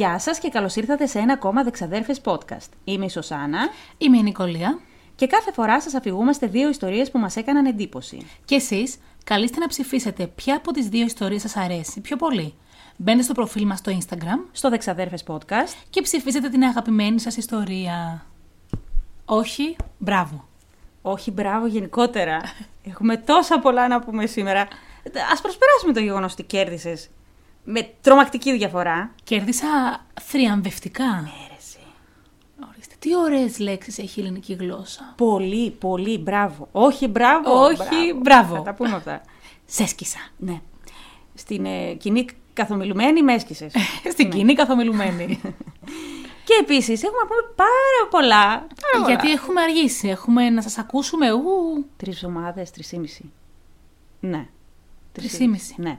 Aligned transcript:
Γεια 0.00 0.18
σας 0.18 0.38
και 0.38 0.48
καλώς 0.48 0.76
ήρθατε 0.76 1.06
σε 1.06 1.18
ένα 1.18 1.32
ακόμα 1.32 1.62
Δεξαδέρφες 1.62 2.20
podcast. 2.24 2.68
Είμαι 2.84 3.04
η 3.04 3.08
Σωσάνα 3.08 3.68
Είμαι 3.98 4.16
η 4.16 4.22
Νικολία. 4.22 4.78
και 5.14 5.26
κάθε 5.26 5.52
φορά 5.52 5.80
σας 5.80 5.94
αφηγούμαστε 5.94 6.46
δύο 6.46 6.68
ιστορίες 6.68 7.10
που 7.10 7.18
μας 7.18 7.36
έκαναν 7.36 7.66
εντύπωση. 7.66 8.26
Και 8.44 8.54
εσείς 8.54 8.96
καλείστε 9.24 9.58
να 9.58 9.66
ψηφίσετε 9.66 10.26
ποια 10.26 10.56
από 10.56 10.72
τις 10.72 10.88
δύο 10.88 11.04
ιστορίες 11.04 11.40
σας 11.40 11.56
αρέσει 11.56 12.00
πιο 12.00 12.16
πολύ. 12.16 12.54
Μπαίνετε 12.96 13.22
στο 13.22 13.32
προφίλ 13.32 13.66
μας 13.66 13.78
στο 13.78 13.98
Instagram 13.98 14.48
Στο 14.52 14.68
Δεξαδέρφες 14.70 15.24
podcast 15.26 15.74
και 15.90 16.02
ψηφίσετε 16.02 16.48
την 16.48 16.62
αγαπημένη 16.62 17.20
σας 17.20 17.36
ιστορία. 17.36 18.26
Όχι, 19.24 19.76
μπράβο. 19.98 20.48
Όχι, 21.02 21.30
μπράβο 21.30 21.66
γενικότερα. 21.66 22.40
Έχουμε 22.90 23.16
τόσα 23.16 23.58
πολλά 23.58 23.88
να 23.88 24.00
πούμε 24.00 24.26
σήμερα. 24.26 24.68
Ας 25.32 25.40
προσπεράσουμε 25.40 25.92
το 25.92 26.00
γεγονός 26.00 26.32
ότι 26.32 26.42
κέρδισες 26.42 27.10
με 27.64 27.90
τρομακτική 28.00 28.56
διαφορά. 28.56 29.14
Κέρδισα 29.24 29.66
θριαμβευτικά. 30.20 31.30
Έρεση. 31.50 31.78
Ορίστε, 32.72 32.94
τι 32.98 33.16
ωραίες 33.16 33.58
λέξεις 33.58 33.98
έχει 33.98 34.20
η 34.20 34.22
ελληνική 34.22 34.52
γλώσσα. 34.52 35.14
Πολύ, 35.16 35.70
πολύ, 35.70 36.18
μπράβο. 36.18 36.68
Όχι, 36.72 37.06
μπράβο. 37.06 37.62
Όχι, 37.64 38.14
μπράβο. 38.22 38.54
Θα 38.54 38.62
τα 38.62 38.74
πούμε 38.74 38.96
αυτά. 38.96 39.22
Σέσκισα. 39.66 40.18
Ναι. 40.36 40.60
Στην 41.34 41.64
ε, 41.64 41.92
κοινή 41.94 42.26
καθομιλουμένη 42.52 43.22
με 43.22 43.32
έσκησες. 43.34 43.72
Στην 44.12 44.30
κοινή 44.30 44.54
καθομιλουμένη. 44.54 45.40
Και 46.50 46.56
επίσης 46.60 47.02
έχουμε 47.02 47.18
να 47.22 47.26
πούμε 47.26 47.52
πάρα 47.56 48.08
πολλά. 48.10 48.46
Πάρα 48.46 48.66
πολλά. 48.92 49.06
Γιατί 49.06 49.30
έχουμε 49.30 49.60
αργήσει. 49.60 50.08
Έχουμε 50.08 50.50
να 50.50 50.62
σας 50.62 50.78
ακούσουμε. 50.78 51.32
Ου, 51.32 51.40
Τρεις 51.96 52.22
εβδομάδες, 52.22 52.70
τρεις 52.70 52.92
ή 52.92 52.98
μισή. 52.98 53.32
Ναι. 54.20 54.46
Τρεις 55.12 55.38
ή 55.38 55.48
μισή. 55.48 55.74
Ναι. 55.78 55.98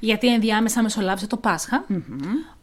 Γιατί 0.00 0.32
ενδιάμεσα 0.32 0.82
μεσολάβησε 0.82 1.26
το 1.26 1.36
πασχα 1.36 1.84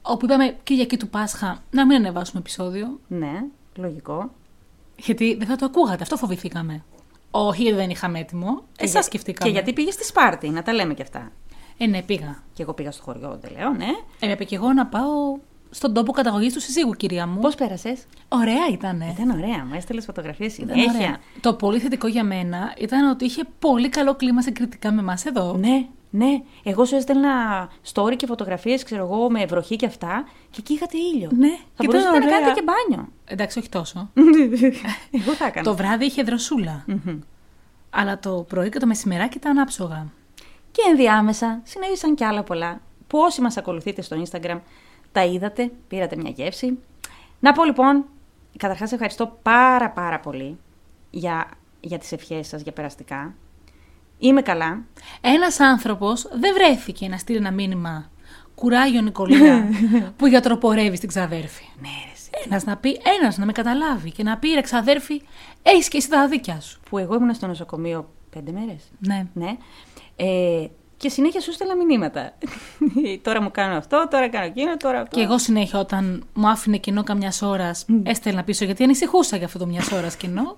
Όπου 0.01 0.25
είπαμε 0.25 0.55
Κυριακή 0.63 0.97
του 0.97 1.07
Πάσχα 1.09 1.63
να 1.71 1.85
μην 1.85 1.95
ανεβάσουμε 1.95 2.39
επεισόδιο. 2.39 2.99
Ναι, 3.07 3.43
λογικό. 3.75 4.31
Γιατί 4.95 5.35
δεν 5.35 5.47
θα 5.47 5.55
το 5.55 5.65
ακούγατε, 5.65 6.03
αυτό 6.03 6.17
φοβηθήκαμε. 6.17 6.83
Όχι, 7.31 7.61
γιατί 7.61 7.77
δεν 7.77 7.89
είχαμε 7.89 8.19
έτοιμο. 8.19 8.61
Εσάς 8.77 8.91
για- 8.91 9.01
σκεφτήκαμε. 9.01 9.49
Και 9.51 9.57
γιατί 9.57 9.73
πήγες 9.73 9.93
στη 9.93 10.03
Σπάρτη, 10.05 10.49
να 10.49 10.63
τα 10.63 10.73
λέμε 10.73 10.93
κι 10.93 11.01
αυτά. 11.01 11.31
Ε, 11.77 11.85
ναι, 11.87 12.01
πήγα. 12.03 12.43
Και 12.53 12.61
εγώ 12.61 12.73
πήγα 12.73 12.91
στο 12.91 13.03
χωριό, 13.03 13.37
δεν 13.41 13.51
λέω, 13.57 13.69
ναι. 13.73 13.87
Έπρεπε 14.19 14.43
και 14.43 14.55
εγώ 14.55 14.73
να 14.73 14.85
πάω 14.85 15.37
στον 15.69 15.93
τόπο 15.93 16.11
καταγωγής 16.11 16.53
του 16.53 16.59
συζύγου, 16.61 16.91
κυρία 16.93 17.27
μου. 17.27 17.39
Πώς 17.39 17.55
πέρασες, 17.55 18.05
Ωραία 18.27 18.67
ήταν. 18.71 19.01
Ήταν 19.01 19.29
ωραία, 19.29 19.65
μου 19.65 19.73
έστειλες 19.73 20.05
φωτογραφίες 20.05 20.57
Ήταν 20.57 20.77
συνέχεια. 20.77 20.93
ωραία. 20.99 21.17
Το 21.41 21.53
πολύ 21.53 21.79
θετικό 21.79 22.07
για 22.07 22.23
μένα 22.23 22.73
ήταν 22.77 23.09
ότι 23.09 23.25
είχε 23.25 23.43
πολύ 23.59 23.89
καλό 23.89 24.15
κλίμα 24.15 24.41
συγκριτικά 24.41 24.91
με 24.91 24.99
εμάς 24.99 25.25
εδώ. 25.25 25.53
Ναι, 25.57 25.87
ναι. 26.09 26.41
Εγώ 26.63 26.85
σου 26.85 26.95
έστελνα 26.95 27.29
story 27.93 28.15
και 28.15 28.25
φωτογραφίες, 28.25 28.83
ξέρω 28.83 29.03
εγώ, 29.03 29.29
με 29.29 29.45
βροχή 29.45 29.75
και 29.75 29.85
αυτά. 29.85 30.27
Και 30.49 30.57
εκεί 30.59 30.73
είχατε 30.73 30.97
ήλιο. 30.97 31.29
Ναι, 31.37 31.49
Θα 31.49 31.83
και 31.83 31.85
μπορούσατε 31.85 32.17
ήταν 32.17 32.19
να 32.19 32.25
ωραία. 32.25 32.39
κάνετε 32.39 32.59
και 32.59 32.65
μπάνιο. 32.65 33.07
Εντάξει, 33.25 33.59
όχι 33.59 33.69
τόσο. 33.69 34.09
εγώ 35.21 35.31
θα 35.33 35.45
έκανα. 35.45 35.63
το 35.63 35.75
βράδυ 35.75 36.05
είχε 36.05 36.23
δροσούλα. 36.23 36.85
Αλλά 37.89 38.19
το 38.19 38.45
πρωί 38.47 38.69
και 38.69 38.79
το 38.79 38.85
μεσημεράκι 38.85 39.37
ήταν 39.37 39.57
άψογα. 39.59 40.07
Και 40.71 40.81
ενδιάμεσα 40.89 41.61
συνέβησαν 41.63 42.15
κι 42.15 42.23
άλλα 42.23 42.43
πολλά 42.43 42.81
που 43.07 43.19
όσοι 43.19 43.41
μας 43.41 43.57
ακολουθείτε 43.57 44.01
στο 44.01 44.23
Instagram 44.23 44.59
τα 45.11 45.25
είδατε, 45.25 45.71
πήρατε 45.87 46.15
μια 46.15 46.29
γεύση. 46.29 46.79
Να 47.39 47.51
πω 47.53 47.63
λοιπόν, 47.63 48.05
καταρχάς 48.57 48.91
ευχαριστώ 48.91 49.39
πάρα 49.41 49.89
πάρα 49.89 50.19
πολύ 50.19 50.57
για, 51.09 51.47
για 51.79 51.97
τις 51.97 52.11
ευχές 52.11 52.47
σας 52.47 52.61
για 52.61 52.71
περαστικά. 52.71 53.33
Είμαι 54.19 54.41
καλά. 54.41 54.83
Ένας 55.21 55.59
άνθρωπος 55.59 56.27
δεν 56.33 56.53
βρέθηκε 56.53 57.07
να 57.07 57.17
στείλει 57.17 57.37
ένα 57.37 57.51
μήνυμα. 57.51 58.11
Κουράγιο 58.55 59.01
Νικολία 59.01 59.69
που 60.17 60.27
γιατροπορεύεις 60.27 60.97
στην 60.97 61.09
ξαδέρφη. 61.09 61.63
Ναι, 61.81 61.87
ρε, 61.87 62.11
εσύ. 62.13 62.29
Ένας 62.45 62.63
να 62.63 62.77
πει, 62.77 62.99
ένας 63.19 63.37
να 63.37 63.45
με 63.45 63.51
καταλάβει 63.51 64.11
και 64.11 64.23
να 64.23 64.37
πει 64.37 64.49
ρε 64.49 64.61
ξαδέρφη, 64.61 65.21
έχεις 65.61 65.87
και 65.87 65.97
εσύ 65.97 66.09
τα 66.09 66.27
δίκια 66.27 66.59
σου. 66.59 66.79
Που 66.89 66.97
εγώ 66.97 67.15
ήμουν 67.15 67.33
στο 67.33 67.47
νοσοκομείο 67.47 68.09
πέντε 68.29 68.51
μέρες. 68.51 68.83
Ναι. 68.99 69.27
Ναι. 69.33 69.57
Ε, 70.15 70.67
και 70.97 71.09
συνέχεια 71.09 71.41
σου 71.41 71.51
στέλνα 71.51 71.75
μηνύματα. 71.75 72.33
τώρα 73.23 73.41
μου 73.41 73.51
κάνω 73.51 73.77
αυτό, 73.77 74.07
τώρα 74.09 74.29
κάνω 74.29 74.45
εκείνο, 74.45 74.77
τώρα 74.77 74.99
αυτό. 75.01 75.17
Και 75.17 75.23
εγώ 75.23 75.37
συνέχεια 75.37 75.79
όταν 75.79 76.25
μου 76.33 76.49
άφηνε 76.49 76.77
κοινό 76.77 77.03
καμιάς 77.03 77.41
ώρας, 77.41 77.85
έστελνα 78.03 78.43
πίσω 78.43 78.65
γιατί 78.65 78.83
ανησυχούσα 78.83 79.37
για 79.37 79.45
αυτό 79.45 79.59
το 79.59 79.65
μιας 79.65 79.91
ώρας 79.91 80.15
κοινό. 80.15 80.55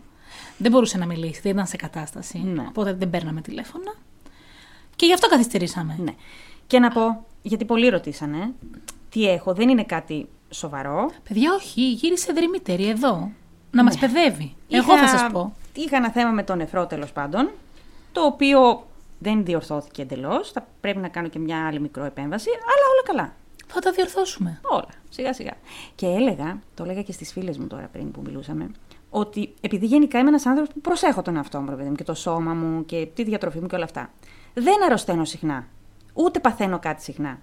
Δεν 0.62 0.72
μπορούσε 0.72 0.98
να 0.98 1.06
μιλήσει, 1.06 1.42
δεν 1.42 1.52
ήταν 1.52 1.66
σε 1.68 1.76
κατάσταση. 1.76 2.38
Ναι. 2.38 2.66
Οπότε 2.68 2.94
δεν 2.94 3.10
παίρναμε 3.10 3.42
τηλέφωνα. 3.42 3.94
Και 4.96 5.06
γι' 5.06 5.14
αυτό 5.14 5.28
καθυστερήσαμε. 5.28 5.96
Ναι. 6.04 6.14
Και 6.68 6.80
να 6.80 6.90
πω, 6.90 7.26
γιατί 7.42 7.66
πολλοί 7.66 7.90
ρωτήσανε, 7.90 8.54
τι 9.10 9.30
έχω, 9.30 9.54
δεν 9.54 9.70
είναι 9.70 9.84
κάτι 9.84 10.28
σοβαρό. 10.50 11.12
Παιδιά, 11.28 11.54
όχι, 11.54 11.92
γύρισε 11.92 12.34
δρυμύτερη 12.34 12.88
εδώ. 12.90 13.32
Να 13.72 13.84
μας 13.84 13.98
παιδεύει. 13.98 14.56
Εγώ 14.70 14.94
Ναι. 14.94 14.94
Είχα- 15.00 15.08
θα 15.08 15.18
σας 15.18 15.32
πω. 15.32 15.54
Είχα 15.74 15.96
ένα 15.98 16.12
θέμα 16.12 16.30
με 16.32 16.44
τον 16.44 16.58
νεφρό 16.58 16.86
τέλος 16.88 17.12
πάντων, 17.12 17.50
το 18.12 18.22
οποίο 18.22 18.88
δεν 19.20 19.46
διορθώθηκε 19.46 20.02
εντελώς. 20.02 20.52
Θα 20.52 20.68
πρέπει 20.82 20.98
να 21.00 21.08
κάνω 21.08 21.28
και 21.28 21.40
μια 21.40 21.68
άλλη 21.68 21.80
μικρό 21.80 22.04
επέμβαση, 22.04 22.50
αλλά 22.50 22.86
όλα 22.94 23.04
καλά. 23.06 23.34
Θα 23.68 23.80
τα 23.80 23.92
διορθώσουμε. 23.92 24.60
Όλα, 24.64 24.90
σιγά 25.10 25.34
σιγά. 25.34 25.54
Και 25.96 26.06
έλεγα, 26.06 26.60
το 26.76 26.84
έλεγα 26.84 27.02
και 27.02 27.12
στις 27.12 27.32
φίλες 27.32 27.58
μου 27.58 27.68
τώρα 27.68 27.90
πριν 27.92 28.12
που 28.12 28.22
μιλούσαμε, 28.26 28.72
ότι 29.10 29.54
επειδή 29.62 29.86
γενικά 29.86 30.20
είμαι 30.20 30.28
ένας 30.30 30.46
άνθρωπος 30.46 30.74
που 30.74 30.82
προσέχω 30.82 31.22
τον 31.22 31.36
εαυτό 31.36 31.60
μου, 31.60 31.70
ρε 31.70 31.76
παιδί 31.76 31.90
μου, 31.90 31.96
και 31.96 32.04
το 32.04 32.14
σώμα 32.14 32.54
μου 32.54 32.86
και 32.86 33.08
τη 33.14 33.24
διατροφή 33.24 33.60
μου 33.60 33.68
και 33.68 33.76
όλα 33.76 33.84
αυτά. 33.84 34.10
Δεν 34.54 34.84
αρρωσταίνω 34.86 35.26
συχνά. 35.26 35.68
Ούτε 36.14 36.40
παθαίνω 36.40 36.80
κάτι 36.80 37.04
συχνά. 37.04 37.40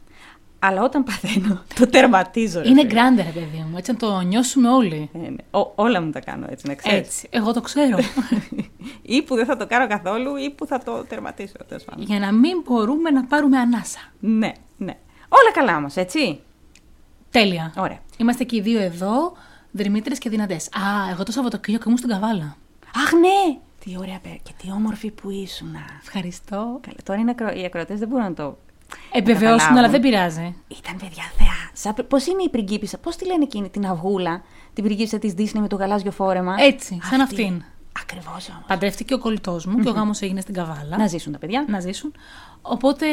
Αλλά 0.58 0.82
όταν 0.82 1.04
παθαίνω, 1.04 1.62
το 1.78 1.86
τερματίζω. 1.86 2.60
ρε 2.60 2.68
Είναι 2.68 2.80
φίλε. 2.80 2.92
γκράντε, 2.92 3.22
ρε 3.22 3.30
παιδί 3.40 3.64
μου, 3.70 3.76
έτσι 3.76 3.92
να 3.92 3.96
το 3.98 4.20
νιώσουμε 4.20 4.68
όλοι. 4.68 5.10
Ε, 5.14 5.18
ναι. 5.18 5.34
Ό- 5.50 5.72
όλα 5.74 6.00
μου 6.02 6.10
τα 6.10 6.20
κάνω 6.20 6.46
έτσι, 6.50 6.66
να 6.66 6.74
ξέρεις. 6.74 6.98
Έτσι. 6.98 7.26
Εγώ 7.30 7.52
το 7.52 7.60
ξέρω. 7.60 7.98
ή 9.02 9.22
που 9.22 9.34
δεν 9.34 9.44
θα 9.46 9.56
το 9.56 9.66
κάνω 9.66 9.86
καθόλου 9.86 10.36
ή 10.36 10.50
που 10.50 10.66
θα 10.66 10.78
το 10.78 11.04
τερματίσω. 11.04 11.54
τέλος 11.68 11.84
πάντων. 11.84 12.04
Για 12.04 12.18
να 12.18 12.32
μην 12.32 12.62
μπορούμε 12.64 13.10
να 13.10 13.24
πάρουμε 13.24 13.58
ανάσα. 13.58 13.98
Ναι, 14.20 14.52
ναι. 14.76 14.96
Όλα 15.28 15.52
καλά 15.52 15.76
όμως, 15.76 15.96
έτσι. 15.96 16.40
Τέλεια. 17.30 17.72
Ωραία. 17.76 17.98
Είμαστε 18.16 18.44
και 18.44 18.56
οι 18.56 18.60
δύο 18.60 18.80
εδώ, 18.80 19.32
δρυμύτερε 19.76 20.14
και 20.14 20.28
δυνατές. 20.28 20.66
Α, 20.66 21.10
εγώ 21.10 21.22
το 21.22 21.32
Σαββατοκύριακο 21.32 21.84
ήμουν 21.86 21.98
στην 21.98 22.10
Καβάλα. 22.10 22.56
Αχ, 23.04 23.12
ναι! 23.12 23.58
Τι 23.84 23.96
ωραία 23.98 24.18
πέρα 24.22 24.36
και 24.42 24.52
τι 24.62 24.70
όμορφη 24.70 25.10
που 25.10 25.30
ήσουν. 25.30 25.74
Ευχαριστώ. 26.02 26.78
Καλά, 26.80 26.96
τώρα 27.04 27.20
είναι 27.20 27.30
ακρο... 27.30 27.60
οι 27.60 27.64
ακροατές 27.64 27.98
δεν 27.98 28.08
μπορούν 28.08 28.24
να 28.24 28.34
το. 28.34 28.58
Επιβεβαιώσουν, 29.12 29.58
καταλάβουν. 29.58 29.78
αλλά 29.78 29.88
δεν 29.88 30.00
πειράζει. 30.00 30.56
Ήταν 30.68 30.96
παιδιά 30.96 31.22
θεά. 31.82 32.04
Πώς 32.04 32.26
είναι 32.26 32.42
η 32.42 32.48
πριγκίπισσα, 32.48 32.98
πώς 32.98 33.16
τη 33.16 33.26
λένε 33.26 33.42
εκείνη 33.42 33.68
την 33.68 33.86
αυγούλα, 33.86 34.42
την 34.72 34.84
πριγκίπισσα 34.84 35.18
της 35.18 35.34
Disney 35.36 35.60
με 35.60 35.68
το 35.68 35.76
γαλάζιο 35.76 36.10
φόρεμα; 36.10 36.54
Έτσι, 36.58 36.98
σαν 37.02 37.20
αυτήν. 37.20 37.62
Ακριβώς 38.02 38.48
όμως. 38.48 38.64
Παντρεύτηκε 38.66 39.14
ο 39.14 39.18
κολλητός 39.18 39.66
μου 39.66 39.78
και 39.78 39.88
ο 39.88 39.92
γάμος 39.92 40.20
έγινε 40.20 40.40
στην 40.40 40.54
Καβάλα. 40.54 40.96
Να 40.96 41.06
ζήσουν 41.06 41.32
τα 41.32 41.38
παιδιά. 41.38 41.64
να 41.68 41.80
ζήσουν. 41.80 42.14
Οπότε 42.62 43.06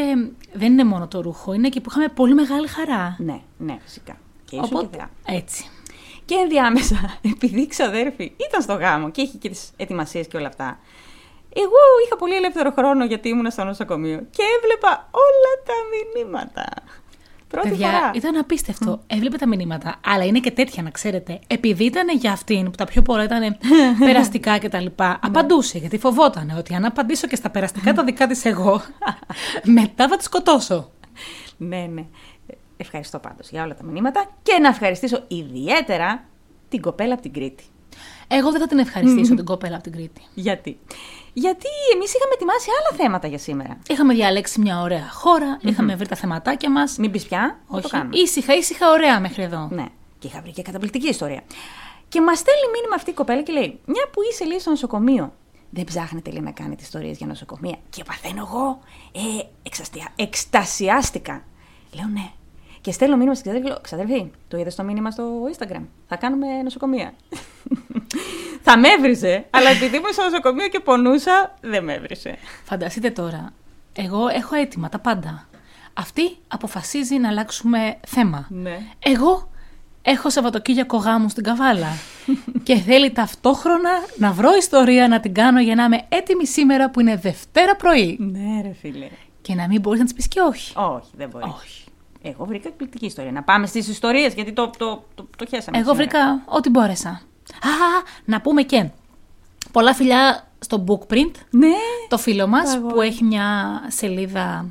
δεν 0.54 0.72
είναι 0.72 0.84
μόνο 0.84 1.08
το 1.08 1.22
ρούχο, 1.22 1.54
είναι 1.54 1.70
και 1.70 1.82
που 1.82 1.90
είχαμε 1.90 2.08
πολύ 2.08 2.34
μεγάλη 2.34 2.68
χαρά. 2.68 3.16
Ναι, 3.20 3.40
ναι, 3.58 3.78
φυσικά. 3.84 4.18
Και 4.46 4.56
ήσουν 4.56 4.90
και 4.90 4.98
θεά. 4.98 5.10
έτσι. 5.26 5.70
Και 6.34 6.40
ενδιάμεσα, 6.40 7.18
επειδή 7.34 7.62
η 7.62 7.68
ξαδέρφη 7.68 8.32
ήταν 8.48 8.62
στο 8.62 8.74
γάμο 8.74 9.12
και 9.12 9.22
είχε 9.22 9.38
και 9.38 9.50
τις 9.50 9.72
ετοιμασίες 9.78 10.28
και 10.28 10.38
όλα 10.38 10.48
αυτά, 10.48 10.80
εγώ 11.54 11.80
είχα 12.06 12.16
πολύ 12.16 12.36
ελεύθερο 12.36 12.72
χρόνο 12.72 13.06
γιατί 13.06 13.30
ήμουν 13.30 13.52
στο 13.52 13.64
νοσοκομείο 13.64 14.18
και 14.30 14.44
έβλεπα 14.58 15.10
όλα 15.12 15.54
τα 15.66 15.74
μηνύματα. 15.92 16.66
Πρώτη 17.48 17.70
Παιδιά, 17.70 17.92
φορά. 17.92 18.12
ήταν 18.14 18.36
απίστευτο. 18.38 19.00
Έβλεπε 19.08 19.38
τα 19.38 19.48
μηνύματα, 19.48 20.00
αλλά 20.06 20.26
είναι 20.26 20.40
και 20.40 20.52
τέτοια 20.52 20.84
να 20.84 20.90
ξέρετε. 20.90 21.40
Επειδή 21.48 21.84
ήταν 21.84 22.18
για 22.18 22.32
αυτήν 22.32 22.64
που 22.66 22.78
τα 22.78 22.86
πιο 22.86 23.02
πολλά 23.02 23.24
ήταν 23.24 23.58
περαστικά 24.08 24.60
κτλ. 24.60 24.86
απαντούσε, 25.20 25.78
γιατί 25.78 25.98
φοβόταν 25.98 26.54
ότι 26.58 26.74
αν 26.76 26.86
απαντήσω 26.86 27.28
και 27.28 27.36
στα 27.36 27.50
περαστικά 27.50 27.94
τα 27.94 28.04
δικά 28.04 28.28
της 28.28 28.46
εγώ, 28.46 28.82
μετά 29.78 30.08
θα 30.08 30.18
τη 30.18 30.24
σκοτώσω. 30.24 30.92
Ναι, 31.58 31.90
ναι. 31.94 32.06
Ε, 32.78 32.84
Ευχαριστώ 32.84 33.20
πάντως 33.20 33.50
για 33.50 33.64
όλα 33.64 33.76
τα 33.76 33.84
μηνύματα 33.84 34.30
και 34.44 34.60
να 34.62 34.68
ευχαριστήσω 34.68 35.24
ιδιαίτερα 35.28 36.24
την 36.70 36.82
κοπέλα 36.82 37.14
από 37.14 37.22
την 37.22 37.34
Κρήτη. 37.34 37.64
Εγώ 38.28 38.52
δεν 38.52 38.60
θα 38.60 38.68
την 38.68 38.80
ευχαριστήσω 38.80 39.36
την 39.36 39.46
κοπέλα 39.46 39.76
από 39.76 39.84
την 39.84 39.92
Κρήτη. 39.92 40.22
Γιατί; 40.34 40.80
Γιατί 41.34 41.68
εμείς 41.94 42.14
είχαμε 42.14 42.34
ετοιμάσει 42.34 42.68
άλλα 42.80 43.04
θέματα 43.04 43.28
για 43.28 43.38
σήμερα. 43.38 43.78
Είχαμε 43.88 44.14
διαλέξει 44.14 44.60
μια 44.60 44.82
ωραία 44.82 45.10
χώρα, 45.12 45.60
είχαμε 45.62 45.96
βρει 45.96 46.08
τα 46.08 46.16
θεματάκια 46.16 46.72
μας. 46.72 46.98
Μην 46.98 47.12
πεις 47.12 47.26
πια, 47.26 47.60
θα 47.68 47.72
το 47.72 47.78
Όχι, 47.78 47.90
κάνουμε. 47.90 48.18
ήσυχα, 48.18 48.54
ήσυχα, 48.56 48.92
ωραία 48.92 49.20
μέχρι 49.20 49.44
εδώ. 49.44 49.68
Ναι. 49.72 49.86
Και 50.20 50.28
είχα 50.28 50.42
βρει 50.42 50.52
και 50.52 50.62
καταπληκτική 50.62 51.08
ιστορία. 51.08 51.42
Και 52.10 52.22
μας 52.22 52.40
στέλνει 52.40 52.72
μήνυμα 52.74 52.96
αυτή 52.96 53.10
η 53.10 53.14
κοπέλα 53.14 53.42
και 53.42 53.52
λέει: 53.52 53.80
Μια 53.86 54.08
που 54.12 54.20
είσαι 54.32 54.46
λέει 54.46 54.60
στο 54.60 54.70
νοσοκομείο. 54.70 55.34
Δεν 55.70 55.84
ψάχνετε 55.84 56.32
λέει 56.32 56.42
να 56.42 56.52
κάνετε 56.52 56.84
ιστορίες 56.84 57.18
για 57.18 57.28
νοσοκομεία. 57.28 57.78
Και 57.90 58.04
παθαίνω 58.04 58.48
εγώ. 58.48 58.80
Ε, 59.12 59.44
εξαστια... 59.64 60.08
εκστασιάστηκα. 60.16 61.44
Λέω 61.96 62.08
ναι. 62.14 62.32
Και 62.84 62.92
στέλνω 62.92 63.16
μήνυμα 63.16 63.36
στην 63.36 63.46
ξαδέρφη. 63.46 63.68
Λέω, 63.70 63.80
Ξαδέρφη, 63.82 64.32
το 64.48 64.58
είδες 64.58 64.76
το 64.76 64.84
μήνυμα 64.84 65.12
στο 65.12 65.24
Instagram. 65.52 65.82
Θα 66.08 66.16
κάνουμε 66.16 66.48
νοσοκομεία. 66.64 67.14
θα 68.66 68.78
με 68.78 68.88
έβριζε, 68.98 69.46
αλλά 69.50 69.70
επειδή 69.70 69.96
ήμουν 69.98 70.12
στο 70.12 70.24
νοσοκομείο 70.24 70.68
και 70.68 70.80
πονούσα, 70.80 71.56
δεν 71.62 71.84
με 71.84 71.94
έβρισε. 71.94 72.38
Φανταστείτε 72.64 73.10
τώρα, 73.10 73.54
εγώ 73.94 74.28
έχω 74.28 74.56
έτοιμα 74.56 74.90
τα 74.90 75.00
πάντα. 75.00 75.48
Αυτή 75.94 76.38
αποφασίζει 76.48 77.18
να 77.18 77.30
αλλάξουμε 77.30 77.98
θέμα. 78.08 78.48
Ναι. 78.50 78.80
Εγώ 79.00 79.50
έχω 80.02 80.30
Σαββατοκύριακο 80.30 80.98
γάμου 80.98 81.30
στην 81.30 81.44
Καβάλα. 81.44 81.92
και 82.64 82.76
θέλει 82.76 83.12
ταυτόχρονα 83.12 83.92
να 84.18 84.32
βρω 84.32 84.50
ιστορία 84.60 85.08
να 85.08 85.20
την 85.20 85.34
κάνω 85.34 85.62
για 85.62 85.76
να 85.76 85.84
είμαι 85.84 86.06
έτοιμη 86.10 86.48
σήμερα 86.48 86.90
που 86.90 87.00
είναι 87.00 87.16
Δευτέρα 87.16 87.76
πρωί. 87.76 88.18
Ναι, 88.20 88.62
ρε 88.62 88.74
φίλε. 88.74 89.08
Και 89.42 89.56
να 89.56 89.68
μην 89.68 89.82
μπορείς 89.82 90.00
να 90.00 90.06
της 90.06 90.14
πεις 90.14 90.28
και 90.28 90.40
όχι. 90.40 90.74
Όχι, 90.78 91.10
δεν 91.18 91.30
μπορείς. 91.30 91.48
Όχι. 91.48 91.83
Εγώ 92.26 92.46
βρήκα 92.46 92.68
εκπληκτική 92.68 93.06
ιστορία. 93.06 93.32
Να 93.32 93.44
πάμε 93.44 93.66
στις 93.68 93.88
ιστορίες, 93.88 94.34
γιατί 94.34 94.52
το, 94.54 94.70
το, 94.78 95.04
το, 95.16 95.28
το 95.38 95.46
χέσαμε. 95.46 95.78
Εγώ 95.78 95.90
σήμερα. 95.92 95.96
βρήκα 96.10 96.42
ό,τι 96.46 96.70
μπόρεσα. 96.70 97.10
Α, 97.10 97.22
να 98.26 98.42
πούμε 98.42 98.62
και 98.64 98.90
πολλά 99.72 99.94
φιλιά 99.94 100.48
στο 100.60 100.84
Bookprint, 100.88 101.32
Ναι. 101.50 101.68
το 102.08 102.18
φίλο 102.18 102.48
μας 102.48 102.72
Το 102.72 102.78
αγόρι. 102.78 102.94
που 102.94 103.02
έχει 103.02 103.24
μια 103.24 103.80
σελίδα 103.88 104.66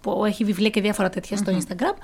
που 0.00 0.24
έχει 0.24 0.44
βιβλία 0.44 0.70
και 0.70 0.80
διάφορα 0.80 1.08
τέτοια 1.10 1.36
στο 1.36 1.52
Instagram 1.58 1.94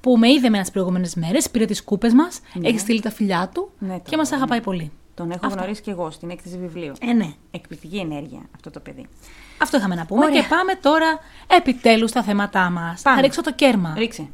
που 0.00 0.18
με 0.18 0.28
είδε 0.32 0.48
με 0.48 0.60
τις 0.60 0.70
προηγούμενες 0.70 1.14
μέρες, 1.14 1.50
πήρε 1.50 1.64
τις 1.64 1.84
κούπες 1.84 2.12
μας, 2.12 2.40
έχει 2.62 2.78
στείλει 2.78 3.00
τα 3.00 3.10
φιλιά 3.10 3.50
του 3.54 3.70
Ναι, 3.78 3.94
το 3.96 4.02
και 4.10 4.16
μας 4.16 4.26
αγόρι. 4.32 4.42
αγαπάει 4.42 4.60
πολύ. 4.60 4.90
Τον 5.14 5.30
έχω 5.30 5.46
Αυτό. 5.46 5.58
γνωρίσει 5.58 5.82
και 5.82 5.90
εγώ 5.90 6.10
στην 6.10 6.30
έκθεση 6.30 6.58
βιβλίου. 6.58 6.92
Ε, 7.00 7.12
ναι. 7.12 7.32
Εκπληκτική 7.50 7.96
ενέργεια 7.96 8.40
αυτό 8.54 8.70
το 8.70 8.80
παιδί. 8.80 9.06
Αυτό 9.62 9.76
είχαμε 9.76 9.94
να 9.94 10.06
πούμε 10.06 10.24
Ωραία. 10.24 10.40
και 10.40 10.46
πάμε 10.48 10.74
τώρα 10.74 11.18
επιτέλους 11.46 12.10
στα 12.10 12.22
θέματά 12.22 12.70
μας. 12.70 13.02
Πάμε. 13.02 13.16
Θα 13.16 13.22
ρίξω 13.22 13.42
το 13.42 13.52
κέρμα. 13.52 13.94
Ρίξε. 13.98 14.28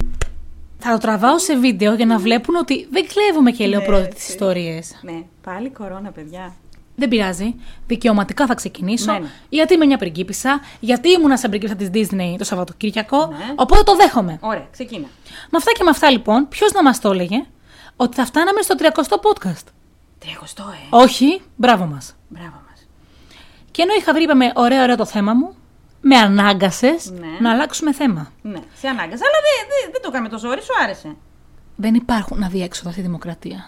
Θα 0.79 0.93
το 0.93 0.99
τραβάω 0.99 1.39
σε 1.39 1.57
βίντεο 1.57 1.95
για 1.95 2.07
να 2.07 2.19
βλέπουν 2.19 2.55
ότι 2.57 2.89
δεν 2.91 3.07
κλέβουμε 3.09 3.51
και 3.51 3.67
λέω 3.67 3.79
Ναι, 3.81 3.85
πρώτη 3.87 4.09
τις 4.09 4.15
έτσι. 4.15 4.31
ιστορίες. 4.33 4.99
Ναι, 5.03 5.23
πάλι 5.43 5.71
κορώνα, 5.71 6.11
παιδιά. 6.11 6.55
Δεν 6.95 7.09
πειράζει. 7.09 7.55
Δικαιωματικά 7.87 8.47
θα 8.47 8.55
ξεκινήσω. 8.55 9.13
Ναι, 9.13 9.19
ναι. 9.19 9.27
Γιατί 9.49 9.75
είμαι 9.75 9.87
μια 9.87 9.97
πριγκίπισσα, 9.99 10.61
γιατί 10.81 11.09
ήμουνα 11.11 11.37
σαν 11.37 11.51
πριγκίπισσα 11.51 11.77
της 11.77 11.91
Disney 11.93 12.35
το 12.39 12.45
Σαββατοκύριακο. 12.45 13.27
Ναι. 13.27 13.53
Οπότε 13.57 13.83
το 13.83 13.97
δέχομαι. 13.97 14.39
Ωραία, 14.41 14.67
ξεκίνα. 14.71 15.07
Με 15.51 15.57
αυτά 15.57 15.73
και 15.73 15.83
με 15.85 15.91
αυτά 15.91 16.11
λοιπόν, 16.11 16.49
ποιος 16.49 16.73
να 16.73 16.83
μας 16.83 17.01
το 17.01 17.11
έλεγε 17.11 17.45
ότι 17.97 18.17
θα 18.17 18.25
φτάναμε 18.25 18.61
στο 18.63 18.75
30ο 18.79 19.15
podcast; 19.15 19.65
Τριακοστό, 20.19 20.63
ε. 20.63 20.97
Όχι, 20.97 21.41
μπράβο 21.57 21.85
μας. 21.87 22.15
Μπράβο 22.29 22.61
μας. 22.67 22.68
Και 23.79 23.85
ενώ 23.85 23.95
είχα 23.99 24.13
βρει, 24.13 24.23
είπαμε, 24.23 24.53
ωραία, 24.55 24.83
ωραία 24.83 24.97
το 24.97 25.05
θέμα 25.07 25.33
μου, 25.35 25.55
με 26.01 26.17
ανάγκασες 26.17 27.11
Ναι. 27.11 27.27
να 27.41 27.51
αλλάξουμε 27.51 27.93
θέμα. 27.93 28.33
Ναι, 28.43 28.59
σε 28.75 28.89
ανάγκασα, 28.89 29.23
αλλά 29.29 29.39
δεν 29.47 29.69
δεν- 29.69 29.91
δεν 29.93 30.03
το 30.03 30.09
έκαμε 30.13 30.29
το 30.29 30.39
ζόρι, 30.39 30.63
σου 30.63 30.73
άρεσε. 30.85 31.17
Δεν 31.77 31.95
υπάρχουν 31.95 32.43
αδιέξοδα 32.43 32.91
στη 32.91 33.01
δημοκρατία. 33.01 33.65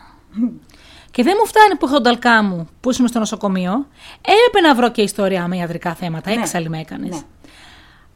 και 1.11 1.23
δεν 1.23 1.35
μου 1.41 1.47
φτάνει 1.47 1.77
που 1.77 1.85
έχω 1.87 1.95
τον 1.95 2.03
ταλκά 2.03 2.43
μου 2.43 2.69
που 2.81 2.91
ήσουν 2.91 3.09
στο 3.09 3.19
νοσοκομείο. 3.19 3.87
Έπρεπε 4.21 4.67
να 4.69 4.75
βρω 4.75 4.91
και 4.91 5.03
ιστορία 5.03 5.49
με 5.49 5.57
ιατρικά 5.57 5.95
θέματα. 5.95 6.31
Ναι. 6.31 6.41
Έξαλλη 6.41 6.69
με 6.69 6.79
έκανες. 6.81 7.09
Ναι. 7.11 7.21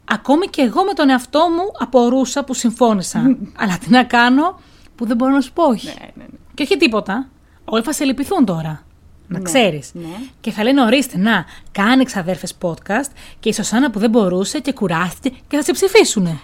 Ακόμη 0.05 0.47
και 0.47 0.61
εγώ 0.61 0.83
με 0.83 0.93
τον 0.93 1.09
εαυτό 1.09 1.39
μου 1.39 1.71
απορούσα 1.79 2.43
που 2.43 2.53
συμφώνησα. 2.53 3.19
Αλλά 3.61 3.77
τι 3.77 3.89
να 3.89 4.03
κάνω 4.03 4.59
που 4.95 5.05
δεν 5.05 5.15
μπορώ 5.17 5.31
να 5.31 5.41
σου 5.41 5.53
πω 5.53 5.63
όχι. 5.63 5.87
Ναι, 5.87 5.93
ναι, 5.99 6.11
ναι. 6.23 6.25
Και 6.53 6.63
όχι 6.63 6.77
τίποτα. 6.77 7.27
Όλοι 7.65 7.83
θα 7.83 7.91
σε 7.93 8.03
λυπηθούν 8.03 8.45
τώρα. 8.45 8.83
Να 9.27 9.37
Ναι, 9.37 9.43
ξέρεις. 9.43 9.91
ναι. 9.93 10.15
Και 10.41 10.51
θα 10.51 10.63
λένε 10.63 10.81
ορίστε, 10.81 11.17
να, 11.17 11.45
κάνε 11.71 12.03
ξαδέρφες 12.03 12.53
podcast 12.61 13.09
και 13.39 13.49
η 13.49 13.53
Σωσάνα 13.53 13.89
που 13.91 13.99
δεν 13.99 14.09
μπορούσε 14.09 14.59
και 14.59 14.73
κουράστηκε 14.73 15.37
και 15.47 15.55
θα 15.57 15.63
σε 15.63 15.71
ψηφίσουνε. 15.71 16.39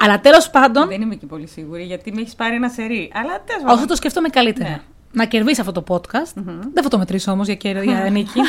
Αλλά 0.00 0.20
τέλος 0.20 0.50
πάντων, 0.50 0.88
Δεν 0.88 1.00
είμαι 1.00 1.14
και 1.14 1.26
πολύ 1.26 1.46
σίγουρη 1.46 1.84
γιατί 1.84 2.12
με 2.12 2.20
έχεις 2.20 2.34
πάρει 2.34 2.54
ένα 2.54 2.68
σερί. 2.68 3.10
Αλλά 3.14 3.42
τέλος 3.44 3.74
όσο 3.76 3.86
το 3.86 3.94
σκεφτόμαι 3.94 4.28
καλύτερα. 4.28 4.68
Ναι. 4.70 4.80
Να 5.12 5.24
κερδίσει 5.26 5.60
αυτό 5.60 5.82
το 5.82 5.84
podcast. 5.88 6.32
Δεν 6.72 6.82
θα 6.82 6.88
το 6.88 6.98
μετρήσω 6.98 7.32
όμως 7.32 7.46
για, 7.46 7.54
κέρ- 7.54 7.82
για 7.82 8.08
νίκη. 8.10 8.40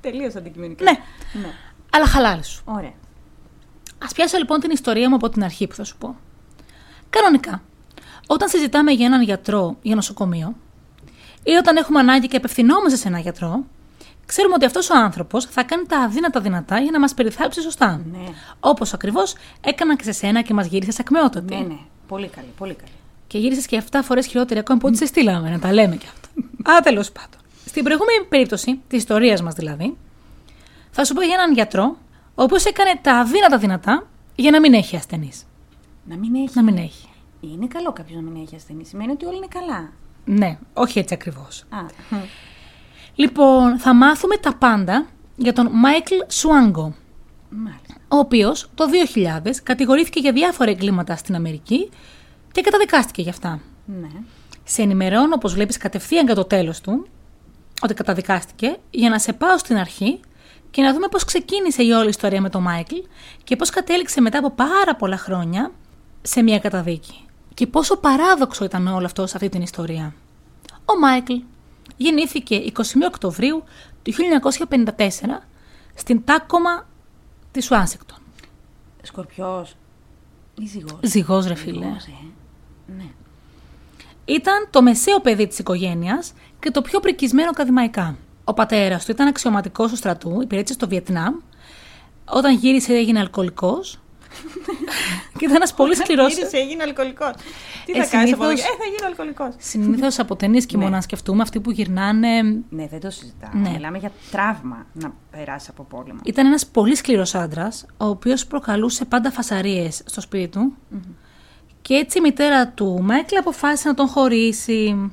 Τελείως 0.00 0.34
αντικειμενικά. 0.34 0.84
ναι, 0.84 0.90
ναι. 1.40 1.48
αλλά 1.90 2.06
χαλάρι 2.06 2.44
σου. 2.44 2.62
Ωραία. 2.64 2.92
Α 3.98 4.06
πιάσω 4.14 4.38
λοιπόν 4.38 4.60
την 4.60 4.70
ιστορία 4.70 5.08
μου 5.08 5.14
από 5.14 5.28
την 5.28 5.44
αρχή 5.44 5.66
που 5.66 5.74
θα 5.74 5.84
σου 5.84 5.96
πω. 5.98 6.16
Κανονικά, 7.10 7.62
όταν 8.26 8.48
συζητάμε 8.48 8.90
για 8.92 9.06
έναν 9.06 9.22
γιατρό 9.22 9.76
για 9.82 9.94
νοσοκομείο, 9.94 10.54
ή 11.42 11.52
όταν 11.52 11.76
έχουμε 11.76 12.00
ανάγκη 12.00 12.28
και 12.28 12.36
απευθυνόμαστε 12.36 12.98
σε 12.98 13.08
έναν 13.08 13.20
γιατρό, 13.20 13.64
ξέρουμε 14.26 14.54
ότι 14.54 14.64
αυτός 14.64 14.90
ο 14.90 14.96
άνθρωπος 14.96 15.44
θα 15.44 15.62
κάνει 15.62 15.86
τα 15.86 15.98
αδύνατα 15.98 16.40
δυνατά 16.40 16.78
για 16.78 16.90
να 16.90 17.00
μας 17.00 17.14
περιθάλψει 17.14 17.60
σωστά. 17.60 18.02
Ναι. 18.12 18.18
Όπως 18.60 18.92
ακριβώς 18.94 19.34
έκανα 19.60 19.96
και 19.96 20.04
σε 20.04 20.12
σένα 20.12 20.42
και 20.42 20.54
μας 20.54 20.66
γύρισε 20.66 20.98
ακμεότατη. 21.00 21.54
Ναι, 21.54 21.60
ναι. 21.60 21.78
Πολύ 22.08 22.28
καλή, 22.28 22.48
πολύ 22.58 22.74
καλή. 22.74 22.92
Και 23.26 23.38
γύρισες 23.38 23.66
και 23.66 23.82
7 23.90 23.98
φορές 24.02 24.26
χειρότερη 24.26 24.60
ακόμα 24.60 24.78
από 24.78 24.88
ό,τι 24.88 24.96
σε 24.96 25.06
στείλαμε, 25.06 25.50
να 25.50 25.58
τα 25.58 25.72
λέμε 25.72 25.96
κι 25.96 26.06
αυτά. 26.06 26.28
Α, 26.72 26.80
τέλος 26.80 27.12
πάντων. 27.12 27.40
Στην 27.66 27.84
προηγούμενη 27.84 28.24
περίπτωση, 28.28 28.80
της 28.88 28.98
ιστορίας 28.98 29.42
μας 29.42 29.54
δηλαδή, 29.54 29.96
θα 30.90 31.04
σου 31.04 31.14
πω 31.14 31.22
για 31.22 31.34
έναν 31.34 31.52
γιατρό, 31.52 31.96
ο 32.34 32.42
οποίος 32.42 32.64
έκανε 32.64 32.98
τα 33.02 33.14
αδύνατα 33.14 33.58
δυνατά 33.58 34.06
για 34.34 34.50
να 34.50 34.60
μην 34.60 34.74
έχει 34.74 34.96
ασθενείς. 34.96 35.44
Να 36.04 36.16
μην 36.16 36.34
έχει. 36.34 36.50
Να 36.54 36.62
μην 36.62 36.76
έχει. 36.76 37.08
Είναι 37.40 37.66
καλό 37.66 37.92
κάποιος 37.92 38.22
να 38.22 38.30
μην 38.30 38.42
έχει 38.42 38.56
ασθενή. 38.56 38.84
Σημαίνει 38.84 39.10
ότι 39.10 39.24
όλοι 39.24 39.36
είναι 39.36 39.46
καλά. 39.48 39.92
Ναι, 40.24 40.58
όχι 40.74 40.98
έτσι 40.98 41.14
ακριβώς. 41.14 41.64
Α, 41.70 41.78
Λοιπόν, 43.14 43.78
θα 43.78 43.94
μάθουμε 43.94 44.36
τα 44.36 44.54
πάντα 44.54 45.06
για 45.36 45.52
τον 45.52 45.68
Μάικλ 45.72 46.14
Σουάγκο, 46.28 46.94
μάλιστα. 47.50 47.94
ο 48.08 48.16
οποίος 48.16 48.70
το 48.74 48.84
2000 49.44 49.62
κατηγορήθηκε 49.62 50.20
για 50.20 50.32
διάφορα 50.32 50.70
εγκλήματα 50.70 51.16
στην 51.16 51.34
Αμερική 51.34 51.90
και 52.52 52.60
καταδικάστηκε 52.60 53.22
γι' 53.22 53.28
αυτά. 53.28 53.60
Ναι. 53.84 54.08
Σε 54.64 54.82
ενημερώνω, 54.82 55.34
όπως 55.34 55.54
βλέπεις, 55.54 55.76
κατευθείαν 55.76 56.26
για 56.26 56.34
το 56.34 56.44
τέλος 56.44 56.80
του, 56.80 57.06
ότι 57.82 57.94
καταδικάστηκε, 57.94 58.76
για 58.90 59.10
να 59.10 59.18
σε 59.18 59.32
πάω 59.32 59.58
στην 59.58 59.76
αρχή 59.76 60.20
και 60.70 60.82
να 60.82 60.92
δούμε 60.92 61.08
πώς 61.08 61.24
ξεκίνησε 61.24 61.82
η 61.82 61.90
όλη 61.90 62.08
ιστορία 62.08 62.40
με 62.40 62.48
τον 62.48 62.62
Μάικλ 62.62 62.96
και 63.44 63.56
πώς 63.56 63.70
κατέληξε 63.70 64.20
μετά 64.20 64.38
από 64.38 64.50
πάρα 64.50 64.96
πολλά 64.98 65.16
χρόνια 65.16 65.70
σε 66.22 66.42
μια 66.42 66.58
καταδίκη. 66.58 67.14
Και 67.54 67.66
πόσο 67.66 67.96
παράδοξο 67.96 68.64
ήταν 68.64 68.86
όλο 68.86 69.04
αυτό 69.06 69.26
σε 69.26 69.36
αυτή 69.36 69.48
την 69.48 69.62
ιστορία. 69.62 70.14
Ο 70.84 70.98
Μάικλ 70.98 71.34
γεννήθηκε 71.96 72.62
21 72.76 72.80
Οκτωβρίου 73.06 73.62
του 74.02 74.12
1954 74.68 74.90
στην 75.94 76.24
Τάκομα 76.24 76.86
της 77.50 77.70
Ουάσιγκτον. 77.70 78.18
Σκορπιός. 79.02 79.74
Ή 80.58 80.66
ζυγός. 80.66 80.98
Ζυγός 81.02 81.46
ρε 81.46 81.54
φίλε. 81.54 81.86
ε. 81.86 81.90
Ναι. 82.96 83.04
Ήταν 84.24 84.66
το 84.70 84.82
μεσαίο 84.82 85.20
παιδί 85.20 85.46
της 85.46 85.58
οικογένειας 85.58 86.32
και 86.60 86.70
το 86.70 86.82
πιο 86.82 87.00
πρικισμένο 87.00 87.50
ακαδημαϊκά. 87.50 88.16
Ο 88.44 88.54
πατέρας 88.54 89.04
του 89.04 89.10
ήταν 89.10 89.26
αξιωματικός 89.26 89.90
του 89.90 89.96
στρατού, 89.96 90.40
υπηρέτησε 90.42 90.74
στο 90.74 90.88
Βιετνάμ. 90.88 91.34
Όταν 92.24 92.56
γύρισε 92.56 92.94
έγινε 92.94 93.18
αλκοολικός. 93.18 93.98
Και 95.38 95.44
ήταν 95.44 95.54
ένας 95.56 95.74
πολύ 95.74 95.96
σκληρός... 95.96 96.34
Γύρισε, 96.34 96.56
έγινε 96.56 96.82
αλκοολικός. 96.82 97.30
Τι 97.84 97.92
Ε, 97.92 98.04
θα 98.04 98.10
κάνεις 98.16 98.32
από 98.32 98.44
εδώ. 98.44 98.56
συνήθως- 98.56 98.74
Ε, 98.74 98.78
θα 98.78 98.84
γίνω 98.96 99.06
αλκοολικός. 99.06 99.54
Συνήθως 99.58 100.18
από 100.18 100.36
ταινίες 100.36 100.66
και 100.66 100.76
Ναι. 100.76 100.82
μόνο 100.82 100.94
να 100.96 101.00
σκεφτούμε 101.02 101.42
αυτοί 101.42 101.60
που 101.60 101.70
γυρνάνε... 101.70 102.42
Ναι, 102.68 102.86
δεν 102.90 103.00
το 103.00 103.10
συζητάω. 103.10 103.50
Ναι. 103.52 103.70
Μιλάμε 103.70 103.98
για 103.98 104.12
τραύμα 104.30 104.86
να 104.92 105.12
περάσει 105.30 105.68
από 105.70 105.82
πόλεμο. 105.82 106.20
Ήταν 106.24 106.46
ένας 106.46 106.66
πολύ 106.66 106.94
σκληρός 106.96 107.34
άντρας, 107.34 107.86
ο 107.96 108.06
οποίος 108.06 108.46
προκαλούσε 108.46 109.04
πάντα 109.04 109.30
φασαρίες 109.30 110.02
στο 110.04 110.20
σπίτι 110.20 110.48
του. 110.48 110.76
Και 111.82 111.94
έτσι 111.94 112.18
η 112.18 112.20
μητέρα 112.20 112.68
του 112.68 112.98
Μάικλ 113.02 113.36
αποφάσισε 113.36 113.88
να 113.88 113.94
τον 113.94 114.06
χωρίσει. 114.08 115.10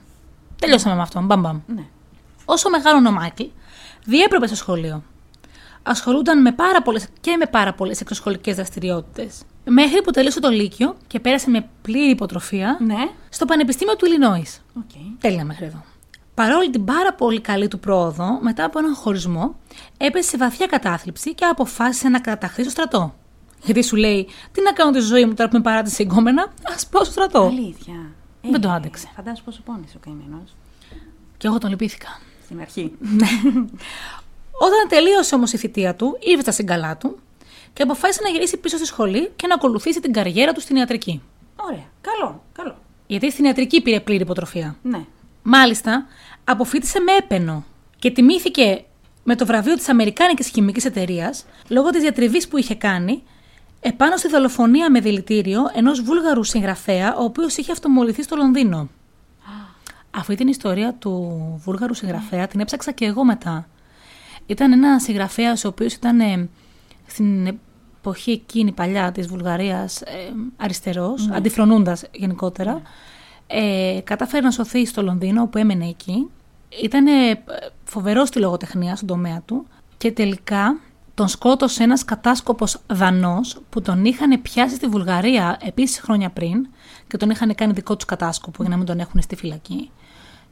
Τελειώσαμε 0.59 0.95
με 0.95 1.01
αυτόν, 1.01 1.25
μπαμ 1.25 1.39
μπαμ. 1.41 1.59
Ναι. 1.67 1.83
Όσο 2.45 2.69
μεγάλωνε 2.69 3.07
ο 3.07 3.11
Μάικλ, 3.11 3.43
διέπρεπε 4.05 4.47
στο 4.47 4.55
σχολείο. 4.55 5.03
Ασχολούνταν 5.83 6.41
με 6.41 6.51
πάρα 6.51 6.81
πολλές 6.81 7.07
και 7.21 7.35
με 7.37 7.45
πάρα 7.45 7.73
πολλές 7.73 8.01
εξωσχολικές 8.01 8.55
δραστηριότητες. 8.55 9.41
Μέχρι 9.65 10.01
που 10.01 10.11
τελείωσε 10.11 10.39
το 10.39 10.49
Λύκειο 10.49 10.95
και 11.07 11.19
πέρασε 11.19 11.49
με 11.49 11.69
πλήρη 11.81 12.09
υποτροφία 12.09 12.77
Ναι. 12.81 13.09
στο 13.29 13.45
Πανεπιστήμιο 13.45 13.95
του 13.95 14.05
Ιλινόης. 14.05 14.61
Οκ. 14.77 14.89
Τέλεια 15.19 15.45
μέχρι 15.45 15.65
εδώ. 15.65 15.83
Παρόλη 16.33 16.69
την 16.69 16.85
πάρα 16.85 17.13
πολύ 17.13 17.41
καλή 17.41 17.67
του 17.67 17.79
πρόοδο, 17.79 18.39
μετά 18.41 18.63
από 18.65 18.79
έναν 18.79 18.95
χωρισμό, 18.95 19.55
έπεσε 19.97 20.29
σε 20.29 20.37
βαθιά 20.37 20.65
κατάθλιψη 20.65 21.33
και 21.35 21.45
αποφάσισε 21.45 22.09
να 22.09 22.19
καταταχθεί 22.19 22.61
στο 22.61 22.71
στρατό. 22.71 23.13
Γιατί 23.63 23.83
σου 23.83 23.95
λέει, 23.95 24.27
τι 24.51 24.61
να 24.61 24.71
κάνω 24.71 24.91
τη 24.91 24.99
ζωή 24.99 25.25
μου 25.25 25.33
τώρα 25.33 25.49
που 25.49 25.55
με 25.55 25.61
παράτησε 25.61 26.01
εγκόμενα, 26.03 26.53
ας 26.75 26.87
πάω 26.87 27.03
στο 27.03 27.11
στρατό. 27.11 27.41
Αλήθεια. 27.41 27.93
Δεν 28.41 28.61
το 28.61 28.69
Ε, 28.69 28.71
άντεξε. 28.73 29.07
Φαντάζομαι 29.15 29.41
πόσο 29.45 29.61
πόνισε 29.65 29.93
ο 29.97 29.99
καημένος. 29.99 30.55
Και 31.37 31.47
εγώ 31.47 31.57
τον 31.57 31.69
λυπήθηκα. 31.69 32.19
Στην 32.43 32.59
αρχή. 32.61 32.91
Όταν 34.61 34.87
τελείωσε 34.89 35.35
όμως 35.35 35.53
η 35.53 35.57
θητεία 35.57 35.95
του, 35.95 36.17
ήρθε 36.19 36.41
στα 36.41 36.51
συγκαλά 36.51 36.97
του 36.97 37.17
και 37.73 37.83
αποφάσισε 37.83 38.21
να 38.23 38.29
γυρίσει 38.29 38.57
πίσω 38.57 38.77
στη 38.77 38.85
σχολή 38.85 39.31
και 39.35 39.47
να 39.47 39.53
ακολουθήσει 39.53 39.99
την 39.99 40.13
καριέρα 40.13 40.53
του 40.53 40.61
στην 40.61 40.75
ιατρική. 40.75 41.21
Ωραία. 41.55 41.85
Καλό. 42.01 42.43
Καλό. 42.53 42.77
Γιατί 43.07 43.31
στην 43.31 43.45
ιατρική 43.45 43.81
πήρε 43.81 43.99
πλήρη 43.99 44.21
υποτροφία. 44.21 44.75
Ναι. 44.81 45.05
Μάλιστα, 45.43 46.05
αποφύτησε 46.43 46.99
με 46.99 47.11
έπαινο 47.11 47.65
και 47.99 48.11
τιμήθηκε 48.11 48.83
με 49.23 49.35
το 49.35 49.45
βραβείο 49.45 49.75
της 49.75 49.89
Αμερικάνικης 49.89 50.47
Χημικής 50.47 50.85
Εταιρείας 50.85 51.45
λόγω 51.67 51.89
της 51.89 52.01
διατριβής 52.01 52.47
που 52.47 52.57
είχε 52.57 52.75
κάνει 52.75 53.23
επάνω 53.79 54.17
στη 54.17 54.27
δολοφονία 54.27 54.91
με 54.91 54.99
δηλητήριο 54.99 55.61
ενός 55.73 56.01
βούλγαρου 56.01 56.43
συγγραφέα 56.43 57.15
ο 57.15 57.23
οποίος 57.23 57.57
είχε 57.57 57.71
αυτομολυθεί 57.71 58.23
στο 58.23 58.35
Λονδίνο. 58.35 58.89
Αυτή 60.11 60.35
την 60.35 60.47
ιστορία 60.47 60.93
του 60.93 61.41
βούλγαρου 61.63 61.93
συγγραφέα 61.93 62.47
την 62.47 62.59
έψαξα 62.59 62.91
και 62.91 63.05
εγώ 63.05 63.23
μετά. 63.23 63.67
Ήταν 64.45 64.71
ένας 64.71 65.03
συγγραφέας 65.03 65.63
ο 65.63 65.67
οποίος 65.67 65.93
ήταν 65.93 66.19
ε, 66.19 66.49
στην 67.11 67.59
εποχή 67.99 68.31
εκείνη 68.31 68.71
παλιά 68.71 69.11
της 69.11 69.27
Βουλγαρίας 69.27 70.01
ε, 70.01 70.33
αριστερός, 70.57 71.29
αντιφρονούντας 71.31 72.03
γενικότερα. 72.11 72.81
ε, 73.47 73.99
κατάφερε 74.03 74.43
να 74.43 74.51
σωθεί 74.51 74.85
στο 74.85 75.01
Λονδίνο 75.01 75.47
που 75.47 75.57
έμενε 75.57 75.87
εκεί. 75.87 76.29
Ήταν 76.83 77.05
φοβερό 77.83 78.25
στη 78.25 78.39
λογοτεχνία 78.39 78.95
στον 78.95 79.07
τομέα 79.07 79.41
του 79.45 79.67
και 79.97 80.11
τελικά 80.11 80.79
τον 81.13 81.27
σκότωσε 81.27 81.83
ένας 81.83 82.05
κατάσκοπος 82.05 82.77
Δανός 82.87 83.61
που 83.69 83.81
τον 83.81 84.05
είχαν 84.05 84.41
πιάσει 84.41 84.75
στη 84.75 84.87
Βουλγαρία 84.87 85.57
επίσης 85.61 85.99
χρόνια 85.99 86.29
πριν 86.29 86.67
και 87.07 87.17
τον 87.17 87.29
είχαν 87.29 87.55
κάνει 87.55 87.73
δικό 87.73 87.95
τους 87.95 88.05
κατάσκοπο 88.05 88.57
για 88.61 88.71
να 88.71 88.77
μην 88.77 88.85
τον 88.85 88.99
έχουν 88.99 89.21
στη 89.21 89.35
φυλακή. 89.35 89.91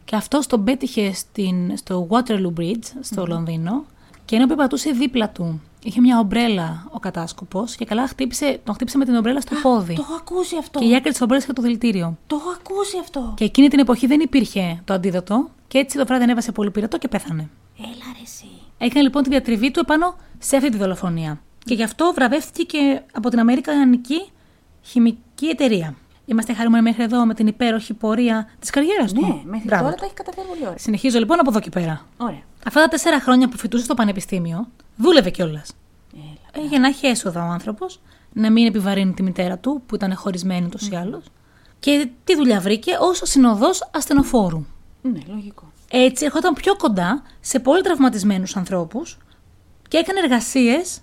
Και 0.05 0.15
αυτό 0.15 0.39
τον 0.47 0.63
πέτυχε 0.63 1.13
στην, 1.13 1.77
στο 1.77 2.07
Waterloo 2.09 2.59
Bridge 2.59 2.83
στο 2.99 3.25
Λονδίνο 3.25 3.85
και 4.27 4.35
ενώ 4.35 4.45
περπατούσε 4.45 4.91
δίπλα 4.91 5.29
του 5.29 5.61
είχε 5.83 6.01
μια 6.01 6.19
ομπρέλα 6.19 6.87
ο 6.91 6.99
κατάσκοπος 6.99 7.75
και 7.75 7.85
καλά 7.85 8.07
χτύπησε, 8.07 8.59
τον 8.63 8.73
χτύπησε 8.73 8.97
με 8.97 9.05
την 9.05 9.15
ομπρέλα 9.15 9.41
στο 9.41 9.55
πόδι. 9.61 9.95
Το 9.95 10.01
έχω 10.01 10.13
ακούσει 10.13 10.57
αυτό. 10.57 10.79
Και 10.79 10.85
η 10.85 10.95
άκρη 10.95 11.11
της 11.11 11.21
ομπρέλας 11.21 11.43
είχε 11.43 11.53
το 11.53 11.61
δηλητήριο. 11.61 12.17
Το 12.27 12.35
έχω 12.35 12.49
ακούσει 12.49 12.97
αυτό. 12.99 13.33
Και 13.37 13.43
εκείνη 13.43 13.67
την 13.67 13.79
εποχή 13.79 14.07
δεν 14.07 14.19
υπήρχε 14.19 14.81
το 14.85 14.93
αντίδοτο 14.93 15.49
και 15.67 15.77
έτσι 15.77 15.97
το 15.97 16.05
βράδυ 16.05 16.23
ανέβασε 16.23 16.51
πολύ 16.51 16.71
πυρετό 16.71 16.97
και 16.97 17.07
πέθανε. 17.07 17.49
Έλα 17.77 18.05
ρε 18.15 18.21
εσύ. 18.23 18.45
Έκανε 18.77 19.01
λοιπόν 19.01 19.23
τη 19.23 19.29
διατριβή 19.29 19.71
του 19.71 19.79
επάνω 19.79 20.15
σε 20.37 20.55
αυτή 20.55 20.69
τη 20.69 20.77
δολοφονία. 20.77 21.41
Και 21.65 21.73
γι' 21.73 21.83
αυτό 21.83 22.11
βραβεύτηκε 22.15 22.63
και 22.63 23.01
από 23.11 23.29
την 23.29 23.39
Αμερικανική 23.39 24.29
Χημική 24.81 25.47
Εταιρεία. 25.47 25.95
Είμαστε 26.29 26.53
χαρούμενοι 26.53 26.83
μέχρι 26.83 27.03
εδώ 27.03 27.25
με 27.25 27.33
την 27.33 27.47
υπέροχη 27.47 27.93
πορεία 27.93 28.49
της 28.59 28.69
καριέρας 28.69 29.13
του. 29.13 29.21
Ναι, 29.21 29.41
μέχρι 29.43 29.67
Μπράβο 29.67 29.83
τώρα 29.83 29.95
του. 29.95 29.99
τα 29.99 30.05
έχει 30.05 30.13
καταφέρει 30.13 30.47
πολύ 30.47 30.61
ωραία. 30.65 30.77
Συνεχίζω 30.77 31.19
λοιπόν 31.19 31.39
από 31.39 31.49
εδώ 31.49 31.59
και 31.59 31.69
πέρα. 31.69 32.05
Ωραία. 32.17 32.41
Αυτά 32.67 32.81
τα 32.81 32.87
τέσσερα 32.87 33.19
χρόνια 33.21 33.49
που 33.49 33.57
φοιτούσε 33.57 33.83
στο 33.83 33.93
πανεπιστήμιο, 33.93 34.67
δούλευε 34.95 35.29
κιόλας. 35.29 35.71
Έλα. 36.13 36.63
Ε, 36.65 36.67
για 36.67 36.79
να 36.79 36.87
έχει 36.87 37.07
έσοδα 37.07 37.47
ο 37.47 37.49
άνθρωπος, 37.51 37.99
να 38.33 38.51
μην 38.51 38.65
επιβαρύνει 38.65 39.13
τη 39.13 39.23
μητέρα 39.23 39.57
του, 39.57 39.81
που 39.85 39.95
ήταν 39.95 40.15
χωρισμένη 40.15 40.65
ούτω 40.65 40.77
ή 40.91 40.95
άλλως. 40.95 41.23
Και 41.79 42.09
τι 42.23 42.35
δουλειά 42.35 42.59
βρήκε 42.59 42.97
ως 42.99 43.21
συνοδός 43.23 43.89
ασθενοφόρου. 43.91 44.65
Ναι, 45.01 45.19
λογικό. 45.27 45.71
Έτσι 45.91 46.25
ερχόταν 46.25 46.53
πιο 46.53 46.75
κοντά 46.75 47.21
σε 47.39 47.59
πολύ 47.59 47.81
τραυματισμένους 47.81 48.55
ανθρώπους 48.55 49.17
και 49.87 49.97
έκανε 49.97 50.19
εργασίες 50.19 50.99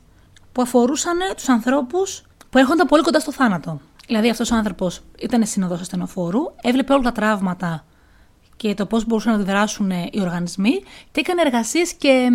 που 0.53 0.63
αφορούσαν 0.63 1.17
τους 1.37 1.49
ανθρώπους 1.49 2.23
που 2.51 2.59
έρχονταν 2.59 2.87
πολύ 2.87 3.03
κοντά 3.03 3.21
στο 3.21 3.33
θάνατο. 3.33 3.81
Δηλαδή 4.07 4.31
αυτός 4.31 4.51
ο 4.51 4.55
άνθρωπος 4.55 5.01
ήταν 5.19 5.47
συνοδός 5.47 5.81
ασθενοφόρου, 5.81 6.41
έβλεπε 6.63 6.93
όλα 6.93 7.03
τα 7.03 7.13
τραύματα 7.13 7.85
και 8.57 8.75
το 8.75 8.87
πώς 8.87 9.07
μπορούσαν 9.07 9.33
να 9.33 9.39
αντιδράσουν 9.39 9.91
οι 9.91 10.21
οργανισμοί 10.21 10.83
και 11.11 11.21
έκανε 11.21 11.41
εργασίες 11.41 11.93
και 11.93 12.29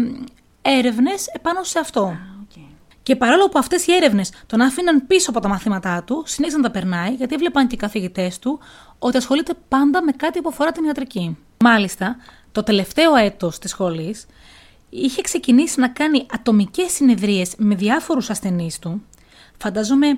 έρευνες 0.62 1.28
επάνω 1.28 1.64
σε 1.64 1.80
αυτό. 1.80 2.02
Α, 2.02 2.18
οκ. 2.42 2.62
Και 3.04 3.16
παρόλο 3.16 3.50
που 3.50 3.60
αυτές 3.60 3.88
οι 3.88 3.94
έρευνες 3.94 4.32
τον 4.46 4.62
άφηναν 4.62 5.08
πίσω 5.08 5.30
από 5.30 5.40
τα 5.40 5.48
μαθήματά 5.48 6.04
του, 6.04 6.24
συνέχιζαν 6.26 6.62
να 6.62 6.68
τα 6.68 6.80
περνάει, 6.80 7.14
γιατί 7.14 7.34
έβλεπαν 7.34 7.68
και 7.68 7.76
οι 7.76 7.78
καθηγητές 7.78 8.40
του 8.40 8.60
ότι 9.00 9.18
ασχολείται 9.18 9.54
πάντα 9.68 10.04
με 10.04 10.12
κάτι 10.12 10.42
που 10.42 10.50
αφορά 10.50 10.72
την 10.72 10.84
ιατρική. 10.84 11.38
Μάλιστα, 11.64 12.16
το 12.52 12.64
τελευταίο 12.64 13.16
έτος 13.16 13.60
της 13.60 13.72
σχολής 13.72 14.26
είχε 14.90 15.22
ξεκινήσει 15.22 15.80
να 15.80 15.88
κάνει 15.88 16.26
ατομικές 16.34 16.92
συνεδρίες 16.92 17.54
με 17.58 17.76
διάφορους 17.76 18.30
ασθενείς 18.30 18.80
του. 18.80 19.02
Φαντάζομαι 19.58 20.18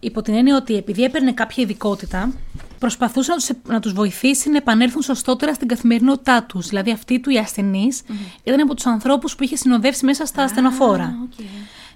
υπό 0.00 0.22
την 0.22 0.34
έννοια 0.34 0.56
ότι 0.56 0.76
επειδή 0.76 1.02
έπαιρνε 1.02 1.32
κάποια 1.32 1.62
ειδικότητα, 1.62 2.32
προσπαθούσε 2.78 3.30
να 3.30 3.36
τους, 3.36 3.50
να 3.66 3.80
τους 3.80 3.92
βοηθήσει 3.92 4.50
να 4.50 4.56
επανέλθουν 4.56 5.02
σωστότερα 5.02 5.54
στην 5.54 5.68
καθημερινότητά 5.68 6.42
τους. 6.42 6.68
Δηλαδή 6.68 6.90
αυτοί 6.90 7.20
του 7.20 7.30
οι 7.30 7.38
ασθενείς 7.38 8.02
ήταν 8.42 8.60
από 8.60 8.74
τους 8.74 8.86
ανθρώπους 8.86 9.36
που 9.36 9.42
είχε 9.42 9.56
συνοδεύσει 9.56 10.04
μέσα 10.04 10.26
στα 10.26 10.42
ασθενοφόρα. 10.42 11.04
Α, 11.04 11.12
οκ. 11.24 11.46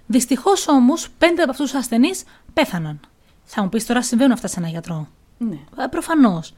Δυστυχώς 0.06 0.68
όμως, 0.68 1.08
πέντε 1.18 1.42
από 1.42 1.50
αυτούς 1.50 1.70
τους 1.70 1.80
ασθενείς 1.80 2.24
πέθαναν. 2.52 3.00
Θα 3.44 3.62
μου 3.62 3.68
πεις 3.68 3.86
τώρα 3.86 4.02
συμβαίνουν 4.02 4.32
αυτά 4.32 4.48
σε 4.48 4.58
ένα 4.58 4.68
γιατρό; 4.68 5.08
Ναι. 5.38 5.58
Προφανώς. 5.90 6.54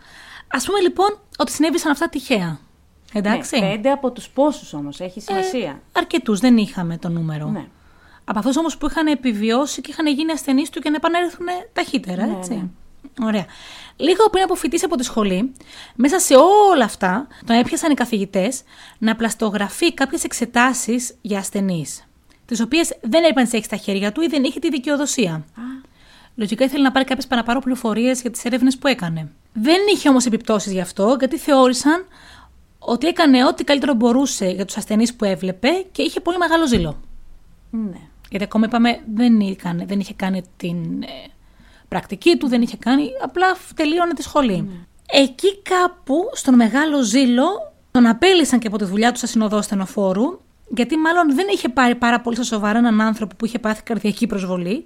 Ας 0.48 0.58
πούμε 0.58 0.80
λοιπόν 0.80 1.18
ότι 1.38 1.52
συνέβησαν 1.52 1.90
αυτά 1.90 2.08
τυχαία. 2.08 2.58
Εντάξει. 3.12 3.60
Ναι, 3.60 3.70
πέντε 3.70 3.90
από 3.90 4.10
τους 4.10 4.28
πόσους 4.28 4.72
όμως, 4.72 5.00
έχει 5.00 5.20
σημασία. 5.20 5.70
Ε, 5.70 5.80
Αρκετούς, 5.92 6.40
δεν 6.40 6.56
είχαμε 6.56 6.98
το 6.98 7.08
νούμερο. 7.08 7.48
Ναι. 7.48 7.66
Από 8.24 8.38
αυτούς 8.38 8.56
όμως 8.56 8.76
που 8.78 8.86
είχαν 8.86 9.06
επιβιώσει 9.06 9.80
και 9.80 9.90
είχαν 9.90 10.06
γίνει 10.06 10.32
ασθενείς 10.32 10.70
του 10.70 10.80
και 10.80 10.90
να 10.90 10.96
επανέλθουν 10.96 11.46
ταχύτερα, 11.72 12.26
Ναι, 12.26 12.36
έτσι. 12.36 12.54
ναι. 12.54 13.26
Ωραία. 13.26 13.44
Λίγο 13.96 14.28
πριν 14.30 14.42
αποφυτίσει 14.44 14.84
από 14.84 14.96
τη 14.96 15.04
σχολή, 15.04 15.52
μέσα 15.94 16.18
σε 16.18 16.34
όλα 16.70 16.84
αυτά, 16.84 17.26
τον 17.46 17.56
έπιασαν 17.56 17.90
οι 17.90 17.94
καθηγητές 17.94 18.62
να 18.98 19.16
πλαστογραφεί 19.16 19.94
κάποιες 19.94 20.24
εξετάσεις 20.24 21.14
για 21.20 21.38
ασθενείς. 21.38 22.04
Τις 22.46 22.60
οποίες 22.60 22.96
δεν 23.00 23.24
έπαιρνε 23.24 23.48
έχεις 23.52 23.64
στα 23.66 23.76
χέρια 23.76 24.12
του 24.12 24.22
ή 24.22 24.26
δεν 24.26 24.44
είχε 24.44 24.58
τη 24.58 24.68
δικαιοδοσία. 24.68 25.32
Α, 25.32 25.42
Λογικά 26.36 26.64
ήθελε 26.64 26.82
να 26.82 26.92
πάρει 26.92 27.04
κάποιες 27.04 27.26
παραπάνω 27.26 27.60
πληροφορίες 27.60 28.20
για 28.20 28.30
τις 28.30 28.44
έρευνες 28.44 28.78
που 28.78 28.86
έκανε. 28.86 29.28
Δεν 29.52 29.78
είχε 29.94 30.08
όμως 30.08 30.26
επιπτώσεις 30.26 30.72
γι' 30.72 30.80
αυτό, 30.80 31.16
γιατί 31.18 31.38
θεώρησαν 31.38 32.06
ότι 32.78 33.06
έκανε 33.06 33.46
ό,τι 33.46 33.64
καλύτερο 33.64 33.94
μπορούσε 33.94 34.46
για 34.46 34.64
τους 34.64 34.76
ασθενείς 34.76 35.14
που 35.14 35.24
έβλεπε 35.24 35.68
και 35.92 36.02
είχε 36.02 36.20
πολύ 36.20 36.38
μεγάλο 36.38 36.66
ζήλο. 36.66 37.00
ναι. 37.70 38.00
Γιατί 38.34 38.44
ακόμα 38.44 38.66
είπαμε 38.66 39.00
δεν, 39.14 39.40
έκανε, 39.40 39.84
δεν 39.84 40.00
είχε 40.00 40.14
κάνει 40.14 40.42
την 40.56 41.02
ε, 41.02 41.06
πρακτική 41.88 42.36
του, 42.36 42.48
δεν 42.48 42.62
είχε 42.62 42.76
κάνει, 42.76 43.08
απλά 43.22 43.46
τελείωνε 43.74 44.12
τη 44.14 44.22
σχολή. 44.22 44.70
Εκεί 45.12 45.62
κάπου, 45.62 46.14
στον 46.32 46.54
μεγάλο 46.54 47.02
ζήλο, 47.02 47.44
τον 47.90 48.06
απέλησαν 48.06 48.58
και 48.58 48.66
από 48.66 48.78
τη 48.78 48.84
δουλειά 48.84 49.12
του 49.12 49.18
σαν 49.18 49.28
συνοδό 49.28 49.62
στενοφόρου, 49.62 50.40
γιατί 50.68 50.96
μάλλον 50.96 51.34
δεν 51.34 51.46
είχε 51.52 51.68
πάρει 51.68 51.94
πάρα 51.94 52.20
πολύ 52.20 52.36
στα 52.36 52.44
σοβαρά 52.44 52.78
έναν 52.78 53.00
άνθρωπο 53.00 53.34
που 53.36 53.44
είχε 53.44 53.58
πάθει 53.58 53.82
καρδιακή 53.82 54.26
προσβολή 54.26 54.84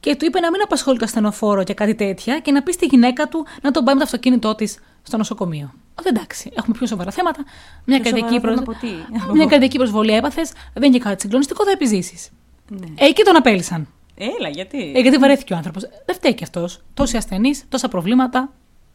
και 0.00 0.16
του 0.16 0.24
είπε 0.24 0.40
να 0.40 0.50
μην 0.50 0.60
απασχολεί 0.62 0.98
το 0.98 1.04
ασθενοφόρο 1.04 1.64
και 1.64 1.74
κάτι 1.74 1.94
τέτοια 1.94 2.38
και 2.38 2.52
να 2.52 2.62
πει 2.62 2.72
στη 2.72 2.86
γυναίκα 2.86 3.28
του 3.28 3.46
να 3.62 3.70
τον 3.70 3.84
πάει 3.84 3.94
με 3.94 4.00
το 4.00 4.06
αυτοκίνητό 4.06 4.54
της 4.54 4.78
στο 5.02 5.16
νοσοκομείο. 5.16 5.72
Όχι 5.98 6.08
εντάξει, 6.08 6.50
έχουμε 6.54 6.76
πιο 6.78 6.86
σοβαρά 6.86 7.10
θέματα. 7.10 7.44
Μια, 7.84 8.00
Πιο 8.00 8.10
καρδιακή, 8.10 8.34
σοβαρά 8.34 8.62
προσ- 8.62 8.78
θέμα 8.80 8.96
από 9.12 9.28
τι; 9.28 9.32
Μια 9.36 9.46
καρδιακή 9.46 9.76
προσβολή 9.76 10.12
έπαθες, 10.12 10.52
δεν 10.74 10.82
είναι 10.82 10.98
και 10.98 11.02
κάτι 11.04 11.20
συγκλονιστικό, 11.20 11.64
θα 11.64 11.70
επιζήσεις. 11.70 12.30
Ναι. 12.68 12.86
Εκεί 12.94 13.22
τον 13.22 13.36
απέλησαν. 13.36 13.88
Έλα, 14.14 14.48
γιατί; 14.48 14.92
Ε, 14.96 15.00
γιατί 15.00 15.16
βαρέθηκε 15.16 15.52
ο 15.52 15.56
άνθρωπος. 15.56 15.82
Δεν 16.06 16.14
φταίει 16.14 16.34
κι 16.34 16.42
αυτός. 16.44 16.80
Τόσοι 16.94 17.16
ασθενείς, 17.16 17.64
τόσα 17.68 17.88
προβλήματα. 17.88 18.52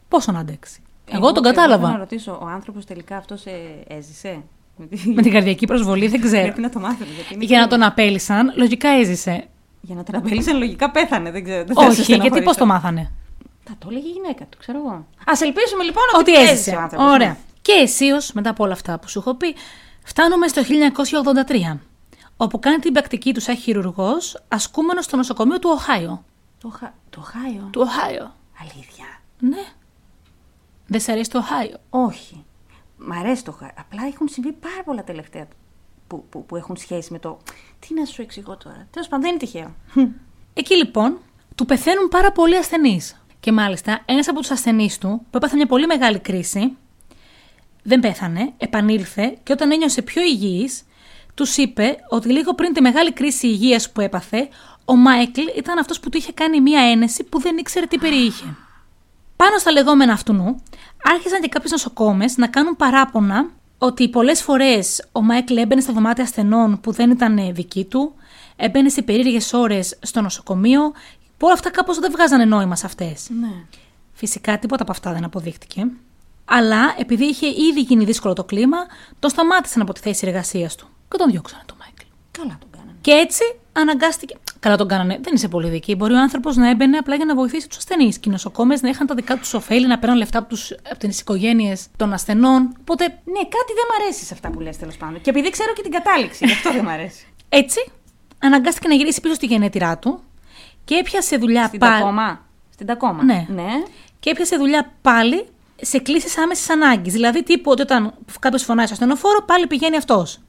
Πόσο 0.08 0.32
να 0.32 0.38
αντέξει; 0.38 0.82
Εγώ, 1.10 1.32
τον 1.32 1.44
Εγώ 1.44 1.54
θέλω 1.54 1.66
να 1.66 1.72
κατάλαβα. 1.76 1.98
ρωτήσω, 1.98 2.38
ο 2.42 2.46
άνθρωπος 2.46 2.84
τελικά 2.84 3.16
αυτός 3.16 3.44
έζησε; 3.88 4.42
Με 5.14 5.22
την 5.22 5.32
καρδιακή 5.32 5.66
προσβολή 5.66 6.06
δεν 6.08 6.20
ξέρω. 6.20 6.42
Πρέπει 6.42 6.60
να 6.60 6.70
το 6.70 6.78
μάθετε. 6.80 7.10
Γιατί 7.14 7.34
είναι 7.34 7.44
Για 7.44 7.58
να 7.60 7.66
κρίμα. 7.66 7.78
τον 7.80 7.88
απέλησαν, 7.90 8.52
λογικά 8.56 8.88
έζησε. 8.88 9.44
Για 9.80 9.94
να 9.94 10.02
τον 10.02 10.14
απέλησαν, 10.14 10.58
λογικά 10.58 10.90
πέθανε. 10.90 11.30
Δεν 11.30 11.44
ξέρω. 11.44 11.64
δεν 11.64 11.74
θα 11.74 11.80
σε 11.82 11.86
Όχι, 11.88 11.94
γιατί 11.96 12.12
στενοχωρήσω. 12.12 12.44
πώς 12.48 12.56
το 12.56 12.66
μάθανε; 12.66 13.10
Θα 13.64 13.74
το 13.78 13.86
έλεγε 13.90 14.06
η 14.08 14.10
γυναίκα 14.10 14.44
του, 14.44 14.58
ξέρω 14.58 14.78
εγώ. 14.78 14.90
Α 15.24 15.32
ελπίσουμε 15.42 15.82
λοιπόν 15.84 16.02
Ότι 16.18 16.30
ότι, 16.36 16.42
έζησε. 16.50 16.70
ο 16.70 16.80
άνθρωπος, 16.80 17.12
Ωραία. 17.12 17.28
ναι. 17.28 17.36
Και 17.62 17.72
αισίω, 17.72 18.16
μετά 18.32 18.50
από 18.50 18.64
όλα 18.64 18.72
αυτά 18.72 18.98
που 18.98 19.08
σου 19.08 19.18
έχω 19.18 19.34
πει, 19.34 19.54
φτάνουμε 20.04 20.48
στο 20.48 20.62
1983, 20.62 21.78
όπου 22.36 22.58
κάνει 22.58 22.78
την 22.78 22.92
πρακτική 22.92 23.34
του 23.34 23.40
σαν 23.40 23.56
χειρουργός, 23.56 24.44
ασκούμενος 24.48 25.04
στο 25.04 25.16
νοσοκομείο 25.16 25.58
του 25.58 25.70
Οχάιο. 25.72 26.24
Το, 26.60 26.68
Χα... 26.68 26.90
το 27.10 27.20
Χάιο. 27.20 27.68
Του 27.72 27.80
Οχάιο. 27.80 28.34
Αλήθεια; 28.60 29.04
Ναι. 29.38 29.64
Δεν 30.86 31.00
σε 31.00 31.12
αρέσει 31.12 31.30
το 31.30 31.38
Οχάιο; 31.38 31.76
Όχι. 31.90 32.44
Μ' 32.96 33.12
αρέσει 33.12 33.44
το 33.44 33.52
Χάιο. 33.52 33.72
Απλά 33.78 34.06
έχουν 34.06 34.28
συμβεί 34.28 34.52
πάρα 34.52 34.82
πολλά 34.84 35.04
τελευταία 35.04 35.48
που, 36.06 36.24
που, 36.28 36.46
που 36.46 36.56
έχουν 36.56 36.76
σχέση 36.76 37.12
με 37.12 37.18
το. 37.18 37.38
Τι 37.78 37.94
να 37.94 38.04
σου 38.04 38.22
εξηγώ 38.22 38.56
τώρα; 38.56 38.86
Τέλος 38.90 39.08
πάντων, 39.08 39.24
δεν 39.24 39.30
είναι 39.30 39.38
τυχαίο. 39.38 39.74
Εκεί 40.54 40.76
λοιπόν 40.76 41.18
του 41.54 41.64
πεθαίνουν 41.64 42.08
πάρα 42.08 42.32
πολλοί 42.32 42.56
ασθενείς. 42.56 43.18
Και 43.40 43.52
μάλιστα 43.52 44.02
ένας 44.04 44.28
από 44.28 44.40
τους 44.40 44.50
ασθενείς 44.50 44.98
του, 44.98 45.26
που 45.30 45.36
έπαθε 45.36 45.56
μια 45.56 45.66
πολύ 45.66 45.86
μεγάλη 45.86 46.18
κρίση, 46.18 46.76
δεν 47.82 48.00
πέθανε, 48.00 48.52
επανήλθε 48.56 49.38
και 49.42 49.52
όταν 49.52 49.72
ένιωσε 49.72 50.02
πιο 50.02 50.22
υγιής, 50.22 50.84
τους 51.34 51.56
είπε 51.56 51.96
ότι 52.08 52.32
λίγο 52.32 52.54
πριν 52.54 52.72
τη 52.72 52.80
μεγάλη 52.80 53.12
κρίση 53.12 53.46
υγείας 53.46 53.92
που 53.92 54.00
έπαθε, 54.00 54.48
ο 54.84 54.96
Μάικλ 54.96 55.42
ήταν 55.56 55.78
αυτός 55.78 56.00
που 56.00 56.08
του 56.08 56.16
είχε 56.16 56.32
κάνει 56.32 56.60
μια 56.60 56.80
ένεση 56.80 57.24
που 57.24 57.40
δεν 57.40 57.56
ήξερε 57.56 57.86
τι 57.86 57.98
περιείχε. 57.98 58.56
Πάνω 59.36 59.58
στα 59.58 59.72
λεγόμενα 59.72 60.12
αυτού 60.12 60.32
νου, 60.32 60.62
άρχισαν 61.04 61.40
και 61.40 61.48
κάποιες 61.48 61.70
νοσοκόμες 61.70 62.36
να 62.36 62.46
κάνουν 62.46 62.76
παράπονα 62.76 63.50
ότι 63.78 64.08
πολλές 64.08 64.42
φορές 64.42 65.04
ο 65.12 65.22
Μάικλ 65.22 65.56
έμπαινε 65.56 65.80
στα 65.80 65.92
δωμάτια 65.92 66.24
ασθενών 66.24 66.80
που 66.80 66.92
δεν 66.92 67.10
ήταν 67.10 67.38
ε, 67.38 67.52
δική 67.52 67.84
του, 67.84 68.14
έμπαινε 68.56 68.88
σε 68.88 69.02
περίεργες 69.02 69.52
ώρες 69.52 69.98
στο 70.02 70.20
νοσοκομείο, 70.20 70.80
που 71.36 71.46
όλα 71.46 71.52
αυτά 71.52 71.70
κάπως 71.70 71.98
δεν 71.98 72.10
βγάζανε 72.10 72.44
νόημα 72.44 72.76
σε 72.76 72.86
αυτές. 72.86 73.28
ναι. 73.40 73.52
Φυσικά 74.12 74.58
τίποτα 74.58 74.82
από 74.82 74.92
αυτά 74.92 75.12
δεν 75.12 75.24
αποδείχτηκε. 75.24 75.86
Αλλά 76.44 76.94
επειδή 76.98 77.24
είχε 77.24 77.46
ήδη 77.46 77.80
γίνει 77.80 78.04
δύσκολο 78.04 78.34
το 78.34 78.44
κλίμα, 78.44 78.78
τον 79.18 79.30
σταμάτησαν 79.30 79.82
από 79.82 79.92
τη 79.92 80.00
θέση 80.00 80.26
εργασίας 80.26 80.74
του 80.74 80.88
και 81.14 81.22
τον 81.22 81.30
διώξανε 81.30 81.62
τον 81.66 81.76
Μάικλ. 81.80 82.06
Καλά 82.30 82.56
τον 82.60 82.68
κάνανε. 82.70 82.98
Και 83.00 83.10
έτσι 83.10 83.42
αναγκάστηκε. 83.72 84.34
Καλά 84.60 84.76
τον 84.76 84.88
κάνανε. 84.88 85.18
Δεν 85.22 85.34
είσαι 85.34 85.48
πολύ 85.48 85.68
δική. 85.68 85.94
Μπορεί 85.94 86.14
ο 86.14 86.18
άνθρωπος 86.18 86.56
να 86.56 86.70
έμπαινε 86.70 86.96
απλά 86.96 87.14
για 87.14 87.24
να 87.24 87.34
βοηθήσει 87.34 87.68
τους 87.68 87.76
ασθενείς. 87.76 88.18
Και 88.18 88.28
οι 88.28 88.32
νοσοκόμες 88.32 88.82
να 88.82 88.88
είχαν 88.88 89.06
τα 89.06 89.14
δικά 89.14 89.36
τους 89.36 89.54
ωφέλη, 89.54 89.86
να 89.86 89.98
παίρνουν 89.98 90.18
λεφτά 90.18 90.38
από, 90.38 90.48
τους, 90.48 90.72
από 90.90 90.98
τις 90.98 91.20
οικογένειες 91.20 91.86
των 91.96 92.12
ασθενών. 92.12 92.74
Οπότε 92.80 93.04
Ναι, 93.04 93.42
κάτι 93.56 93.72
δεν 93.78 93.86
μ' 93.90 94.02
αρέσει 94.02 94.24
σε 94.24 94.34
αυτά 94.34 94.50
που 94.50 94.60
λες 94.60 94.76
τέλος 94.76 94.96
πάντων. 94.96 95.20
Και 95.20 95.30
επειδή 95.30 95.50
ξέρω 95.50 95.72
και 95.72 95.82
την 95.82 95.90
κατάληξη, 95.90 96.46
γι' 96.46 96.52
αυτό 96.52 96.72
δεν 96.72 96.84
μ' 96.84 96.88
αρέσει. 96.88 97.26
έτσι 97.60 97.90
αναγκάστηκε 98.38 98.88
να 98.88 98.94
γυρίσει 98.94 99.20
πίσω 99.20 99.34
στη 99.34 99.46
γενέτειρά 99.46 99.98
του 99.98 100.22
και 100.84 100.94
έπιασε 100.94 101.36
δουλειά 101.36 101.66
Στην 101.66 101.78
πάλι. 101.78 101.92
Τακόμα. 101.92 102.46
Στην 102.70 102.86
Τακόμα. 102.86 103.24
Ναι. 103.24 103.46
ναι. 103.48 103.70
Και 104.20 104.30
έπιασε 104.30 104.56
δουλειά 104.56 104.92
πάλι 105.02 105.46
σε 105.80 105.98
κλήσεις 105.98 106.38
άμεσης 106.38 106.70
ανάγκης. 106.70 107.12
Δηλαδή, 107.12 107.42
τύπου 107.42 107.70
ότι 107.70 107.82
όταν 107.82 108.14
κάποιος 108.40 108.62
φωνάει 108.62 108.84
στο 108.84 108.94
ασθενοφόρο, 108.94 109.42
πάλι 109.46 109.66
πηγαίνει 109.66 109.96
αυτός. 109.96 110.40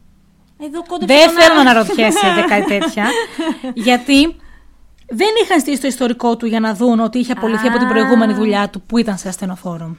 Εδώ 0.59 0.83
κόντεψε 0.83 1.15
Δεν 1.15 1.25
τον 1.25 1.35
θέλω 1.35 1.53
να 1.53 1.59
άλλο. 1.61 1.69
αναρωτιέσαι 1.69 2.31
για 2.33 2.43
κάτι 2.43 2.79
τέτοια. 2.79 3.07
γιατί 3.87 4.35
δεν 5.07 5.29
είχαν 5.43 5.59
στήσει 5.59 5.81
το 5.81 5.87
ιστορικό 5.87 6.37
του 6.37 6.45
για 6.45 6.59
να 6.59 6.73
δουν 6.73 6.99
ότι 6.99 7.19
είχε 7.19 7.31
απολυθεί 7.31 7.67
από 7.67 7.77
την 7.77 7.87
Α. 7.87 7.89
προηγούμενη 7.89 8.33
δουλειά 8.33 8.69
του 8.69 8.81
που 8.81 8.97
ήταν 8.97 9.17
σε 9.17 9.27
ασθενοφόρο. 9.27 9.95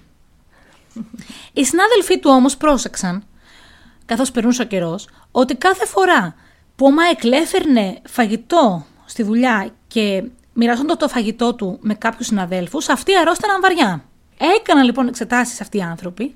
Οι 1.52 1.64
συνάδελφοί 1.64 2.18
του 2.18 2.30
όμως 2.32 2.56
πρόσεξαν, 2.56 3.24
καθώς 4.06 4.30
περνούσε 4.30 4.62
ο 4.62 4.64
καιρός, 4.64 5.08
ότι 5.30 5.54
κάθε 5.54 5.86
φορά 5.86 6.34
που 6.76 6.86
ο 6.86 6.90
Μάικλ 6.90 7.32
έφερνε 7.32 7.98
φαγητό 8.08 8.86
στη 9.04 9.22
δουλειά 9.22 9.68
και 9.86 10.24
μοιραζόταν 10.52 10.98
το 10.98 11.08
φαγητό 11.08 11.54
του 11.54 11.78
με 11.80 11.94
κάποιους 11.94 12.26
συναδέλφους, 12.26 12.88
αυτοί 12.88 13.16
αρρώσταναν 13.16 13.60
βαριά. 13.60 14.04
Έκαναν 14.56 14.84
λοιπόν 14.84 15.08
εξετάσεις 15.08 15.60
αυτοί 15.60 15.76
οι 15.78 15.82
άνθρωποι 15.82 16.34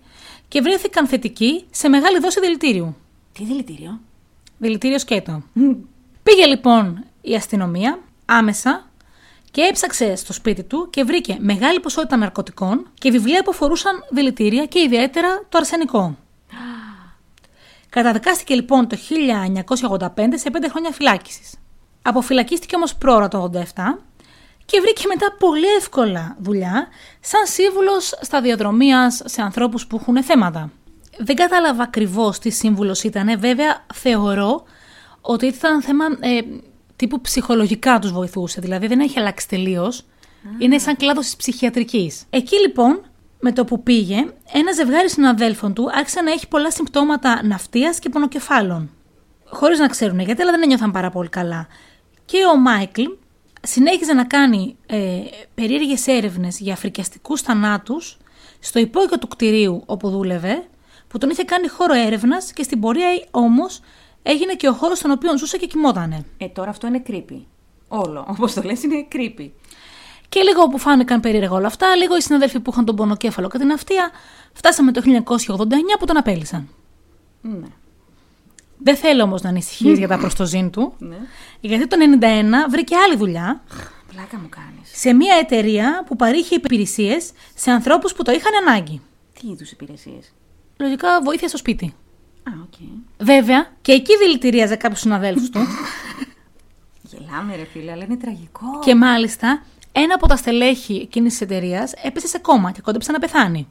και 0.49 0.61
βρέθηκαν 0.61 1.07
θετικοί 1.07 1.65
σε 1.71 1.89
μεγάλη 1.89 2.19
δόση 2.19 2.41
δηλητήριου. 2.41 2.97
Τι 3.33 3.45
δηλητήριο; 3.45 4.01
Δηλητήριο 4.63 4.99
σκέτο. 4.99 5.43
Πήγε 6.23 6.47
λοιπόν 6.47 7.05
η 7.21 7.35
αστυνομία 7.35 7.99
άμεσα 8.25 8.91
και 9.51 9.63
έψαξε 9.63 10.17
στο 10.17 10.33
σπίτι 10.33 10.63
του 10.63 10.89
και 10.91 11.05
βρήκε 11.05 11.37
μεγάλη 11.41 11.81
ποσότητα 11.81 12.17
ναρκωτικών 12.17 12.87
και 12.95 13.11
βιβλία 13.11 13.43
που 13.43 13.51
αφορούσαν 13.51 14.05
δηλητήρια 14.11 14.67
και 14.67 14.81
ιδιαίτερα 14.81 15.29
το 15.49 15.59
αρσενικό. 15.59 16.17
Καταδικάστηκε 17.89 18.55
λοιπόν 18.55 18.89
το 18.89 18.97
1985 19.89 20.09
σε 20.35 20.51
5 20.53 20.57
χρόνια 20.71 20.91
φυλάκισης. 20.91 21.55
Αποφυλακίστηκε 22.03 22.77
όμως 22.77 22.95
πρόωρα 22.95 23.29
το 23.29 23.51
87 23.55 23.61
και 24.65 24.81
βρήκε 24.81 25.07
μετά 25.07 25.35
πολύ 25.39 25.67
εύκολα 25.79 26.37
δουλειά 26.41 26.89
σαν 27.21 27.47
σύμβουλος 27.47 28.15
σταδιοδρομίας 28.21 29.23
σε 29.25 29.43
ανθρώπους 29.43 29.87
που 29.87 29.97
έχουν 29.97 30.23
θέματα. 30.23 30.71
Δεν 31.19 31.37
κατάλαβα 31.37 31.83
ακριβώς 31.83 32.39
τι 32.39 32.51
σύμβουλος 32.51 33.03
ήταν. 33.03 33.41
Βέβαια, 33.41 33.85
θεωρώ 33.95 34.63
ότι 35.21 35.47
ήταν 35.47 35.83
θέμα 35.83 36.05
ε, 36.21 36.41
τύπου 36.97 37.21
ψυχολογικά 37.21 37.99
τους 37.99 38.13
βοηθούσε. 38.13 38.61
Δηλαδή, 38.61 38.87
δεν 38.87 39.01
έχει 39.01 39.19
αλλάξει 39.19 39.49
τελείως. 39.49 40.05
Είναι 40.59 40.79
σαν 40.79 40.97
κλάδος 40.97 41.25
της 41.25 41.37
ψυχιατρικής. 41.37 42.25
Εκεί 42.31 42.57
λοιπόν, 42.57 43.01
με 43.41 43.53
το 43.53 43.65
που 43.65 43.83
πήγε, 43.83 44.17
ένα 44.53 44.73
ζευγάρι 44.73 45.11
συναδέλφων 45.11 45.75
του 45.75 45.91
άρχισε 45.93 46.21
να 46.21 46.31
έχει 46.31 46.49
πολλά 46.49 46.71
συμπτώματα 46.71 47.41
ναυτίας 47.45 47.99
και 47.99 48.09
πονοκεφάλων. 48.09 48.91
Χωρίς 49.45 49.79
να 49.79 49.87
ξέρουν 49.87 50.21
γιατί, 50.21 50.43
αλλά 50.43 50.51
δεν 50.51 50.63
ένιωθαν 50.63 50.91
πάρα 50.91 51.11
πολύ 51.11 51.29
καλά. 51.29 51.67
Και 52.25 52.39
ο 52.55 52.59
Μάικλ 52.59 53.03
συνέχιζε 53.63 54.13
να 54.13 54.25
κάνει 54.25 54.77
ε, 54.87 55.21
περίεργες 55.55 56.07
έρευνες 56.07 56.59
για 56.61 56.77
φρικιαστικούς 56.77 57.41
θανάτους 57.41 58.17
στο 58.61 58.79
υπόγειο 58.79 59.19
του 59.19 59.29
κτηρίου 59.29 59.83
όπου 59.87 60.11
δούλευε, 60.11 60.65
που 61.11 61.19
τον 61.19 61.31
είχε 61.31 61.45
κάνει 61.45 61.69
χώρο 61.69 61.95
έρευνας 61.95 62.53
και 62.53 62.63
στην 62.63 62.81
πορεία 62.81 63.09
όμως 63.31 63.81
έγινε 64.23 64.55
και 64.55 64.69
ο 64.69 64.73
χώρος 64.73 64.99
στον 64.99 65.11
οποίο 65.11 65.39
ζούσε 65.39 65.57
και 65.57 65.67
κοιμότανε. 65.67 66.25
Ε, 66.39 66.49
τώρα 66.49 66.71
αυτό 66.71 66.87
είναι 66.87 67.03
creepy. 67.07 67.41
Όλο. 67.89 68.27
Όπως 68.29 68.55
το 68.55 68.63
λες 68.63 68.83
είναι 68.83 69.07
creepy. 69.13 69.51
Και 70.29 70.41
λίγο 70.41 70.69
που 70.69 70.79
φάνηκαν 70.79 71.21
περίεργα 71.21 71.55
όλα 71.55 71.67
αυτά, 71.67 71.97
λίγο 71.97 72.17
οι 72.17 72.21
συναδέλφοι 72.21 72.61
που 72.61 72.71
είχαν 72.71 72.85
τον 72.85 72.97
πονοκέφαλο 72.97 73.49
και 73.49 73.59
την 73.59 73.73
ναυτία, 73.73 74.11
φτάσαμε 74.53 74.93
το 74.93 75.03
1989 75.05 75.99
που 75.99 76.05
τον 76.07 76.17
απέλυσαν. 76.17 76.69
Ναι. 77.41 77.67
Δεν 78.79 78.97
θέλω 78.97 79.23
όμως 79.23 79.43
να 79.43 79.49
ανησυχείς 79.49 79.99
για 79.99 80.09
τα 80.09 80.19
προς 80.19 80.42
το 80.42 80.54
ζην 80.54 80.71
του, 80.71 80.95
ναι. 80.99 81.17
γιατί 81.61 81.87
το 81.87 81.97
91 82.21 82.25
βρήκε 82.71 82.97
άλλη 82.97 83.17
δουλειά 83.17 83.63
Πλάκα 84.13 84.39
μου 84.39 84.49
κάνεις. 84.49 84.91
σε 85.01 85.13
μια 85.13 85.35
εταιρεία 85.35 86.05
που 86.07 86.17
παρείχε 86.17 86.55
υπηρεσίες 86.55 87.31
σε 87.55 87.71
ανθρώπους 87.71 88.13
που 88.13 88.23
το 88.23 88.33
είχαν 88.33 88.53
ανάγκη. 88.67 89.01
Τι 89.41 89.49
είδους 89.49 89.71
υπηρεσίες; 89.71 90.33
Λογικά 90.81 91.21
βοήθεια 91.23 91.49
στο 91.49 91.57
σπίτι. 91.57 91.95
Α, 92.43 92.53
οκ. 92.63 92.75
Βέβαια, 93.19 93.73
και 93.83 93.93
εκεί 93.93 94.17
δηλητηρίαζε 94.17 94.77
κάποιους 94.77 95.01
συναδέλφους 95.01 95.51
του. 95.51 95.59
Γελάμε, 97.11 97.57
ρε 97.57 97.65
φίλε, 97.65 97.93
αλλά 97.93 98.05
είναι 98.05 98.17
τραγικό. 98.17 98.67
και 98.85 98.95
μάλιστα, 98.95 99.63
ένα 99.93 100.15
από 100.15 100.27
τα 100.27 100.37
στελέχη 100.37 100.95
εκείνης 100.95 101.33
της 101.33 101.41
εταιρείας 101.41 101.93
έπεσε 102.03 102.27
σε 102.27 102.39
κόμμα 102.39 102.71
και 102.71 102.81
κόντεψε 102.81 103.13
να 103.13 103.19
πεθάνει. 103.19 103.69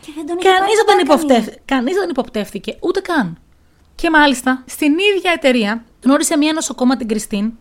Και 0.00 0.12
δεν 0.14 0.26
τον 0.26 0.38
είχε 0.38 0.48
Κανείς 0.48 0.84
πάρει 0.84 0.96
δεν, 0.96 1.06
τον 1.06 1.16
μπάρκανη. 1.16 1.38
υποπτεύ... 1.38 1.60
Κανείς 1.64 1.92
δεν 1.92 2.02
τον 2.02 2.10
υποπτεύθηκε, 2.10 2.76
ούτε 2.80 3.00
καν. 3.00 3.38
Και 3.94 4.10
μάλιστα, 4.10 4.64
στην 4.66 4.92
ίδια 4.92 5.32
εταιρεία 5.32 5.84
γνώρισε 6.04 6.36
μια 6.36 6.52
νοσοκόμα 6.52 6.96
την 6.96 7.08
Κριστίν, 7.08 7.52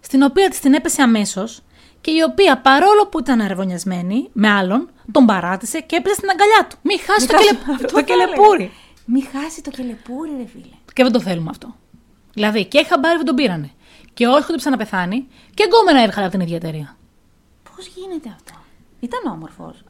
στην 0.00 0.22
οποία 0.22 0.48
της 0.48 0.60
την 0.60 0.74
έπεσε 0.74 1.02
αμέσως 1.02 1.62
και 2.02 2.10
η 2.10 2.20
οποία 2.30 2.58
παρόλο 2.58 3.06
που 3.10 3.18
ήταν 3.18 3.40
αραβωνιασμένη 3.40 4.28
με 4.32 4.48
άλλον, 4.50 4.90
τον 5.12 5.26
παράτησε 5.26 5.80
και 5.80 5.96
έπεσε 5.96 6.14
στην 6.14 6.28
αγκαλιά 6.30 6.66
του. 6.70 6.76
Μη 6.82 6.96
χάσει 6.98 7.26
το, 7.26 7.34
Μη 7.36 7.42
κελε... 7.44 7.58
χάσει- 7.58 7.70
αυτό 7.72 7.86
το 7.86 7.92
θα 7.92 8.02
κελεπούρι. 8.02 8.54
έλεγα. 8.62 8.70
Μη 9.06 9.20
χάσει 9.22 9.62
το 9.62 9.70
κελεπούρι, 9.70 10.30
ρε 10.38 10.46
φίλε. 10.46 10.74
Και 10.92 11.02
δεν 11.02 11.12
το 11.12 11.20
θέλουμε 11.20 11.50
αυτό. 11.50 11.74
Δηλαδή 12.32 12.64
και 12.64 12.84
χαμπάρι 12.88 13.16
δεν 13.16 13.26
τον 13.26 13.34
πήρανε. 13.34 13.70
Και 14.14 14.26
όχι 14.26 14.52
ότι 14.52 14.70
να 14.70 14.76
πεθάνει, 14.76 15.26
και 15.54 15.64
γκόμενα 15.66 16.02
έβγαλε 16.04 16.22
από 16.26 16.30
την 16.36 16.40
ίδια 16.40 16.56
εταιρεία. 16.56 16.96
Πώς 17.76 17.86
γίνεται 17.86 18.28
αυτό; 18.34 18.52
Ήταν 19.00 19.32
όμορφος. 19.32 19.82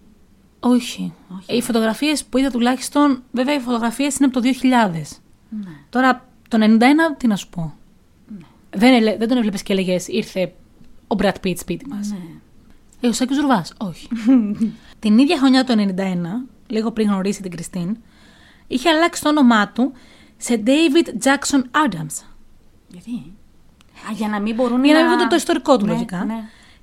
Όχι. 0.61 1.13
Όχι. 1.39 1.57
Οι 1.57 1.63
φωτογραφίες 1.63 2.25
που 2.25 2.39
είδα 2.39 2.51
τουλάχιστον, 2.51 3.23
βέβαια 3.33 3.55
οι 3.55 3.59
φωτογραφίες 3.59 4.17
είναι 4.17 4.27
από 4.33 4.41
το 4.41 4.49
2000. 4.63 5.21
Ναι. 5.49 5.71
Τώρα 5.91 6.29
το 6.49 6.59
91, 6.61 7.17
τι 7.17 7.27
να 7.27 7.37
σου 7.37 7.49
πω. 7.49 7.75
Δεν, 8.71 8.95
ελε- 8.95 9.19
δεν 9.19 9.29
τον 9.29 9.37
έβλεπες 9.37 9.63
και 9.63 9.73
έλεγες 9.73 10.09
ήρθε 10.09 10.53
ο 11.13 11.15
Μπρατ 11.15 11.39
Πιτ 11.39 11.59
σπίτι 11.59 11.87
μας. 11.89 12.11
Ναι. 12.11 12.19
Ε, 13.01 13.09
ο 13.09 13.13
Σάκης 13.13 13.37
Ζουρβάς. 13.37 13.73
Όχι. 13.79 14.09
την 14.99 15.19
ίδια 15.19 15.39
χρονιά 15.39 15.65
το 15.65 15.75
91, 15.97 16.03
λίγο 16.67 16.91
πριν 16.91 17.09
γνωρίσει 17.09 17.43
την 17.43 17.51
Κριστίν, 17.51 17.97
είχε 18.67 18.89
αλλάξει 18.89 19.23
το 19.23 19.29
όνομά 19.29 19.69
του 19.69 19.93
σε 20.37 20.63
David 20.67 21.25
Jackson 21.25 21.59
Adams. 21.59 22.25
Γιατί; 22.89 23.11
Α, 24.09 24.13
για 24.13 24.29
να 24.29 24.41
μην 24.41 24.55
μπορούν 24.55 24.85
Για 24.85 24.95
να 24.95 25.03
να. 25.03 25.09
μην 25.09 25.19
δουν 25.19 25.29
το 25.29 25.35
ιστορικό 25.37 25.77
του, 25.77 25.85
Ναι, 25.85 25.93
λογικά. 25.93 26.25
Ναι. 26.25 26.35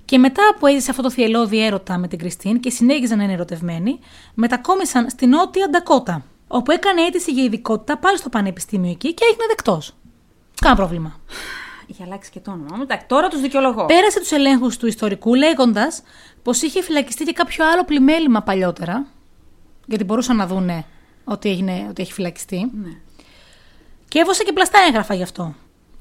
Και 0.05 0.17
μετά 0.17 0.41
που 0.59 0.67
έζησε 0.67 0.91
αυτό 0.91 1.03
το 1.03 1.11
θυελώδη 1.11 1.65
έρωτα 1.65 1.97
με 1.97 2.07
την 2.07 2.17
Κριστίν 2.17 2.59
και 2.59 2.69
συνέχιζαν 2.69 3.17
να 3.17 3.23
είναι 3.23 3.33
ερωτευμένοι, 3.33 3.99
μετακόμισαν 4.33 5.09
στη 5.09 5.25
Νότια 5.25 5.69
Ντακότα, 5.69 6.23
όπου 6.47 6.71
έκανε 6.71 7.01
αίτηση 7.01 7.31
για 7.31 7.43
ειδικότητα 7.43 7.97
πάλι 7.97 8.17
στο 8.17 8.29
πανεπιστήμιο 8.29 8.91
εκεί 8.91 9.13
και 9.13 9.23
έγινε 9.31 9.43
δεκτός. 9.47 9.95
Κάνα 10.61 10.75
πρόβλημα. 10.75 11.19
Είχε 11.91 12.03
αλλάξει 12.03 12.31
και 12.31 12.39
το 12.39 12.51
όνομα. 12.51 12.77
Εντάξει, 12.81 13.05
τώρα 13.05 13.27
τους 13.27 13.41
δικαιολογώ. 13.41 13.85
Πέρασε 13.85 14.19
τους 14.19 14.31
ελέγχους 14.31 14.77
του 14.77 14.87
ιστορικού 14.87 15.35
λέγοντας 15.35 16.01
πως 16.43 16.61
είχε 16.61 16.81
φυλακιστεί 16.83 17.23
και 17.23 17.33
κάποιο 17.33 17.65
άλλο 17.67 17.85
πλημέλημα 17.85 18.41
παλιότερα, 18.41 19.05
γιατί 19.85 20.03
μπορούσαν 20.03 20.35
να 20.35 20.47
δούνε 20.47 20.85
ότι, 21.23 21.49
έγινε, 21.49 21.85
ότι 21.89 22.01
έχει 22.01 22.13
φυλακιστεί. 22.13 22.71
Ναι. 22.81 22.89
Και 24.07 24.19
έβωσε 24.19 24.43
και 24.43 24.53
πλαστά 24.53 24.79
έγγραφα 24.87 25.13
γι' 25.13 25.23
αυτό. 25.23 25.55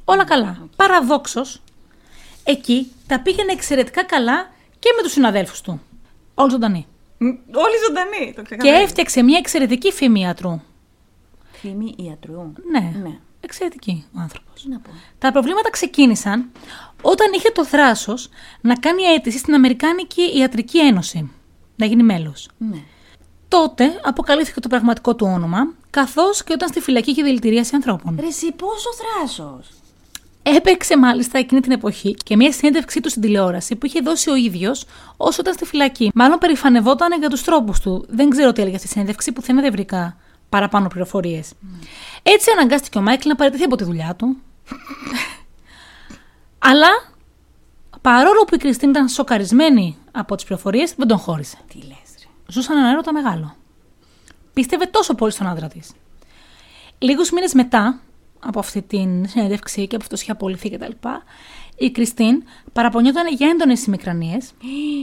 Όλα 0.04 0.24
καλά. 0.24 0.68
Παραδόξως, 0.76 1.60
εκεί 2.44 2.92
τα 3.06 3.20
πήγαινε 3.20 3.52
εξαιρετικά 3.52 4.04
καλά 4.04 4.50
και 4.78 4.88
με 4.96 5.02
τους 5.02 5.12
συναδέλφους 5.12 5.60
του. 5.60 5.80
Όλοι 6.34 6.50
ζωντανοί. 6.50 6.86
Μ, 7.18 7.26
Όλοι 7.52 7.76
ζωντανοί. 7.86 8.32
Το 8.34 8.40
Και 8.42 8.46
ξεκαθαρίζω. 8.46 8.82
έφτιαξε 8.82 9.22
μια 9.22 9.38
εξαιρετική 9.38 9.92
φήμη 9.92 10.20
ιατρού. 10.20 10.60
Φήμη 11.52 11.94
ιατρού. 11.98 12.52
Ναι, 12.70 12.92
Ναι. 13.02 13.18
Εξαιρετική 13.40 14.04
ο 14.16 14.20
άνθρωπος. 14.20 14.62
Τι 14.62 14.68
να 14.68 14.78
πω. 14.78 14.90
Τα 15.18 15.32
προβλήματα 15.32 15.70
ξεκίνησαν 15.70 16.50
όταν 17.02 17.32
είχε 17.32 17.50
το 17.50 17.64
θράσος 17.64 18.28
να 18.60 18.74
κάνει 18.74 19.02
αίτηση 19.02 19.38
στην 19.38 19.54
Αμερικάνικη 19.54 20.22
Ιατρική 20.38 20.78
Ένωση. 20.78 21.30
Να 21.76 21.86
γίνει 21.86 22.02
μέλος. 22.02 22.48
Ναι. 22.58 22.78
Τότε 23.48 24.00
αποκαλύφθηκε 24.02 24.60
το 24.60 24.68
πραγματικό 24.68 25.14
του 25.14 25.26
όνομα, 25.26 25.74
καθώς 25.90 26.44
και 26.44 26.52
όταν 26.52 26.68
στη 26.68 26.80
φυλακή 26.80 27.10
είχε 27.10 27.22
δηλητηρίαση 27.22 27.74
ανθρώπων. 27.74 28.16
Ρε, 28.20 28.26
εσύ 28.26 28.52
πόσο 28.52 28.88
θράσος; 28.94 29.68
Έπαιξε 30.42 30.98
μάλιστα 30.98 31.38
εκείνη 31.38 31.60
την 31.60 31.72
εποχή 31.72 32.14
και 32.14 32.36
μια 32.36 32.52
συνέντευξή 32.52 33.00
του 33.00 33.10
στην 33.10 33.22
τηλεόραση 33.22 33.76
που 33.76 33.86
είχε 33.86 34.00
δώσει 34.00 34.30
ο 34.30 34.34
ίδιος 34.34 34.84
όσο 35.16 35.40
ήταν 35.40 35.54
στη 35.54 35.64
φυλακή. 35.64 36.10
Μάλλον 36.14 36.38
περηφανευόταν 36.38 37.18
για 37.18 37.28
τους 37.28 37.42
τρόπους 37.42 37.80
του. 37.80 38.06
Δεν 38.08 38.30
ξέρω 38.30 38.52
τι 38.52 38.60
έλεγε 38.60 38.76
αυτή 38.76 38.88
η 38.88 38.90
συνέντευξη, 38.90 39.32
που 39.32 39.40
δεν 39.40 39.72
βρήκα 39.72 40.16
παραπάνω 40.48 40.88
πληροφορίες. 40.88 41.52
Έτσι 42.22 42.50
αναγκάστηκε 42.50 42.98
ο 42.98 43.00
Μάικλ 43.00 43.28
να 43.28 43.34
παραιτηθεί 43.34 43.64
από 43.64 43.76
τη 43.76 43.84
δουλειά 43.84 44.14
του. 44.14 44.36
Αλλά 46.58 46.88
παρόλο 48.00 48.44
που 48.44 48.54
η 48.54 48.58
Κριστίν 48.58 48.90
ήταν 48.90 49.08
σοκαρισμένη 49.08 49.96
από 50.12 50.34
τις 50.34 50.44
πληροφορίες, 50.44 50.94
δεν 50.94 51.08
τον 51.08 51.18
χώρισε. 51.18 51.56
Τι 51.68 51.76
λες, 51.76 52.14
ρε. 52.20 52.28
Ζούσαν 52.46 52.78
ένα 52.78 52.90
έρωτα 52.90 53.12
μεγάλο. 53.12 53.56
Πίστευε 54.52 54.86
τόσο 54.86 55.14
πολύ 55.14 55.32
στον 55.32 55.46
άντρα 55.46 55.68
της. 55.68 55.92
Λίγους 56.98 57.30
μήνες 57.30 57.54
μετά 57.54 58.00
από 58.40 58.58
αυτή 58.58 58.82
την 58.82 59.28
συνέντευξη 59.28 59.86
και 59.86 59.94
από 59.94 60.04
αυτό 60.04 60.16
είχε 60.16 60.30
απολυθεί 60.30 60.70
κτλ., 60.70 60.92
η 61.76 61.90
Κριστίν 61.90 62.42
παραπονιόταν 62.72 63.34
για 63.34 63.48
έντονες 63.48 63.84
ημικρανίες 63.84 64.52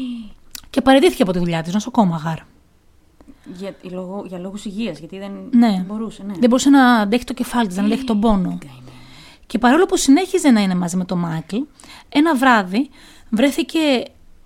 και 0.70 0.82
παραιτήθηκε 0.82 1.22
από 1.22 1.32
τη 1.32 1.40
δουλειά 1.40 1.62
της 1.62 1.74
νοσοκόμα 1.74 2.18
γάρ. 2.18 2.40
Για, 3.58 3.76
λόγω, 3.82 4.24
για 4.28 4.38
λόγους 4.40 4.66
υγείας, 4.66 5.00
γιατί 5.00 5.18
δεν 5.20 5.32
Ναι. 5.52 5.84
μπορούσε. 5.88 6.24
Ναι. 6.24 6.34
Δεν 6.40 6.50
μπορούσε 6.50 6.70
να 6.70 6.96
αντέχει 6.96 7.24
το 7.24 7.34
κεφάλι 7.34 7.68
της, 7.68 7.78
να 7.78 7.84
αντέχει 7.84 8.04
τον 8.04 8.20
πόνο. 8.20 8.58
Καημένη. 8.60 8.82
Και 9.48 9.58
παρόλο 9.58 9.86
που 9.86 9.98
συνέχιζε 9.98 10.50
να 10.52 10.62
είναι 10.62 10.76
μαζί 10.76 10.98
με 10.98 11.06
τον 11.06 11.20
Μάικλ, 11.20 11.56
ένα 12.10 12.36
βράδυ 12.36 12.90
βρέθηκε 13.30 13.80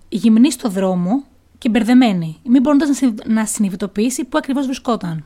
γυμνή 0.08 0.50
στο 0.52 0.68
δρόμο 0.68 1.24
και 1.58 1.68
μπερδεμένη, 1.68 2.36
μην 2.44 2.62
μπορώντα 2.62 2.86
να, 2.86 2.92
συνειδη- 2.94 3.26
να 3.26 3.46
συνειδητοποιήσει 3.46 4.24
πού 4.24 4.38
ακριβώς 4.38 4.64
βρισκόταν. 4.66 5.24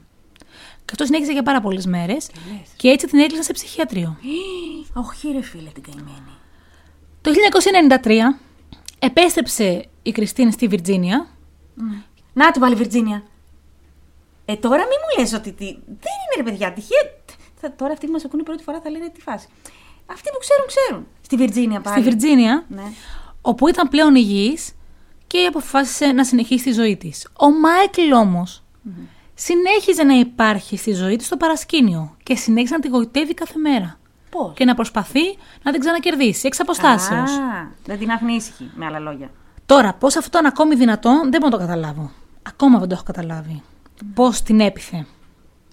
Και 0.85 0.91
αυτό 0.91 1.05
συνέχιζε 1.05 1.33
για 1.33 1.43
πάρα 1.43 1.61
πολλές 1.61 1.87
μέρες 1.87 2.31
και 2.77 2.89
έτσι 2.89 3.07
την 3.07 3.19
έκλεισαν 3.19 3.45
σε 3.45 3.53
ψυχιατρίο. 3.53 4.17
Όχι, 5.09 5.29
ρε 5.33 5.43
φίλε, 5.43 5.69
την 5.75 5.83
καημένη. 5.83 6.33
Το 7.21 7.31
1993 8.35 8.41
επέστρεψε 8.99 9.85
η 10.03 10.13
Κριστίν 10.13 10.53
στη 10.53 10.67
Βιρτζίνια 10.69 11.27
Να 12.33 12.51
την 12.51 12.61
πάλι, 12.61 12.75
Βιρτζίνια. 12.75 13.23
Ε, 14.45 14.57
τώρα 14.57 14.77
μην 14.83 14.99
μου 15.03 15.23
λες 15.23 15.33
ότι. 15.33 15.53
Τι... 15.53 15.65
Δεν 15.75 16.15
είναι 16.25 16.37
ρε 16.37 16.43
παιδιά, 16.43 16.73
τυχαία. 16.73 16.99
Θα, 17.55 17.73
τώρα 17.75 17.93
αυτοί 17.93 18.07
που 18.07 18.13
μας 18.13 18.25
ακούνε 18.25 18.43
πρώτη 18.43 18.63
φορά 18.63 18.81
θα 18.81 18.91
λένε 18.91 19.09
τη 19.09 19.21
φάση. 19.21 19.49
Αυτοί 20.07 20.29
που 20.33 20.39
ξέρουν, 20.41 20.67
ξέρουν. 20.67 21.07
Στη 21.21 21.37
Βιρτζίνια 21.37 21.81
πάλι. 21.81 22.01
στη 22.01 22.11
Βιρτζίνια, 22.11 22.65
Ναι. 22.69 22.83
όπου 23.41 23.69
ήταν 23.69 23.89
πλέον 23.89 24.15
υγιής 24.15 24.73
και 25.27 25.47
αποφάσισε 25.47 26.07
να 26.07 26.25
συνεχίσει 26.25 26.65
τη 26.65 26.73
ζωή 26.73 26.97
της. 26.97 27.29
Ο 27.39 27.51
Μάικλ 27.51 28.13
όμως 28.13 28.63
συνέχιζε 29.35 30.03
να 30.03 30.15
υπάρχει 30.15 30.77
στη 30.77 30.93
ζωή 30.93 31.17
της 31.17 31.27
στο 31.27 31.37
παρασκήνιο 31.37 32.17
και 32.23 32.35
συνέχισε 32.37 32.75
να 32.75 32.81
τη 32.81 32.89
γοητεύει 32.89 33.35
κάθε 33.35 33.59
μέρα 33.59 33.99
Πώς; 34.31 34.53
και 34.55 34.65
να 34.65 34.75
προσπαθεί 34.75 35.37
να 35.63 35.73
την 35.73 35.81
ξανακερδίσει 35.81 36.47
εξ 36.47 36.61
αποστάσεως. 36.61 37.31
Α, 37.31 37.69
δεν 37.85 37.99
την 37.99 38.11
άφηνε 38.11 38.33
ήσυχη, 38.33 38.71
με 38.75 38.87
άλλα 38.87 38.99
λόγια. 38.99 39.31
Τώρα, 39.67 39.95
πώς 39.95 40.17
αυτό 40.17 40.39
είναι 40.39 40.49
ακόμη 40.49 40.75
δυνατόν, 40.75 41.31
δεν 41.31 41.41
μπορώ 41.41 41.47
να 41.47 41.51
το 41.51 41.59
καταλάβω. 41.59 42.11
Ακόμα 42.43 42.79
δεν 42.79 42.89
το 42.89 42.95
έχω 42.95 43.05
καταλάβει. 43.05 43.63
Πώς 44.15 44.43
την 44.43 44.61
έπιθε; 44.61 45.07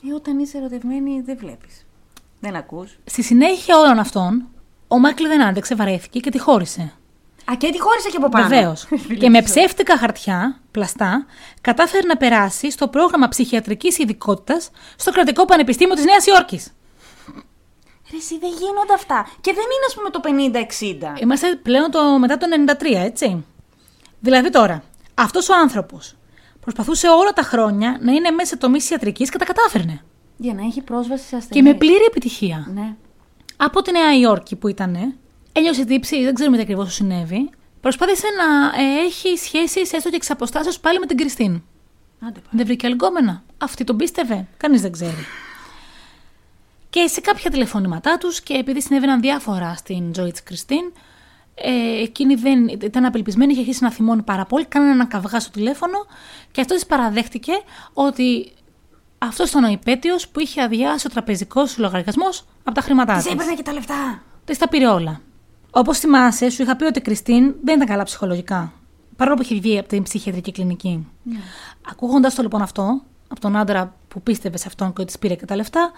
Ε, 0.09 0.13
όταν 0.13 0.39
είσαι 0.39 0.57
ερωτευμένη, 0.57 1.21
δεν 1.21 1.37
βλέπεις. 1.37 1.85
Δεν 2.39 2.55
ακούς. 2.55 2.97
Στη 3.05 3.23
συνέχεια 3.23 3.77
όλων 3.77 3.99
αυτών, 3.99 4.47
ο 4.87 4.99
Μάικλ 4.99 5.27
δεν 5.27 5.43
άντεξε, 5.43 5.75
βαρέθηκε 5.75 6.19
και 6.19 6.29
τη 6.29 6.39
χώρισε. 6.39 6.93
Α, 7.51 7.55
και 7.57 7.71
τη 7.71 7.79
χώρισε 7.79 8.09
και 8.09 8.17
από 8.17 8.29
πάνω. 8.29 8.47
Βεβαίως. 8.47 8.87
Φίλε, 9.07 9.19
και 9.19 9.29
με 9.29 9.41
ξέρω. 9.41 9.59
ψεύτικα 9.59 9.97
χαρτιά, 9.97 10.59
πλαστά, 10.71 11.25
κατάφερε 11.61 12.07
να 12.07 12.17
περάσει 12.17 12.71
στο 12.71 12.87
πρόγραμμα 12.87 13.27
ψυχιατρικής 13.27 13.97
ειδικότητας 13.97 14.69
στο 14.95 15.11
κρατικό 15.11 15.45
πανεπιστήμιο 15.45 15.95
της 15.95 16.05
Νέας 16.05 16.25
Υόρκης. 16.25 16.73
Ρε, 18.11 18.17
εσύ 18.17 18.37
δεν 18.39 18.49
γίνονται 18.49 18.93
αυτά. 18.93 19.27
Και 19.41 19.53
δεν 19.53 19.63
είναι, 19.63 19.85
ας 19.87 19.93
πούμε, 19.93 20.09
το 20.09 20.21
50-60. 21.17 21.21
Είμαστε 21.21 21.55
πλέον 21.55 21.91
το, 21.91 22.19
μετά 22.19 22.37
το 22.37 22.47
93, 22.81 22.95
έτσι. 22.95 23.45
Δηλαδή 24.19 24.49
τώρα, 24.49 24.83
αυτός 25.13 25.49
ο 25.49 25.53
άνθρωπος 25.53 26.15
προσπαθούσε 26.61 27.07
όλα 27.07 27.31
τα 27.33 27.41
χρόνια 27.41 27.97
να 28.01 28.11
είναι 28.11 28.29
μέσα 28.31 28.47
σε 28.49 28.57
τομείς 28.57 28.89
ιατρικής 28.89 29.29
και 29.29 29.37
τα 29.37 29.45
κατάφερνε. 29.45 30.01
Για 30.37 30.53
να 30.53 30.61
έχει 30.61 30.81
πρόσβαση 30.81 31.23
σε 31.23 31.29
Και 31.29 31.35
ασθενεί. 31.35 31.67
με 31.67 31.73
πλήρη 31.73 32.03
επιτυχία. 32.07 32.67
Ναι. 32.73 32.95
Από 33.57 33.81
τη 33.81 33.91
Νέα 33.91 34.17
Υόρκη 34.19 34.55
που 34.55 34.67
ήταν, 34.67 35.15
έλειωσε 35.51 35.85
τύψη, 35.85 36.23
δεν 36.23 36.33
ξέρουμε 36.33 36.55
τι 36.57 36.61
ακριβώς 36.63 36.87
σου 36.87 36.93
συνέβη. 36.93 37.49
Προσπάθησε 37.81 38.27
να 38.37 38.81
ε, 38.81 39.05
έχει 39.05 39.37
σχέσεις 39.37 39.93
έστω 39.93 40.09
και 40.09 40.15
εξ 40.15 40.29
αποστάσεως 40.29 40.79
πάλι 40.79 40.99
με 40.99 41.05
την 41.05 41.17
Κριστίν. 41.17 41.51
Άντε 42.19 42.39
πάλι. 42.39 42.49
Δεν 42.51 42.65
βρήκε 42.65 42.87
αλγόμενα. 42.87 43.43
Αυτή 43.57 43.83
τον 43.83 43.97
πίστευε. 43.97 44.47
Κανείς 44.57 44.81
δεν 44.81 44.91
ξέρει. 44.91 45.25
Και 46.89 47.07
σε 47.07 47.21
κάποια 47.21 47.51
τηλεφωνήματά 47.51 48.17
τους 48.17 48.41
και 48.41 48.53
επειδή 48.53 48.81
συνέβαιναν 48.81 49.19
διάφορα 49.21 49.75
στην 49.75 50.13
ζωή 50.15 50.31
της 50.31 50.43
Κριστίν, 50.43 50.91
ε, 51.55 52.01
εκείνη 52.01 52.35
δεν 52.35 52.67
ήταν 52.67 53.05
απελπισμένη, 53.05 53.51
είχε 53.51 53.61
αρχίσει 53.61 53.83
να 53.83 53.91
θυμώνει 53.91 54.21
πάρα 54.21 54.45
πολύ. 54.45 54.65
Κάνανε 54.65 54.91
ένα 54.91 55.05
καυγά 55.05 55.39
στο 55.39 55.51
τηλέφωνο 55.51 55.97
και 56.51 56.61
αυτό 56.61 56.73
της 56.73 56.85
παραδέχτηκε 56.85 57.51
ότι 57.93 58.51
αυτός 59.17 59.49
ήταν 59.49 59.63
ο 59.63 59.67
υπέτειος 59.67 60.27
που 60.27 60.39
είχε 60.39 60.61
αδειάσει 60.61 61.07
ο 61.07 61.09
τραπεζικός 61.09 61.77
λογαριασμός 61.77 62.45
από 62.63 62.75
τα 62.75 62.81
χρήματά 62.81 63.15
Της 63.15 63.23
τη. 63.23 63.31
έπαιρνε 63.31 63.53
και 63.53 63.63
τα 63.63 63.73
λεφτά. 63.73 64.23
Της 64.45 64.57
τα 64.57 64.67
πήρε 64.69 64.87
όλα. 64.87 65.21
Όπως 65.71 65.99
θυμάσαι, 65.99 66.49
σου 66.49 66.61
είχα 66.61 66.75
πει 66.75 66.83
ότι 66.83 66.99
η 66.99 67.01
Κριστίν 67.01 67.55
δεν 67.63 67.75
ήταν 67.75 67.87
καλά 67.87 68.03
ψυχολογικά. 68.03 68.73
Παρόλο 69.15 69.35
που 69.35 69.41
είχε 69.41 69.55
βγει 69.55 69.77
από 69.77 69.87
την 69.87 70.03
ψυχιατρική 70.03 70.51
κλινική. 70.51 71.07
Ναι. 71.23 71.39
Ακούγοντας 71.91 72.35
το 72.35 72.41
λοιπόν 72.41 72.61
αυτό, 72.61 73.01
από 73.27 73.39
τον 73.39 73.55
άντρα 73.57 73.95
που 74.07 74.21
πίστευε 74.21 74.57
σε 74.57 74.63
αυτόν 74.67 74.87
και 74.87 75.01
ότι 75.01 75.05
της 75.05 75.19
πήρε 75.19 75.35
και 75.35 75.45
τα 75.45 75.55
λεφτά, 75.55 75.91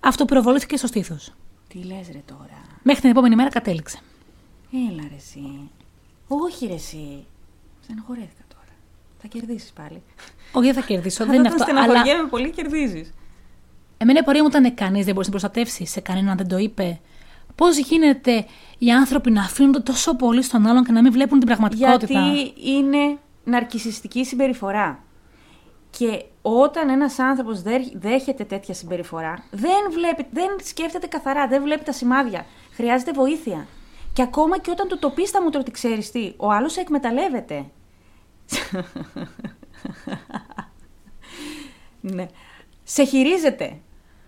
αυτό 0.00 0.24
πυροβολήθηκε 0.24 0.76
στο 0.76 0.86
στήθος. 0.86 1.32
Τι 1.68 1.78
λες, 1.78 2.08
ρε 2.12 2.22
τώρα; 2.26 2.62
Μέχρι 2.82 3.00
την 3.00 3.10
επόμενη 3.10 3.34
μέρα 3.34 3.48
κατέληξε. 3.48 3.98
Έλα, 4.72 5.02
ρε, 5.08 5.16
εσύ. 5.16 5.70
Όχι, 6.28 6.66
ρε, 6.66 6.74
εσύ. 6.74 7.24
Στεναχωρέθηκα 7.82 8.42
τώρα. 8.48 8.72
Θα 9.18 9.28
κερδίσεις 9.28 9.70
πάλι. 9.72 10.02
Όχι, 10.52 10.66
δεν 10.66 10.74
θα 10.74 10.80
κερδίσω, 10.80 11.24
δεν 11.24 11.34
είναι 11.34 11.48
Όταν 11.48 11.60
αυτό. 11.60 11.72
Αλλά 11.72 11.82
στεναχωριέμαι 11.82 12.28
πολύ, 12.28 12.50
κερδίζεις. 12.50 13.14
εμένα 13.96 14.18
η 14.18 14.22
πορεία 14.22 14.42
μου 14.42 14.48
ήταν 14.48 14.74
κανείς 14.74 15.04
δεν 15.04 15.14
μπορείς 15.14 15.28
να 15.28 15.38
προστατεύσεις 15.38 15.90
σε 15.90 16.00
κανέναν, 16.00 16.36
δεν 16.36 16.48
το 16.48 16.58
είπε. 16.58 17.00
Πώς 17.54 17.76
γίνεται 17.78 18.46
οι 18.78 18.90
άνθρωποι 18.90 19.30
να 19.30 19.42
αφήνονται 19.42 19.80
τόσο 19.80 20.16
πολύ 20.16 20.42
στον 20.42 20.66
άλλον 20.66 20.84
και 20.84 20.92
να 20.92 21.02
μην 21.02 21.12
βλέπουν 21.12 21.38
την 21.38 21.46
πραγματικότητα; 21.46 22.20
Γιατί 22.20 22.52
είναι 22.70 23.18
ναρκισιστική 23.44 24.24
συμπεριφορά. 24.24 25.02
Και 25.98 26.24
όταν 26.42 26.88
ένας 26.88 27.18
άνθρωπος 27.18 27.62
δέ- 27.62 27.92
δέχεται 27.94 28.44
τέτοια 28.44 28.74
συμπεριφορά, 28.74 29.44
δεν, 29.50 29.90
βλέπει, 29.90 30.26
δεν 30.30 30.48
σκέφτεται 30.62 31.06
καθαρά, 31.06 31.48
δεν 31.48 31.62
βλέπει 31.62 31.84
τα 31.84 31.92
σημάδια. 31.92 32.46
Χρειάζεται 32.72 33.12
βοήθεια. 33.12 33.66
Και 34.20 34.26
ακόμα 34.26 34.58
και 34.58 34.70
όταν 34.70 34.88
του 34.88 34.98
το 34.98 35.10
πεις 35.10 35.30
θα 35.30 35.42
μου 35.42 35.50
το 35.50 35.58
ότι 35.58 35.70
ξέρεις 35.70 36.10
τι, 36.10 36.32
ο 36.36 36.50
άλλος 36.50 36.72
σε 36.72 36.80
εκμεταλλεύεται. 36.80 37.64
ναι. 42.00 42.26
Σε 42.84 43.04
χειρίζεται. 43.04 43.76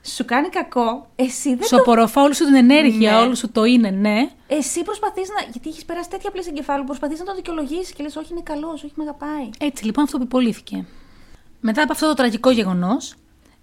Σου 0.02 0.24
κάνει 0.24 0.48
κακό. 0.48 1.06
Εσύ 1.16 1.54
δεν 1.54 1.62
Σου 1.66 1.76
το 1.76 1.80
απορροφά 1.80 2.22
όλη 2.22 2.34
σου 2.34 2.44
την 2.44 2.54
ενέργεια, 2.54 3.12
Ναι. 3.12 3.18
όλο 3.18 3.34
σου 3.34 3.50
το 3.50 3.64
είναι, 3.64 3.90
ναι. 3.90 4.30
Εσύ 4.46 4.82
προσπαθείς 4.82 5.28
να. 5.28 5.50
Γιατί 5.50 5.68
έχεις 5.68 5.84
περάσει 5.84 6.08
τέτοια 6.10 6.30
πλαίσια 6.30 6.52
εγκεφάλου, 6.54 6.84
προσπαθείς 6.84 7.18
να 7.18 7.24
το 7.24 7.34
δικαιολογήσεις 7.34 7.92
και 7.92 8.02
λες: 8.02 8.16
Όχι, 8.16 8.32
είναι 8.32 8.42
καλός, 8.42 8.84
όχι, 8.84 8.92
με 8.96 9.02
αγαπάει. 9.02 9.50
Έτσι 9.58 9.84
λοιπόν 9.84 10.04
αυτό 10.04 10.16
επιπολήθηκε. 10.16 10.84
Μετά 11.60 11.82
από 11.82 11.92
αυτό 11.92 12.06
το 12.06 12.14
τραγικό 12.14 12.50
γεγονός, 12.50 13.14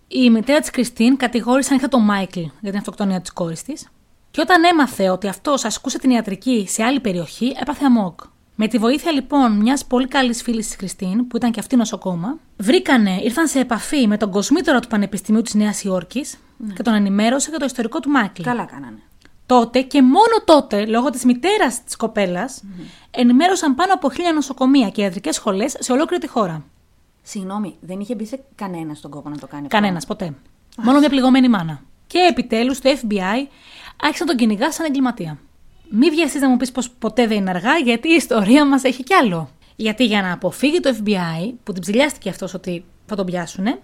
η 0.07 0.29
μητέρα 0.29 0.59
της 0.59 0.69
Κριστίν 0.69 1.17
κατηγόρησε 1.17 1.69
ανοιχτά 1.69 1.87
τον 1.87 2.01
Μάικλ 2.03 2.39
για 2.39 2.69
την 2.69 2.77
αυτοκτονία 2.77 3.21
της 3.21 3.33
κόρης 3.33 3.63
της. 3.63 3.87
Και 4.31 4.41
όταν 4.41 4.63
έμαθε 4.63 5.09
ότι 5.09 5.27
αυτός 5.27 5.65
ασκούσε 5.65 5.99
την 5.99 6.09
ιατρική 6.09 6.65
σε 6.69 6.83
άλλη 6.83 6.99
περιοχή, 6.99 7.55
έπαθε 7.61 7.85
αμόκ. 7.85 8.19
Με 8.55 8.67
τη 8.67 8.77
βοήθεια 8.77 9.11
λοιπόν 9.11 9.51
μιας 9.51 9.85
πολύ 9.85 10.07
καλής 10.07 10.41
φίλης 10.41 10.67
της 10.67 10.75
Κριστίν, 10.75 11.27
που 11.27 11.37
ήταν 11.37 11.51
και 11.51 11.59
αυτή 11.59 11.75
νοσοκόμα, 11.75 12.37
βρήκανε, 12.57 13.19
ήρθαν 13.23 13.47
σε 13.47 13.59
επαφή 13.59 14.07
με 14.07 14.17
τον 14.17 14.31
κοσμήτορα 14.31 14.79
του 14.79 14.87
Πανεπιστημίου 14.87 15.41
της 15.41 15.53
Νέας 15.53 15.83
Υόρκης 15.83 16.37
και 16.75 16.83
τον 16.83 16.93
ενημέρωσε 16.93 17.49
για 17.49 17.59
το 17.59 17.65
ιστορικό 17.65 17.99
του 17.99 18.09
Μάικλ. 18.09 18.41
Καλά 18.41 18.65
κάνανε. 18.65 19.01
Τότε 19.45 19.81
και 19.81 20.01
μόνο 20.01 20.43
τότε, 20.45 20.85
λόγω 20.85 21.09
της 21.09 21.25
μητέρας 21.25 21.83
της 21.83 21.95
κοπέλας, 21.95 22.63
ενημέρωσαν 23.11 23.75
πάνω 23.75 23.93
από 23.93 24.11
χίλια 24.11 24.33
νοσοκομεία 24.33 24.89
και 24.89 25.01
ιατρικές 25.01 25.35
σχολές 25.35 25.75
σε 25.79 25.91
ολόκληρη 25.91 26.21
τη 26.21 26.29
χώρα. 26.29 26.63
Συγγνώμη, 27.21 27.75
δεν 27.79 27.99
είχε 27.99 28.15
μπει 28.15 28.25
σε 28.25 28.43
κανένας 28.55 28.97
στον 28.97 29.11
κόπο 29.11 29.29
να 29.29 29.37
το 29.37 29.47
κάνει 29.47 29.65
αυτό. 29.65 29.75
Κανένας 29.75 30.05
ποτέ. 30.05 30.33
Μόνο 30.77 30.99
μια 30.99 31.09
πληγωμένη 31.09 31.49
μάνα. 31.49 31.81
Και 32.07 32.19
επιτέλους 32.29 32.79
το 32.79 32.89
FBI 32.89 33.47
άρχισε 34.01 34.23
να 34.23 34.29
τον 34.29 34.37
κυνηγά 34.37 34.71
σαν 34.71 34.85
εγκληματία. 34.85 35.39
Μη 35.89 36.09
βιαστείς 36.09 36.41
να 36.41 36.49
μου 36.49 36.57
πεις 36.57 36.71
πως 36.71 36.89
ποτέ 36.89 37.27
δεν 37.27 37.37
είναι 37.37 37.49
αργά, 37.49 37.77
γιατί 37.77 38.09
η 38.09 38.13
ιστορία 38.15 38.65
μας 38.65 38.83
έχει 38.83 39.03
κι 39.03 39.13
άλλο. 39.13 39.49
Γιατί 39.75 40.05
για 40.05 40.21
να 40.21 40.33
αποφύγει 40.33 40.79
το 40.79 40.95
FBI, 41.03 41.53
που 41.63 41.73
την 41.73 41.81
ψηλιάστηκε 41.81 42.29
αυτός 42.29 42.53
ότι 42.53 42.85
θα 43.05 43.15
τον 43.15 43.25
πιάσουνε, 43.25 43.79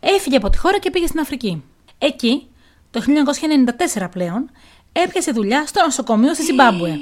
έφυγε 0.00 0.36
από 0.36 0.50
τη 0.50 0.58
χώρα 0.58 0.78
και 0.78 0.90
πήγε 0.90 1.06
στην 1.06 1.20
Αφρική. 1.20 1.64
Εκεί, 1.98 2.46
το 2.90 3.02
1994 3.96 4.08
πλέον, 4.10 4.50
έπιασε 4.92 5.32
δουλειά 5.32 5.66
στο 5.66 5.82
νοσοκομείο 5.84 6.34
στη 6.34 6.42
Ζιμπάμπουε. 6.42 6.98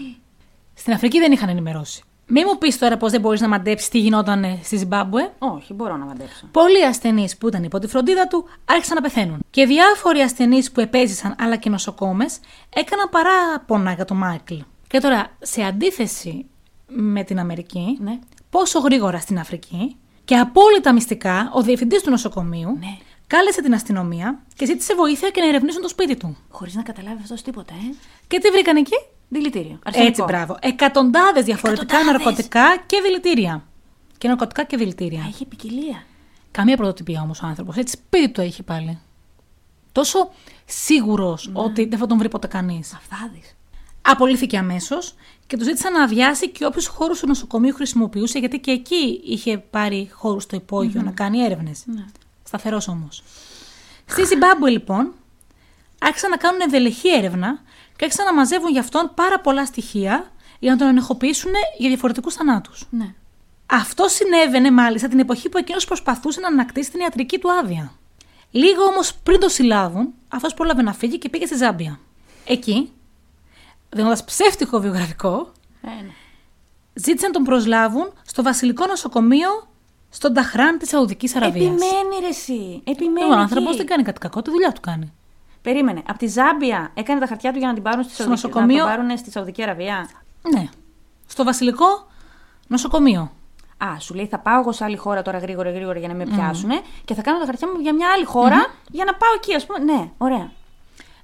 Στην 0.75 0.93
Αφρική 0.93 1.19
δεν 1.19 1.33
είχαν 1.33 1.49
ενημερώσει. 1.49 2.03
Μη 2.27 2.45
μου 2.45 2.59
πεις 2.59 2.79
τώρα 2.79 2.97
πως 2.97 3.11
δεν 3.11 3.21
μπορείς 3.21 3.41
να 3.41 3.49
μαντέψεις 3.49 3.89
τι 3.89 3.99
γινόταν 3.99 4.59
στη 4.63 4.77
Ζιμπάμπουε. 4.77 5.33
Όχι, 5.39 5.73
μπορώ 5.75 5.97
να 5.97 6.05
μαντέψω. 6.05 6.47
Πολλοί 6.51 6.85
ασθενείς 6.87 7.37
που 7.37 7.49
ήταν 7.49 7.65
υπό 7.65 7.79
τη 7.79 7.87
φροντίδα 7.87 8.27
του 8.27 8.45
άρχισαν 8.65 8.95
να 8.97 9.03
πεθαίνουν. 9.03 9.39
Και 9.51 9.67
διάφοροι 9.67 10.21
ασθενείς 10.21 10.73
που 10.73 10.81
επέζησαν 10.81 11.35
αλλά 11.39 11.57
και 11.57 11.71
νοσοκόμες 11.71 12.39
έκαναν 12.75 13.09
παράπονα 13.11 13.93
για 13.93 14.05
τον 14.05 14.17
Μάικλ. 14.17 14.55
Και 14.87 14.99
τώρα, 15.01 15.27
σε 15.43 15.63
αντίθεση 15.63 16.47
με 16.87 17.23
την 17.25 17.39
Αμερική, 17.39 17.99
Ναι. 18.01 18.19
πόσο 18.51 18.79
γρήγορα 18.79 19.19
στην 19.19 19.39
Αφρική 19.39 19.97
και 20.25 20.37
απόλυτα 20.37 20.93
μυστικά 20.93 21.51
ο 21.55 21.63
διευθυντής 21.63 22.03
του 22.03 22.11
νοσοκομείου 22.11 22.77
Ναι. 22.81 22.97
κάλεσε 23.27 23.63
την 23.63 23.75
αστυνομία 23.75 24.39
και 24.57 24.67
ζήτησε 24.67 24.95
βοήθεια 24.95 25.31
και 25.31 25.41
να 25.41 25.49
ερευνήσουν 25.49 25.83
το 25.83 25.89
σπίτι 25.89 26.17
του. 26.17 26.37
Χωρίς 26.51 26.75
να 26.75 26.83
καταλάβεις 26.83 27.23
αυτός 27.23 27.43
τίποτα, 27.43 27.75
ε. 27.75 27.95
Και 28.27 28.39
τι 28.39 28.51
βρήκαν 28.51 28.77
εκεί; 28.77 28.97
Δηλητήριο. 29.35 29.79
Αρσενικό. 29.85 30.11
Έτσι, 30.11 30.23
μπράβο. 30.23 30.57
Εκατοντάδες 30.61 31.45
διαφορετικά 31.45 31.97
Εκατοντάδες. 31.97 32.25
ναρκωτικά 32.25 32.77
και 32.87 33.01
δηλητήρια. 33.03 33.65
Και 34.19 34.29
ναρκωτικά 34.29 34.65
και 34.65 34.77
δηλητήρια. 34.77 35.21
Α, 35.23 35.27
Έχει 35.29 35.45
ποικιλία. 35.47 36.03
Καμία 36.51 36.77
πρωτοτυπία 36.77 37.21
όμως 37.23 37.43
ο 37.43 37.47
άνθρωπος. 37.47 37.77
Έτσι, 37.77 37.93
σπίτι 37.97 38.29
του 38.29 38.41
έχει 38.41 38.63
πάλι. 38.63 38.99
Τόσο 39.93 40.31
σίγουρος 40.65 41.51
ότι 41.53 41.85
δεν 41.85 41.99
θα 41.99 42.07
τον 42.07 42.19
βρει 42.19 42.29
ποτέ 42.29 42.47
κανείς. 42.47 42.95
Αυθάδη. 42.95 43.43
Απολύθηκε 44.03 44.59
αμέσως 44.59 45.15
και 45.47 45.57
του 45.57 45.65
ζήτησαν 45.65 45.93
να 45.93 46.03
αδειάσει 46.03 46.51
και 46.51 46.65
όποιους 46.67 46.87
χώρους 46.87 47.19
του 47.21 47.27
νοσοκομείου 47.27 47.75
χρησιμοποιούσε, 47.75 48.39
γιατί 48.39 48.59
και 48.59 48.71
εκεί 48.71 49.21
είχε 49.25 49.59
πάρει 49.59 50.11
χώρους 50.13 50.43
στο 50.43 50.57
υπογειο 50.57 51.03
να 51.03 51.11
κάνει 51.11 51.39
έρευνες. 51.39 51.83
Ναι. 51.87 52.05
Σταθερός 52.45 52.89
όμως. 52.89 53.23
Στη 54.07 54.25
Ζιμπάμπουε, 54.25 54.71
λοιπόν, 54.71 55.13
άρχισαν 56.01 56.31
να 56.31 56.37
κάνουν 56.37 56.61
ενδελεχή 56.61 57.09
έρευνα 57.09 57.63
και 57.97 58.05
άρχισαν 58.05 58.25
να 58.25 58.35
μαζεύουν 58.35 58.71
για 58.71 58.81
αυτόν 58.81 59.11
πάρα 59.15 59.41
πολλά 59.41 59.67
στοιχεία 59.67 60.31
για 60.59 60.71
να 60.71 60.77
τον 60.79 60.89
ενεχοποιήσουν 60.89 61.53
για 61.79 61.89
διαφορετικούς 61.89 62.35
θανάτους. 62.35 62.87
Ναι. 62.91 63.15
Αυτό 63.67 64.09
συνέβαινε 64.09 64.71
μάλιστα 64.71 65.09
την 65.09 65.19
εποχή 65.19 65.49
που 65.49 65.59
εκείνος 65.59 65.85
προσπαθούσε 65.85 66.41
να 66.41 66.47
ανακτήσει 66.47 66.91
την 66.91 67.01
ιατρική 67.01 67.39
του 67.39 67.53
άδεια. 67.53 67.93
Λίγο 68.51 68.83
όμως 68.83 69.15
πριν 69.23 69.41
το 69.41 69.49
συλλάβουν, 69.49 70.13
αυτός 70.29 70.55
πρόλαβε 70.55 70.83
να 70.83 70.93
φύγει 70.93 71.19
και 71.19 71.29
πήγε 71.29 71.47
στη 71.47 71.57
Ζάμπια. 71.57 71.99
Εκεί, 72.47 72.93
δίνοντας 73.91 74.25
ψεύτικο 74.25 74.79
βιογραφικό, 74.81 75.53
Ε, 75.83 75.89
ναι. 76.03 76.11
ζήτησαν 76.95 77.29
να 77.31 77.35
τον 77.35 77.43
προσλάβουν 77.43 78.13
στο 78.27 78.43
βασιλικό 78.43 78.87
νοσοκομείο 78.87 79.49
στον 80.11 80.35
Ταχράν 80.35 80.79
της 80.79 80.89
Σαουδικής 80.89 81.37
Αραβίας. 81.37 81.65
Επιμένει 81.67 82.21
ρε 82.21 82.29
εσύ. 82.29 82.81
Επιμένει. 82.85 83.31
Ο 83.31 83.35
άνθρωπος 83.35 83.69
εκεί. 83.69 83.77
δεν 83.77 83.87
κάνει 83.87 84.03
κάτι 84.03 84.19
κακό, 84.19 84.43
τη 84.43 84.51
δουλειά 84.51 84.73
του 84.73 84.81
κάνει. 84.81 85.13
Περίμενε. 85.65 86.03
Από 86.07 86.19
τη 86.19 86.27
Ζάμπια 86.27 86.91
έκανε 86.95 87.21
τα 87.21 87.27
χαρτιά 87.27 87.53
του 87.53 87.59
για 87.59 87.67
να 87.69 87.75
την 87.75 87.83
πάρουν 87.83 88.03
στη 88.05 88.13
Στο 88.15 88.23
Σαουδική, 88.23 88.47
νοσοκομείο. 88.47 88.77
να 88.85 88.91
τον 88.91 88.97
πάρουν 88.97 89.19
στη 89.19 89.31
Σαουδική 89.31 89.63
Αραβία; 89.63 90.09
Ναι. 90.55 90.69
Στο 91.27 91.45
βασιλικό 91.45 91.87
νοσοκομείο. 92.67 93.33
Α, 93.79 94.01
σου 94.01 94.15
λέει 94.15 94.27
θα 94.27 94.39
πάω 94.39 94.61
εγώ 94.61 94.73
σε 94.73 94.85
άλλη 94.85 94.97
χώρα 94.97 95.23
τώρα 95.23 95.39
γρήγορα 95.39 95.71
γρήγορα 95.71 95.99
για 95.99 96.09
να 96.09 96.15
με 96.15 96.25
πιάσουν 96.25 96.71
και 97.05 97.15
θα 97.15 97.23
κάνω 97.23 97.39
τα 97.39 97.45
χαρτιά 97.45 97.69
μου 97.69 97.81
για 97.81 97.95
μια 97.95 98.09
άλλη 98.15 98.25
χώρα 98.25 98.67
για 98.91 99.05
να 99.05 99.15
πάω 99.15 99.31
εκεί, 99.37 99.55
ας 99.55 99.67
πούμε. 99.67 99.79
Ναι, 99.79 100.11
ωραία. 100.19 100.51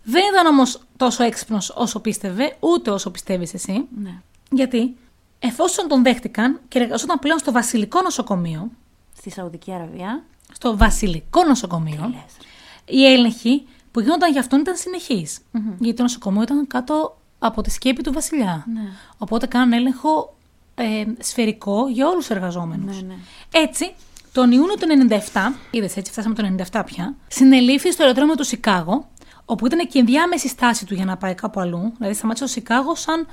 Δεν 0.02 0.22
ήταν 0.32 0.46
όμως 0.46 0.80
τόσο 0.96 1.22
έξυπνος 1.24 1.70
όσο 1.76 2.00
πίστευε, 2.00 2.56
ούτε 2.60 2.90
όσο 2.90 3.10
πιστεύεις 3.10 3.54
εσύ. 3.54 3.86
Ναι. 4.02 4.10
Γιατί 4.50 4.96
εφόσον 5.38 5.88
τον 5.88 6.02
δέχτηκαν 6.02 6.60
και 6.68 6.78
εργαζόταν 6.78 7.18
πλέον 7.18 7.38
στο 7.38 7.52
βασιλικό 7.52 8.02
νοσοκομείο, 8.02 8.70
Στη 9.16 9.30
Σαουδική 9.30 9.72
Αραβία. 9.72 10.22
στο 10.52 10.76
βασιλικό 10.76 11.44
νοσοκομείο, 11.44 12.10
λες, 12.12 12.36
οι 12.84 13.04
έλεγχοι 13.12 13.66
που 13.90 14.00
γίνονταν 14.00 14.30
για 14.32 14.40
αυτόν 14.40 14.60
ήταν 14.60 14.76
συνεχείς. 14.76 15.38
Γιατί 15.78 15.96
το 15.96 16.02
νοσοκομείο 16.02 16.42
ήταν 16.42 16.66
κάτω 16.66 17.18
από 17.38 17.62
τη 17.62 17.70
σκέπη 17.70 18.02
του 18.02 18.12
βασιλιά. 18.12 18.64
Ναι. 18.74 18.80
Οπότε 19.18 19.46
κάναν 19.46 19.72
έλεγχο 19.72 20.36
ε, 20.74 21.04
σφαιρικό 21.18 21.88
για 21.88 22.06
όλους 22.08 22.26
τους 22.26 22.36
εργαζόμενους. 22.36 23.02
Ναι, 23.02 23.08
ναι. 23.08 23.14
Έτσι, 23.50 23.94
τον 24.32 24.52
Ιούνιο 24.52 24.74
του 24.74 24.86
97, 25.32 25.52
είδες 25.70 25.96
έτσι, 25.96 26.12
φτάσαμε 26.12 26.34
το 26.34 26.54
97 26.72 26.82
πια, 26.86 27.14
συνελήφθη 27.28 27.92
στο 27.92 28.02
αεροδρόμιο 28.02 28.34
του 28.34 28.44
Σικάγο, 28.44 29.08
όπου 29.44 29.66
ήταν 29.66 29.78
και 29.78 29.88
η 29.92 29.98
ενδιάμεση 29.98 30.48
στάση 30.48 30.86
του 30.86 30.94
για 30.94 31.04
να 31.04 31.16
πάει 31.16 31.34
κάπου 31.34 31.60
αλλού. 31.60 31.92
Δηλαδή, 31.96 32.14
σταμάτησε 32.14 32.46
στο 32.46 32.54
Σικάγος 32.60 33.00
σαν 33.00 33.26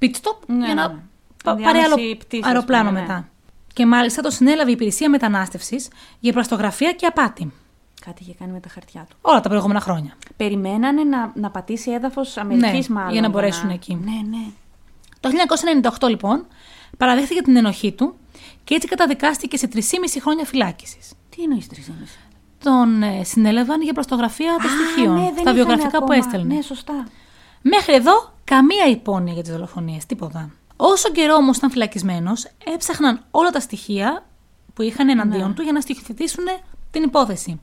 pit 0.00 0.10
stop 0.10 0.38
Ναι, 0.46 0.64
για 0.66 0.74
να 0.74 0.88
ναι. 0.88 0.94
πα- 1.44 1.50
Ενδιάμεση 1.50 1.80
πάρει 1.88 2.00
άλλο 2.02 2.16
πτήση, 2.16 2.42
ας 2.44 2.48
αεροπλάνο 2.48 2.88
πούμε, 2.88 3.00
ναι. 3.00 3.06
μετά. 3.06 3.28
Και 3.72 3.86
μάλιστα 3.86 4.22
το 4.22 4.30
συνέλαβε 4.30 4.70
η 4.70 4.72
υπηρεσία 4.72 5.10
μετανάστευσης 5.10 5.88
για 6.20 6.32
πλαστογραφία 6.32 6.92
και 6.92 7.06
απάτη. 7.06 7.52
Κάτι 8.04 8.22
είχε 8.22 8.34
κάνει 8.38 8.52
με 8.52 8.60
τα 8.60 8.68
χαρτιά 8.68 9.06
του. 9.10 9.16
Όλα 9.20 9.40
τα 9.40 9.48
προηγούμενα 9.48 9.80
χρόνια. 9.80 10.14
Περιμένανε 10.36 11.04
να, 11.04 11.32
να 11.34 11.50
πατήσει 11.50 11.90
έδαφος 11.90 12.36
Αμερικής 12.36 12.88
Ναι, 12.88 12.94
μάλλον. 12.94 13.12
για 13.12 13.20
να 13.20 13.28
μπορέσουν 13.28 13.70
εκεί. 13.70 13.94
Ναι, 13.94 14.36
ναι. 14.38 14.44
Το 15.20 15.30
1998 16.02 16.08
λοιπόν 16.08 16.46
παραδέχτηκε 16.98 17.42
την 17.42 17.56
ενοχή 17.56 17.92
του 17.92 18.14
και 18.64 18.74
έτσι 18.74 18.88
καταδικάστηκε 18.88 19.56
σε 19.56 19.68
3,5 19.74 19.80
χρόνια 20.20 20.44
φυλάκισης. 20.44 21.12
Τι 21.28 21.42
εννοείς 21.42 21.66
τρεις 21.68 21.90
Τον 22.62 23.02
ε, 23.02 23.24
συνέλαβαν 23.24 23.82
για 23.82 23.92
πλαστογραφία 23.92 24.52
των 24.62 24.70
στοιχείων 24.70 25.14
ναι, 25.14 25.20
δεν 25.20 25.30
στα 25.32 25.40
είχανε 25.40 25.54
βιογραφικά 25.56 25.98
που 25.98 26.04
ακόμα. 26.04 26.14
έστελνε. 26.16 26.54
Ναι, 26.54 26.62
σωστά. 26.62 27.06
Μέχρι 27.62 27.94
εδώ 27.94 28.32
καμία 28.44 28.86
υπόνοια 28.90 29.32
για 29.32 29.42
τις 29.42 29.52
δολοφονίες, 29.52 30.06
τίποτα. 30.06 30.50
Όσο 30.76 31.10
καιρό 31.10 31.34
όμως 31.34 31.56
ήταν 31.56 31.70
φυλακισμένος, 31.70 32.46
έψαχναν 32.74 33.24
όλα 33.30 33.50
τα 33.50 33.60
στοιχεία 33.60 34.24
που 34.74 34.82
είχαν 34.82 35.08
εναντίον 35.08 35.48
Ναι. 35.48 35.54
του 35.54 35.62
για 35.62 35.72
να 35.72 35.80
στοιχειοθετήσουν 35.80 36.44
την 36.90 37.02
υπόθεση. 37.02 37.60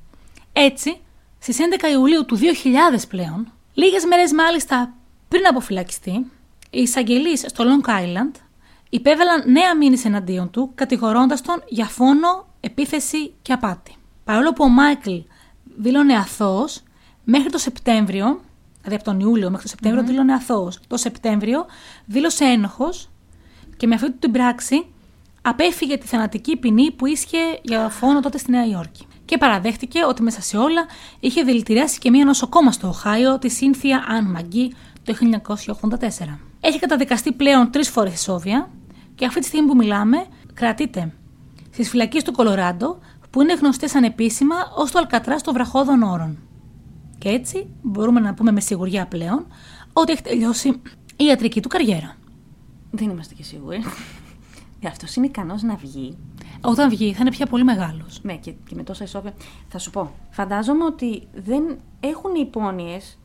Έτσι, 0.53 1.01
στις 1.39 1.57
11 1.59 1.91
Ιουλίου 1.91 2.25
του 2.25 2.37
2000 2.37 3.07
πλέον, 3.07 3.51
λίγες 3.73 4.05
μέρες 4.05 4.31
μάλιστα 4.33 4.93
πριν 5.27 5.47
αποφυλακιστεί, 5.47 6.11
οι 6.69 6.81
εισαγγελείς 6.81 7.39
στο 7.39 7.63
Long 7.67 7.89
Island 7.89 8.31
υπέβαλαν 8.89 9.51
νέα 9.51 9.77
μήνυση 9.77 10.07
εναντίον 10.07 10.49
του, 10.49 10.71
κατηγορώντας 10.75 11.41
τον 11.41 11.63
για 11.67 11.85
φόνο, 11.85 12.47
επίθεση 12.59 13.33
και 13.41 13.53
απάτη. 13.53 13.95
Παρόλο 14.23 14.53
που 14.53 14.63
ο 14.63 14.69
Μάικλ 14.69 15.15
δήλωνε 15.77 16.15
αθώος, 16.15 16.83
μέχρι 17.23 17.49
το 17.49 17.57
Σεπτέμβριο, 17.57 18.41
δηλαδή 18.77 18.95
από 18.95 19.03
τον 19.03 19.19
Ιούλιο 19.19 19.49
μέχρι 19.49 19.63
το 19.63 19.69
σεπτεμβριο 19.69 20.03
δήλωνε 20.03 20.33
αθώος. 20.33 20.79
Το 20.87 20.97
Σεπτέμβριο 20.97 21.65
δήλωσε 22.05 22.45
ένοχος 22.45 23.09
και 23.77 23.87
με 23.87 23.95
αυτή 23.95 24.11
την 24.11 24.31
πράξη 24.31 24.85
απέφυγε 25.41 25.97
τη 25.97 26.07
θανατική 26.07 26.57
ποινή 26.57 26.91
που 26.91 27.05
ίσχυε 27.05 27.39
για 27.61 27.89
φόνο 27.89 28.19
τότε 28.19 28.37
στη 28.37 28.51
Νέα 28.51 28.65
Υόρκη. 28.65 29.07
Και 29.29 29.37
παραδέχτηκε 29.37 30.05
ότι 30.05 30.21
μέσα 30.21 30.41
σε 30.41 30.57
όλα 30.57 30.85
είχε 31.19 31.41
δηλητηριάσει 31.41 31.99
και 31.99 32.09
μία 32.09 32.25
νοσοκόμα 32.25 32.71
στο 32.71 32.87
Οχάιο, 32.87 33.39
τη 33.39 33.49
Σύνθια 33.49 34.05
Αν 34.07 34.25
Μαγκή, 34.31 34.73
το 35.03 35.13
1984. 35.13 36.39
Έχει 36.59 36.79
καταδικαστεί 36.79 37.31
πλέον 37.31 37.71
τρεις 37.71 37.89
φορές 37.89 38.11
στη 38.11 38.21
Σόβια 38.21 38.69
και 39.15 39.25
αυτή 39.25 39.39
τη 39.39 39.45
στιγμή 39.45 39.67
που 39.67 39.75
μιλάμε 39.75 40.25
κρατείται 40.53 41.13
στις 41.71 41.89
φυλακές 41.89 42.23
του 42.23 42.31
Κολοράντο, 42.31 42.99
που 43.29 43.41
είναι 43.41 43.53
γνωστές 43.53 43.95
ανεπίσημα 43.95 44.55
ως 44.75 44.91
το 44.91 44.99
Αλκατράς 44.99 45.43
των 45.43 45.53
βραχώδων 45.53 46.03
όρων. 46.03 46.37
Και 47.17 47.29
έτσι 47.29 47.67
μπορούμε 47.81 48.19
να 48.19 48.33
πούμε 48.33 48.51
με 48.51 48.59
σιγουριά 48.59 49.05
πλέον 49.05 49.45
ότι 49.93 50.11
έχει 50.11 50.21
τελειώσει 50.21 50.69
η 51.15 51.25
ιατρική 51.25 51.61
του 51.61 51.67
καριέρα. 51.67 52.15
Δεν 52.91 53.09
είμαστε 53.09 53.33
και 53.33 53.43
σίγουροι. 53.43 53.83
Αυτό 54.87 55.05
είναι 55.15 55.25
ικανός 55.25 55.61
να 55.61 55.75
βγει. 55.75 56.17
Όταν 56.61 56.89
βγει 56.89 57.13
θα 57.13 57.17
είναι 57.21 57.29
πια 57.29 57.45
πολύ 57.45 57.63
μεγάλος. 57.63 58.19
Ναι, 58.23 58.35
και, 58.35 58.51
και 58.51 58.75
με 58.75 58.83
τόσα 58.83 59.03
ισόβια. 59.03 59.33
Θα 59.67 59.77
σου 59.77 59.89
πω. 59.89 60.11
Φαντάζομαι 60.29 60.83
ότι 60.83 61.27
δεν 61.33 61.79
έχουν 61.99 62.35
υπόνοιες, 62.35 63.19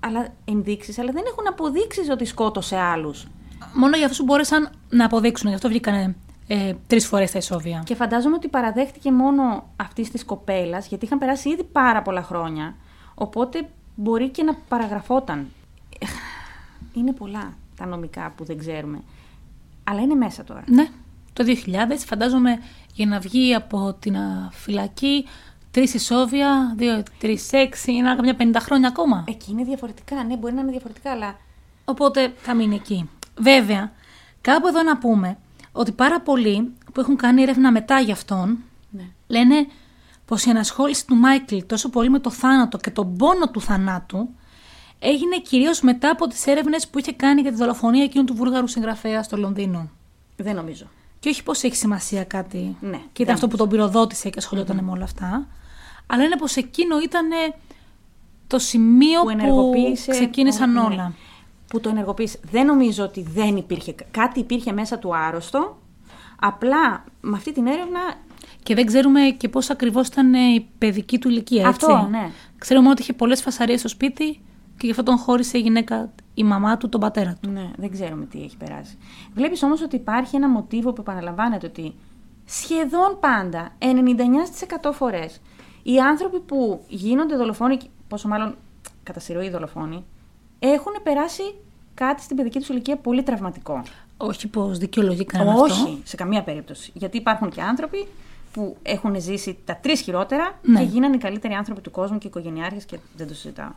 αλλά 0.00 0.28
ενδείξεις, 0.44 0.98
αλλά 0.98 1.12
δεν 1.12 1.24
έχουν 1.26 1.48
αποδείξεις 1.48 2.10
ότι 2.10 2.24
σκότωσε 2.24 2.76
άλλους. 2.76 3.26
Μόνο 3.74 3.96
για 3.96 4.04
αυτούς 4.04 4.18
που 4.18 4.24
μπόρεσαν 4.24 4.70
να 4.88 5.04
αποδείξουν, 5.04 5.48
γι' 5.48 5.54
αυτό 5.54 5.68
βγήκαν 5.68 6.16
ε, 6.46 6.74
τρεις 6.86 7.06
φορές 7.06 7.30
τα 7.30 7.38
ισόβια. 7.38 7.82
Και 7.84 7.94
φαντάζομαι 7.94 8.34
ότι 8.34 8.48
παραδέχτηκε 8.48 9.12
μόνο 9.12 9.68
αυτής 9.76 10.10
της 10.10 10.24
κοπέλας, 10.24 10.86
γιατί 10.86 11.04
είχαν 11.04 11.18
περάσει 11.18 11.48
ήδη 11.48 11.64
πάρα 11.64 12.02
πολλά 12.02 12.22
χρόνια. 12.22 12.76
Οπότε 13.14 13.68
μπορεί 13.94 14.28
και 14.28 14.42
να 14.42 14.54
παραγραφόταν. 14.54 15.46
Είναι 16.94 17.12
πολλά 17.12 17.54
τα 17.76 17.86
νομικά 17.86 18.32
που 18.36 18.44
δεν 18.44 18.58
ξέρουμε. 18.58 19.02
Αλλά 19.84 20.00
είναι 20.00 20.14
μέσα 20.14 20.44
τώρα. 20.44 20.64
Ναι, 20.66 20.88
το 21.36 21.44
2000 21.46 21.96
φαντάζομαι 22.06 22.62
για 22.94 23.06
να 23.06 23.18
βγει 23.18 23.54
από 23.54 23.96
την 24.00 24.16
α, 24.16 24.48
φυλακή 24.52 25.26
τρεις 25.70 25.94
ισόβια, 25.94 26.74
δύο, 26.76 27.02
τρεις, 27.18 27.52
έξι, 27.52 27.92
είναι 27.92 28.14
καμιά 28.14 28.36
50 28.38 28.56
χρόνια 28.58 28.88
ακόμα. 28.88 29.24
Εκεί 29.28 29.50
είναι 29.50 29.64
διαφορετικά. 29.64 30.24
Ναι, 30.24 30.36
μπορεί 30.36 30.54
να 30.54 30.60
είναι 30.60 30.70
διαφορετικά, 30.70 31.10
αλλά. 31.10 31.38
Οπότε 31.84 32.32
θα 32.36 32.54
μείνει 32.54 32.74
εκεί. 32.74 33.10
Βέβαια, 33.38 33.92
κάπου 34.40 34.66
εδώ 34.66 34.82
να 34.82 34.98
πούμε 34.98 35.38
ότι 35.72 35.92
πάρα 35.92 36.20
πολλοί 36.20 36.72
που 36.92 37.00
έχουν 37.00 37.16
κάνει 37.16 37.42
έρευνα 37.42 37.70
μετά 37.72 38.00
γι' 38.00 38.12
αυτόν 38.12 38.58
Ναι. 38.90 39.04
λένε 39.26 39.66
πως 40.24 40.44
η 40.44 40.50
ανασχόληση 40.50 41.06
του 41.06 41.14
Μάικλ 41.14 41.56
τόσο 41.66 41.88
πολύ 41.88 42.10
με 42.10 42.18
το 42.18 42.30
θάνατο 42.30 42.78
και 42.78 42.90
τον 42.90 43.16
πόνο 43.16 43.48
του 43.50 43.60
θανάτου 43.60 44.28
έγινε 44.98 45.38
κυρίως 45.38 45.80
μετά 45.80 46.10
από 46.10 46.26
τις 46.26 46.46
έρευνες 46.46 46.88
που 46.88 46.98
είχε 46.98 47.12
κάνει 47.12 47.40
για 47.40 47.50
τη 47.50 47.56
δολοφονία 47.56 48.04
εκείνου 48.04 48.24
του 48.24 48.34
βούλγαρου 48.34 48.66
συγγραφέα 48.66 49.22
στο 49.22 49.36
Λονδίνο. 49.36 49.90
Δεν 50.36 50.54
νομίζω. 50.54 50.86
Και 51.26 51.32
όχι 51.32 51.42
πως 51.42 51.62
έχει 51.62 51.76
σημασία 51.76 52.24
κάτι 52.24 52.76
Ναι, 52.80 52.90
και 52.96 53.00
δεν 53.12 53.22
ήταν 53.24 53.34
αυτό 53.34 53.48
που 53.48 53.56
τον 53.56 53.68
πυροδότησε 53.68 54.28
και 54.30 54.38
ασχολιόταν 54.38 54.84
με 54.84 54.90
όλα 54.90 55.04
αυτά, 55.04 55.46
αλλά 56.06 56.24
είναι 56.24 56.36
πως 56.36 56.56
εκείνο 56.56 56.98
ήταν 57.00 57.28
το 58.46 58.58
σημείο 58.58 59.18
Που 59.20 59.24
που, 59.24 59.30
ενεργοποίησε. 59.30 60.10
ξεκίνησαν 60.10 60.72
Ναι. 60.72 60.80
όλα. 60.80 61.12
Που 61.66 61.80
το 61.80 61.88
ενεργοποίησε. 61.88 62.38
Δεν 62.50 62.66
νομίζω 62.66 63.04
ότι 63.04 63.22
δεν 63.22 63.56
υπήρχε. 63.56 63.94
Κάτι 64.10 64.40
υπήρχε 64.40 64.72
μέσα 64.72 64.98
του 64.98 65.16
άρρωστο. 65.16 65.78
Απλά 66.40 67.04
με 67.20 67.36
αυτή 67.36 67.52
την 67.52 67.66
έρευνα. 67.66 68.00
Και 68.62 68.74
δεν 68.74 68.86
ξέρουμε 68.86 69.20
και 69.20 69.48
πώς 69.48 69.70
ακριβώς 69.70 70.06
ήταν 70.06 70.34
ε, 70.34 70.38
η 70.38 70.68
παιδική 70.78 71.18
του 71.18 71.28
ηλικία. 71.28 71.68
Έτσι. 71.68 71.86
Αυτό, 71.90 72.08
ναι. 72.10 72.30
Ξέρουμε 72.58 72.88
ότι 72.88 73.02
είχε 73.02 73.12
πολλές 73.12 73.42
φασαρίες 73.42 73.78
στο 73.80 73.88
σπίτι 73.88 74.40
και 74.78 74.86
γι' 74.86 74.90
αυτό 74.90 75.02
τον 75.02 75.16
χώρισε 75.18 75.58
η 75.58 75.60
γυναίκα, 75.60 76.12
η 76.34 76.44
μαμά 76.44 76.76
του, 76.76 76.88
τον 76.88 77.00
πατέρα 77.00 77.36
του. 77.40 77.50
Ναι, 77.50 77.70
δεν 77.76 77.90
ξέρουμε 77.90 78.24
τι 78.24 78.42
έχει 78.42 78.56
περάσει. 78.56 78.98
Βλέπεις 79.34 79.62
όμως 79.62 79.82
ότι 79.82 79.96
υπάρχει 79.96 80.36
ένα 80.36 80.48
μοτίβο 80.48 80.92
που 80.92 81.00
επαναλαμβάνεται 81.00 81.66
ότι 81.66 81.94
σχεδόν 82.44 83.16
πάντα, 83.20 83.70
99% 83.78 84.90
φορές, 84.92 85.40
οι 85.82 85.98
άνθρωποι 85.98 86.40
που 86.40 86.84
γίνονται 86.88 87.36
δολοφόνοι, 87.36 87.78
πόσο 88.08 88.28
μάλλον 88.28 88.54
κατά 89.02 89.20
συρροή 89.20 89.48
δολοφόνοι, 89.50 90.04
έχουν 90.58 90.92
περάσει 91.02 91.42
κάτι 91.94 92.22
στην 92.22 92.36
παιδική 92.36 92.58
τους 92.58 92.68
ηλικία 92.68 92.96
πολύ 92.96 93.22
τραυματικό. 93.22 93.82
Όχι 94.16 94.48
πως 94.48 94.78
δικαιολογεί 94.78 95.24
κανένα 95.24 95.54
Όχι, 95.60 95.72
αυτό. 95.72 95.98
σε 96.04 96.16
καμία 96.16 96.42
περίπτωση. 96.42 96.90
Γιατί 96.94 97.16
υπάρχουν 97.16 97.50
και 97.50 97.62
άνθρωποι 97.62 98.06
που 98.52 98.76
έχουν 98.82 99.20
ζήσει 99.20 99.58
τα 99.64 99.76
τρεις 99.76 100.00
χειρότερα 100.00 100.58
Ναι. 100.62 100.78
και 100.78 100.84
γίνανε 100.84 101.14
οι 101.14 101.18
καλύτεροι 101.18 101.54
άνθρωποι 101.54 101.80
του 101.80 101.90
κόσμου 101.90 102.18
και 102.18 102.26
οικογενειάρχες 102.26 102.84
και 102.84 102.98
δεν 103.16 103.26
το 103.28 103.34
συζητάω. 103.34 103.70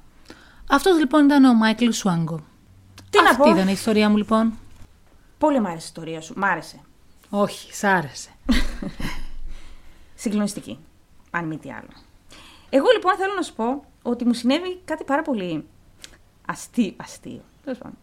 Αυτός 0.72 1.00
λοιπόν 1.00 1.26
ήταν 1.26 1.44
ο 1.46 1.54
Μάικλ 1.54 1.90
Σουάγκο. 1.90 2.40
Τι 3.10 3.22
να 3.24 3.30
Αυτή 3.30 3.42
πω. 3.42 3.50
ήταν 3.50 3.68
η 3.68 3.72
ιστορία 3.72 4.10
μου 4.10 4.18
λοιπόν. 4.18 4.54
Πολύ 5.38 5.60
μ' 5.60 5.66
άρεσε 5.66 5.86
η 5.86 5.86
ιστορία 5.86 6.22
σου. 6.22 6.34
Μ' 6.38 6.44
άρεσε. 6.44 6.80
Όχι, 7.30 7.74
σ' 7.74 7.84
άρεσε. 7.84 8.30
Συγκλονιστική. 10.16 10.80
Αν 11.32 11.46
μη 11.46 11.58
τι 11.58 11.72
άλλο. 11.72 11.90
Εγώ 12.70 12.86
λοιπόν 12.94 13.16
θέλω 13.16 13.34
να 13.36 13.42
σου 13.42 13.54
πω 13.54 13.84
ότι 14.02 14.26
μου 14.26 14.34
συνέβη 14.34 14.82
κάτι 14.86 15.04
πάρα 15.04 15.22
πολύ 15.22 15.66
αστείο. 16.46 16.94
αστείο. 16.98 17.42
Τέλος 17.64 17.78
πάντων. 17.80 17.98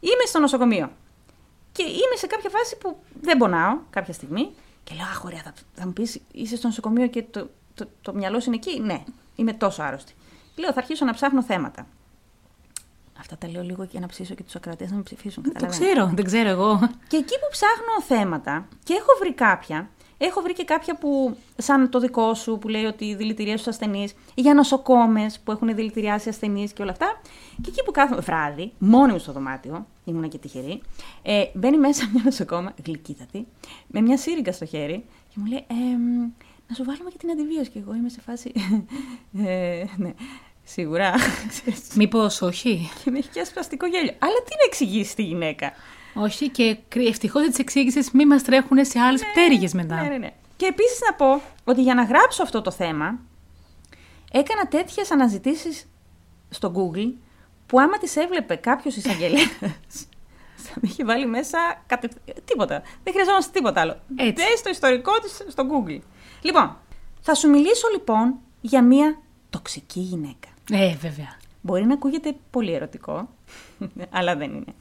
Είμαι 0.00 0.24
στο 0.26 0.38
νοσοκομείο. 0.38 0.90
Και 1.72 1.82
είμαι 1.82 2.16
σε 2.16 2.26
κάποια 2.26 2.50
φάση 2.50 2.76
που 2.76 2.98
δεν 3.20 3.36
πονάω 3.38 3.78
κάποια 3.90 4.12
στιγμή 4.12 4.50
Και 4.84 4.94
λέω, 4.94 5.04
Αχ, 5.04 5.24
ωραία, 5.24 5.42
θα, 5.42 5.52
θα 5.74 5.86
μου 5.86 5.92
πεις, 5.92 6.20
είσαι 6.32 6.56
στο 6.56 6.66
νοσοκομείο 6.66 7.06
και 7.06 7.22
το, 7.30 7.50
το, 7.74 7.88
το, 8.02 8.14
μυαλό 8.14 8.40
σου 8.40 8.46
είναι 8.52 8.56
εκεί; 8.64 8.80
Ναι, 8.80 9.04
είμαι 9.36 9.52
τόσο 9.52 9.82
άρρωστη. 9.82 10.14
Λέω, 10.56 10.72
θα 10.72 10.78
αρχίσω 10.78 11.04
να 11.04 11.12
ψάχνω 11.12 11.42
θέματα. 11.42 11.86
Αυτά 13.18 13.36
τα 13.36 13.48
λέω 13.48 13.62
λίγο 13.62 13.84
για 13.84 14.00
να 14.00 14.06
ψήσω 14.06 14.34
και 14.34 14.42
τους 14.42 14.54
ακροατές 14.54 14.90
να 14.90 14.96
με 14.96 15.02
ψηφίσουν. 15.02 15.42
Το 15.42 15.50
καταλαβαίνετε. 15.52 15.92
ξέρω, 15.92 16.10
δεν 16.14 16.24
ξέρω 16.24 16.48
εγώ. 16.48 16.78
Και 17.08 17.16
εκεί 17.16 17.34
που 17.34 17.48
ψάχνω 17.50 18.02
θέματα 18.06 18.68
και 18.84 18.92
έχω 18.94 19.16
βρει 19.20 19.32
κάποια, 19.32 19.88
έχω 20.18 20.40
βρει 20.40 20.52
και 20.52 20.64
κάποια 20.64 20.96
που, 20.96 21.36
σαν 21.56 21.90
το 21.90 21.98
δικό 22.00 22.34
σου, 22.34 22.58
που 22.58 22.68
λέει 22.68 22.84
ότι 22.84 23.14
δηλητηρία 23.14 23.54
στους 23.56 23.66
ασθενείς, 23.66 24.14
για 24.34 24.54
νοσοκόμες 24.54 25.40
που 25.44 25.52
έχουν 25.52 25.74
δηλητηριάσει 25.74 26.28
ασθενείς 26.28 26.72
και 26.72 26.82
όλα 26.82 26.90
αυτά. 26.90 27.20
Και 27.62 27.68
εκεί 27.68 27.82
που 27.84 27.90
κάθομαι 27.90 28.20
βράδυ, 28.20 28.72
μόνη 28.78 29.12
μου 29.12 29.18
στο 29.18 29.32
δωμάτιο, 29.32 29.86
ήμουνα 30.04 30.26
και 30.26 30.38
τυχερή, 30.38 30.82
ε, 31.22 31.44
μπαίνει 31.54 31.78
μέσα 31.78 32.08
μια 32.12 32.22
νοσοκόμα, 32.24 32.74
γλυκύτατη, 32.84 33.46
με 33.86 34.00
μια 34.00 34.16
σύριγγα 34.16 34.52
στο 34.52 34.64
χέρι 34.64 35.04
και 35.28 35.34
μου 35.34 35.46
λέει, 35.46 35.64
«Εμ, 35.68 36.30
να 36.68 36.74
σου 36.74 36.84
βάλουμε 36.84 37.10
και 37.10 37.16
την 37.18 37.30
αντιβίωση. 37.30 37.70
Και 37.70 37.78
εγώ 37.78 37.94
είμαι 37.94 38.08
σε 38.08 38.20
φάση. 38.20 38.52
ε, 39.46 39.84
ναι, 39.96 40.12
σίγουρα. 40.64 41.14
ξέρεις. 41.48 41.80
Μήπως 42.00 42.42
όχι; 42.42 42.90
και 43.04 43.10
με 43.10 43.18
έχει 43.18 43.30
πιάσει 43.30 43.52
πλαστικό 43.52 43.86
γέλιο. 43.86 44.14
Αλλά 44.18 44.36
τι 44.44 44.50
να 44.50 44.64
εξηγήσεις 44.66 45.14
τη 45.14 45.22
γυναίκα; 45.22 45.72
Όχι 46.14 46.48
και 46.48 46.76
ευτυχώς 46.92 47.48
τη 47.48 47.60
εξήγησε 47.60 48.00
μη 48.12 48.26
μας 48.26 48.42
τρέχουν 48.42 48.84
σε 48.84 48.98
άλλες 48.98 49.22
πτέρυγες 49.32 49.72
μετά. 49.72 50.02
Ναι, 50.02 50.08
ναι, 50.08 50.16
ναι. 50.16 50.30
Και 50.56 50.66
επίσης 50.66 50.98
να 51.06 51.14
πω 51.14 51.42
ότι 51.64 51.82
για 51.82 51.94
να 51.94 52.02
γράψω 52.02 52.42
αυτό 52.42 52.62
το 52.62 52.70
θέμα, 52.70 53.18
έκανα 54.32 54.66
τέτοιες 54.68 55.10
αναζητήσεις 55.10 55.86
στο 56.50 56.72
Google 56.76 57.12
που 57.66 57.80
άμα 57.80 57.98
τις 57.98 58.16
έβλεπε 58.16 58.54
κάποιος 58.54 58.96
εισαγγελέας. 58.96 59.48
θα 60.66 60.74
με 60.74 60.88
είχε 60.88 61.04
βάλει 61.04 61.26
μέσα 61.26 61.58
κατε... 61.86 62.08
τίποτα. 62.44 62.82
Δεν 63.02 63.12
χρειαζόμαστε 63.12 63.50
τίποτα 63.52 63.80
άλλο. 63.80 64.00
Έτσι. 64.16 64.44
Μπες 64.44 64.58
στο 64.58 64.70
ιστορικό 64.70 65.12
της 65.20 65.42
στο 65.48 65.66
Google. 65.70 66.00
Λοιπόν, 66.46 66.76
θα 67.20 67.34
σου 67.34 67.48
μιλήσω 67.48 67.88
λοιπόν 67.92 68.34
για 68.60 68.82
μία 68.82 69.18
τοξική 69.50 70.00
γυναίκα. 70.00 70.48
Ε, 70.70 70.94
βέβαια. 70.94 71.36
Μπορεί 71.60 71.86
να 71.86 71.94
ακούγεται 71.94 72.36
πολύ 72.50 72.72
ερωτικό, 72.72 73.28
αλλά 74.18 74.36
δεν 74.36 74.54
είναι. 74.54 74.74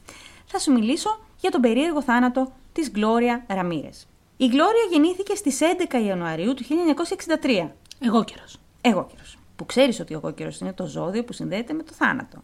Θα 0.45 0.59
σου 0.59 0.71
μιλήσω 0.71 1.19
για 1.39 1.51
τον 1.51 1.61
περίεργο 1.61 2.01
θάνατο 2.01 2.51
της 2.73 2.91
Γκλώρια 2.91 3.45
Ραμύρες. 3.47 4.07
Η 4.37 4.47
Γκλώρια 4.47 4.83
γεννήθηκε 4.91 5.35
στις 5.35 5.59
11 5.89 6.05
Ιανουαρίου 6.05 6.53
του 6.53 6.63
1963. 6.63 7.69
Εγώ 7.99 8.23
καιρο. 8.23 8.45
Εγώ 8.81 9.07
καιρος. 9.11 9.37
Που 9.55 9.65
ξέρεις 9.65 9.99
ότι 9.99 10.13
ο 10.13 10.17
εγώ 10.23 10.31
καιρος 10.31 10.59
είναι 10.59 10.73
το 10.73 10.85
ζώδιο 10.85 11.23
που 11.23 11.33
συνδέεται 11.33 11.73
με 11.73 11.83
το 11.83 11.93
θάνατο. 11.93 12.37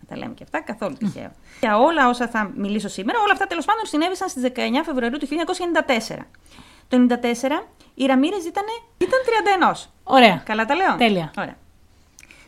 Να 0.00 0.04
τα 0.08 0.16
λέμε 0.16 0.34
και 0.34 0.42
αυτά, 0.42 0.60
καθόλου 0.60 0.96
τυχαίο. 0.96 1.30
Για 1.60 1.78
όλα 1.78 2.08
όσα 2.08 2.28
θα 2.28 2.52
μιλήσω 2.56 2.88
σήμερα, 2.88 3.18
όλα 3.20 3.32
αυτά 3.32 3.46
τέλος 3.46 3.64
πάντων 3.64 3.86
συνέβησαν 3.86 4.28
στις 4.28 4.42
19 4.42 4.58
Φεβρουαρίου 4.84 5.18
του 5.18 5.26
1994. 6.08 6.18
Το 6.94 7.18
1994 7.18 7.66
η 7.94 8.06
Ραμύρες 8.06 8.44
ήταν, 8.44 8.64
ήταν 8.98 9.20
31. 9.74 9.88
Ωραία. 10.04 10.42
Καλά 10.44 10.64
τα 10.64 10.74
λέω; 10.74 10.96
Τέλεια. 10.96 11.32
Ωραία. 11.38 11.56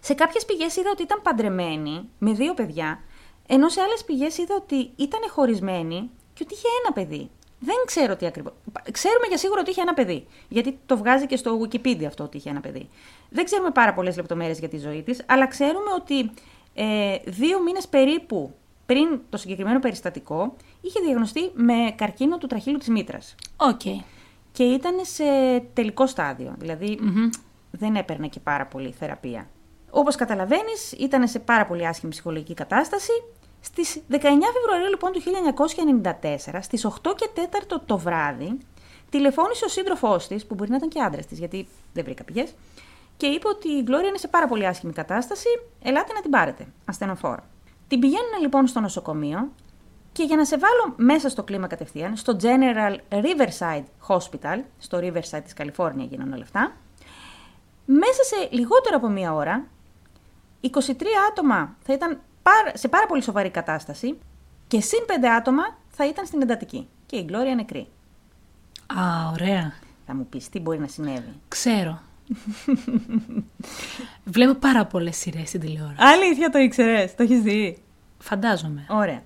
Σε 0.00 0.14
κάποιες 0.14 0.44
πηγές 0.44 0.76
είδα 0.76 0.90
ότι 0.90 1.02
ήταν 1.02 1.22
παντρεμένη 1.22 2.08
με 2.18 2.32
δύο 2.32 2.54
παιδιά, 2.54 3.00
ενώ 3.46 3.68
σε 3.68 3.80
άλλες 3.80 4.04
πηγές 4.04 4.38
είδα 4.38 4.54
ότι 4.54 4.90
ήταν 4.96 5.20
χωρισμένη 5.30 6.10
και 6.34 6.42
ότι 6.42 6.54
είχε 6.54 6.68
ένα 6.84 6.92
παιδί. 6.92 7.30
Δεν 7.58 7.76
ξέρω 7.84 8.16
τι 8.16 8.26
ακριβώς. 8.26 8.52
Ξέρουμε 8.90 9.26
για 9.28 9.36
σίγουρο 9.36 9.60
ότι 9.60 9.70
είχε 9.70 9.80
ένα 9.80 9.94
παιδί. 9.94 10.26
Γιατί 10.48 10.78
το 10.86 10.96
βγάζει 10.96 11.26
και 11.26 11.36
στο 11.36 11.60
Wikipedia 11.60 12.04
αυτό 12.04 12.24
ότι 12.24 12.36
είχε 12.36 12.50
ένα 12.50 12.60
παιδί. 12.60 12.88
Δεν 13.30 13.44
ξέρουμε 13.44 13.70
πάρα 13.70 13.94
πολλές 13.94 14.16
λεπτομέρειες 14.16 14.58
για 14.58 14.68
τη 14.68 14.78
ζωή 14.78 15.02
της, 15.02 15.22
αλλά 15.26 15.46
ξέρουμε 15.46 15.90
ότι 15.96 16.30
ε, 16.74 17.16
δύο 17.24 17.62
μήνες 17.62 17.88
περίπου 17.88 18.54
πριν 18.86 19.20
το 19.30 19.36
συγκεκριμένο 19.36 19.78
περιστατικό 19.78 20.56
είχε 20.80 21.00
διαγνωστεί 21.00 21.50
με 21.54 21.94
καρκίνο 21.96 22.38
του 22.38 22.46
τραχήλου 22.46 22.78
της 22.78 22.88
μήτρας. 22.88 23.34
Οκ. 23.56 23.80
Και 24.56 24.64
ήταν 24.64 24.94
σε 25.02 25.24
τελικό 25.72 26.06
στάδιο. 26.06 26.54
Δηλαδή 26.58 26.98
δεν 27.70 27.96
έπαιρνε 27.96 28.28
και 28.28 28.40
πάρα 28.40 28.66
πολύ 28.66 28.92
θεραπεία. 28.92 29.48
Όπως 29.90 30.16
καταλαβαίνεις, 30.16 30.92
ήταν 30.92 31.28
σε 31.28 31.38
πάρα 31.38 31.66
πολύ 31.66 31.86
άσχημη 31.86 32.10
ψυχολογική 32.10 32.54
κατάσταση. 32.54 33.10
Στις 33.60 34.02
19 34.10 34.16
Φεβρουαρίου 34.52 34.88
λοιπόν 34.88 35.12
του 35.12 35.20
1994, 36.52 36.58
στις 36.60 36.86
8 36.86 37.14
και 37.16 37.28
4 37.34 37.80
το 37.86 37.98
βράδυ, 37.98 38.58
τηλεφώνησε 39.10 39.64
ο 39.64 39.68
σύντροφός 39.68 40.26
της, 40.26 40.46
που 40.46 40.54
μπορεί 40.54 40.70
να 40.70 40.76
ήταν 40.76 40.88
και 40.88 41.00
άντρας 41.00 41.26
της, 41.26 41.38
γιατί 41.38 41.68
δεν 41.92 42.04
βρήκα 42.04 42.24
πηγές, 42.24 42.54
και 43.16 43.26
είπε 43.26 43.48
ότι 43.48 43.68
η 43.68 43.82
Γκλώρια 43.82 44.08
είναι 44.08 44.18
σε 44.18 44.28
πάρα 44.28 44.46
πολύ 44.46 44.66
άσχημη 44.66 44.92
κατάσταση, 44.92 45.48
ελάτε 45.82 46.12
να 46.12 46.20
την 46.20 46.30
πάρετε, 46.30 46.66
ασθενοφόρα. 46.84 47.48
Την 47.88 48.00
πηγαίνουν 48.00 48.40
λοιπόν 48.40 48.66
στο 48.66 48.80
νοσοκομείο 48.80 49.52
και 50.16 50.22
για 50.22 50.36
να 50.36 50.44
σε 50.44 50.56
βάλω 50.58 50.94
μέσα 50.96 51.28
στο 51.28 51.42
κλίμα 51.42 51.66
κατευθείαν, 51.66 52.16
στο 52.16 52.36
General 52.40 52.96
Riverside 53.10 53.84
Hospital, 54.08 54.62
στο 54.78 54.98
Riverside 54.98 55.40
της 55.44 55.52
Καλιφόρνια 55.54 56.04
γίνανε 56.04 56.34
όλα 56.34 56.42
αυτά, 56.42 56.72
μέσα 57.84 58.22
σε 58.22 58.48
λιγότερο 58.50 58.96
από 58.96 59.08
μία 59.08 59.34
ώρα, 59.34 59.64
23 60.60 60.68
άτομα 61.30 61.76
θα 61.82 61.92
ήταν 61.92 62.20
πάρα- 62.42 62.72
σε 62.76 62.88
πάρα 62.88 63.06
πολύ 63.06 63.22
σοβαρή 63.22 63.50
κατάσταση 63.50 64.18
και 64.66 64.80
συν 64.80 64.98
5 65.06 65.28
άτομα 65.28 65.62
θα 65.88 66.06
ήταν 66.06 66.26
στην 66.26 66.42
εντατική. 66.42 66.88
Και 67.06 67.16
η 67.16 67.22
Γκλώρια 67.22 67.54
νεκρή. 67.54 67.88
Α, 68.86 69.30
ωραία. 69.32 69.72
Θα 70.06 70.14
μου 70.14 70.26
πεις 70.26 70.48
τι 70.48 70.60
μπορεί 70.60 70.78
να 70.78 70.86
συνέβη; 70.88 71.32
Ξέρω. 71.48 72.00
Βλέπω 74.24 74.54
πάρα 74.54 74.86
πολλές 74.86 75.16
σειρές 75.16 75.48
στην 75.48 75.60
τηλεόραση. 75.60 75.96
Αλήθεια 75.98 76.50
το 76.50 76.58
ήξερες, 76.58 77.14
το 77.14 77.22
έχεις 77.22 77.40
δει; 77.40 77.82
Φαντάζομαι. 78.18 78.86
Ωραία. 78.88 79.22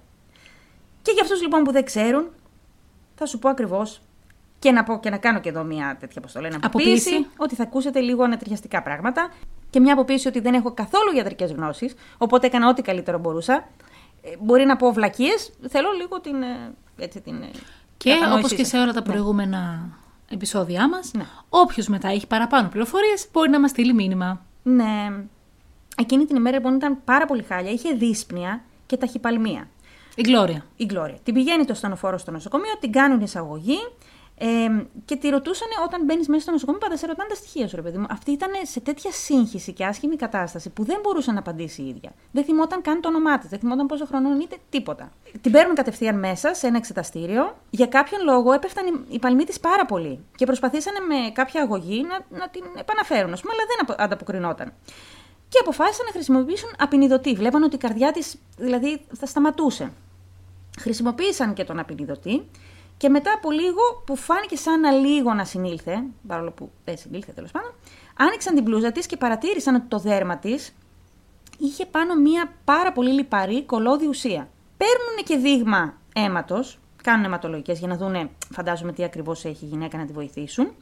Και 1.02 1.10
για 1.12 1.22
αυτούς 1.22 1.42
λοιπόν 1.42 1.62
που 1.62 1.72
δεν 1.72 1.84
ξέρουν, 1.84 2.26
θα 3.14 3.26
σου 3.26 3.38
πω 3.38 3.48
ακριβώς 3.48 4.00
και 4.58 4.70
να, 4.70 4.84
πω, 4.84 4.98
και 5.00 5.10
να 5.10 5.16
κάνω 5.18 5.40
και 5.40 5.48
εδώ 5.48 5.62
μια 5.64 5.96
τέτοια, 6.00 6.20
πώ 6.20 6.32
το 6.32 6.40
λένε, 6.40 6.58
αποποίηση, 6.62 7.08
Αποποίηση. 7.08 7.30
ότι 7.36 7.54
θα 7.54 7.62
ακούσετε 7.62 8.00
λίγο 8.00 8.22
ανατριχιαστικά 8.24 8.82
πράγματα 8.82 9.30
και 9.70 9.80
μια 9.80 9.92
αποποίηση 9.92 10.28
ότι 10.28 10.40
δεν 10.40 10.54
έχω 10.54 10.72
καθόλου 10.72 11.16
ιατρικές 11.16 11.52
γνώσεις, 11.52 11.94
οπότε 12.18 12.46
έκανα 12.46 12.68
ό,τι 12.68 12.82
καλύτερο 12.82 13.18
μπορούσα. 13.18 13.68
Ε, 14.22 14.30
μπορεί 14.40 14.64
να 14.64 14.76
πω 14.76 14.92
βλακίες, 14.92 15.52
θέλω 15.68 15.88
λίγο 16.00 16.20
την. 16.20 16.42
ε, 16.42 16.72
Έτσι, 16.98 17.20
την 17.20 17.34
ε, 17.42 17.50
Και 17.96 18.10
κατανόησή 18.12 18.38
όπως 18.38 18.50
και 18.50 18.56
σας. 18.64 18.68
σε 18.68 18.78
όλα 18.78 18.92
τα 18.92 19.00
Ναι. 19.00 19.06
προηγούμενα 19.06 19.88
επεισόδια 20.30 20.88
μας, 20.88 21.10
Ναι. 21.14 21.24
όποιος 21.48 21.86
μετά 21.88 22.08
έχει 22.08 22.26
παραπάνω 22.26 22.68
πληροφορίες 22.68 23.26
μπορεί 23.32 23.50
να 23.50 23.60
μας 23.60 23.70
στείλει 23.70 23.92
μήνυμα. 23.94 24.44
Ναι. 24.62 25.12
Εκείνη 25.96 26.24
την 26.24 26.36
ημέρα 26.36 26.56
λοιπόν 26.56 26.74
ήταν 26.74 26.98
πάρα 27.04 27.26
πολύ 27.26 27.42
χάλια, 27.42 27.70
είχε 27.70 27.92
δύσπνοια 27.92 28.62
και 28.86 28.96
ταχυπαλμία. 28.96 29.68
Η 30.20 30.22
Γκλώρια. 30.22 30.64
η 30.76 30.84
Γκλώρια. 30.84 31.18
Την 31.22 31.34
πηγαίνει 31.34 31.64
το 31.64 31.74
στενοφόρο 31.74 32.18
στο 32.18 32.30
νοσοκομείο, 32.30 32.72
την 32.80 32.92
κάνουν 32.92 33.20
εισαγωγή 33.20 33.78
ε, 34.42 34.46
και 35.04 35.16
τη 35.16 35.28
ρωτούσαν 35.28 35.68
όταν 35.84 36.04
μπαίνεις 36.04 36.28
μέσα 36.28 36.40
στο 36.42 36.50
νοσοκομείο, 36.50 36.80
πάντα 36.80 36.96
σε 36.96 37.06
ρωτάνε 37.06 37.28
τα 37.28 37.34
στοιχεία 37.34 37.68
σου, 37.68 37.76
ρε 37.76 37.82
παιδί 37.82 37.98
μου. 37.98 38.06
Αυτή 38.10 38.30
ήταν 38.30 38.48
σε 38.62 38.80
τέτοια 38.80 39.12
σύγχυση 39.12 39.72
και 39.72 39.84
άσχημη 39.84 40.16
κατάσταση 40.16 40.70
που 40.70 40.84
δεν 40.84 40.98
μπορούσε 41.02 41.32
να 41.32 41.38
απαντήσει 41.38 41.82
η 41.82 41.88
ίδια. 41.88 42.12
Δεν 42.32 42.44
θυμόταν 42.44 42.82
καν 42.82 43.00
το 43.00 43.08
όνομά 43.08 43.38
της, 43.38 43.48
δεν 43.48 43.58
θυμόταν 43.58 43.86
πόσο 43.86 44.06
χρονών 44.06 44.40
είτε 44.40 44.56
τίποτα. 44.70 45.12
Την 45.40 45.52
παίρνουν 45.52 45.74
κατευθείαν 45.74 46.18
μέσα 46.18 46.54
σε 46.54 46.66
ένα 46.66 46.76
εξεταστήριο. 46.76 47.56
Για 47.70 47.86
κάποιον 47.86 48.20
λόγο 48.24 48.52
έπεφταν 48.52 48.86
οι- 48.86 49.14
οι 49.14 49.18
παλμοί 49.18 49.44
της 49.44 49.60
πάρα 49.60 49.86
πολύ 49.86 50.24
και 50.36 50.44
προσπαθήσανε 50.46 50.98
με 51.00 51.30
κάποια 51.32 51.62
αγωγή 51.62 52.02
να, 52.02 52.38
να 52.38 52.48
την 52.48 52.64
επαναφέρουν, 52.78 53.32
ας 53.32 53.40
πούμε, 53.40 53.52
αλλά 53.54 53.64
δεν 53.68 53.78
απο- 53.80 54.02
ανταποκρινόταν. 54.02 54.72
Και 55.48 55.58
αποφάσισαν 55.60 56.04
να 56.06 56.12
χρησιμοποιήσουν 56.12 56.70
απεινιδωτή. 56.78 57.34
Βλέπαν 57.34 57.62
ότι 57.62 57.74
η 57.74 57.78
καρδιά 57.78 58.12
της 58.12 58.36
δηλαδή 58.56 59.00
θα 59.18 59.26
σταματούσε. 59.26 59.92
Χρησιμοποίησαν 60.78 61.54
και 61.54 61.64
τον 61.64 61.78
απεινιδωτή 61.78 62.48
και 62.96 63.08
μετά 63.08 63.32
από 63.32 63.50
λίγο 63.50 63.80
που 64.06 64.16
φάνηκε 64.16 64.56
σαν 64.56 64.80
να 64.80 64.90
λίγο 64.90 65.34
να 65.34 65.44
συνήλθε, 65.44 66.02
παρόλο 66.26 66.50
που 66.50 66.70
δεν 66.84 66.98
συνήλθε 66.98 67.32
τέλος 67.32 67.50
πάντων, 67.50 67.70
άνοιξαν 68.16 68.54
την 68.54 68.62
μπλούζα 68.62 68.92
της 68.92 69.06
και 69.06 69.16
παρατήρησαν 69.16 69.74
ότι 69.74 69.86
το 69.88 69.98
δέρμα 69.98 70.38
της 70.38 70.74
είχε 71.58 71.86
πάνω 71.86 72.14
μία 72.14 72.52
πάρα 72.64 72.92
πολύ 72.92 73.12
λιπαρή 73.12 73.64
κολόδη 73.64 74.06
ουσία. 74.06 74.48
Παίρνουν 74.76 75.24
και 75.24 75.36
δείγμα 75.36 75.94
αίματος, 76.14 76.78
κάνουν 77.02 77.24
αιματολογικές 77.24 77.78
για 77.78 77.88
να 77.88 77.96
δούνε, 77.96 78.30
φαντάζομαι, 78.52 78.92
τι 78.92 79.04
ακριβώς 79.04 79.44
έχει 79.44 79.64
η 79.64 79.68
γυναίκα 79.68 79.98
να 79.98 80.04
τη 80.04 80.12
βοηθήσουν. 80.12 80.72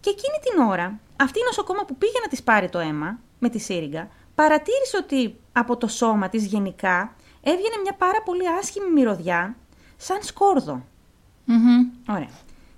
Και 0.00 0.10
εκείνη 0.10 0.38
την 0.42 0.62
ώρα, 0.62 1.00
αυτή 1.16 1.38
η 1.38 1.42
νοσοκόμα 1.46 1.84
που 1.84 1.96
πήγε 1.96 2.18
να 2.22 2.28
της 2.28 2.42
πάρει 2.42 2.68
το 2.68 2.78
αίμα 2.78 3.18
με 3.38 3.48
τη 3.48 3.58
σύριγγα, 3.58 4.08
παρατήρησε 4.34 4.96
ότι 4.96 5.36
από 5.52 5.76
το 5.76 5.88
σώμα 5.88 6.28
της 6.28 6.46
γενικά 6.46 7.14
έβγαινε 7.50 7.76
μια 7.82 7.94
πάρα 7.98 8.22
πολύ 8.24 8.48
άσχημη 8.48 8.90
μυρωδιά, 8.90 9.56
σαν 9.96 10.18
σκόρδο. 10.22 10.82
Μμμ. 11.44 11.86
Ωραία. 12.08 12.30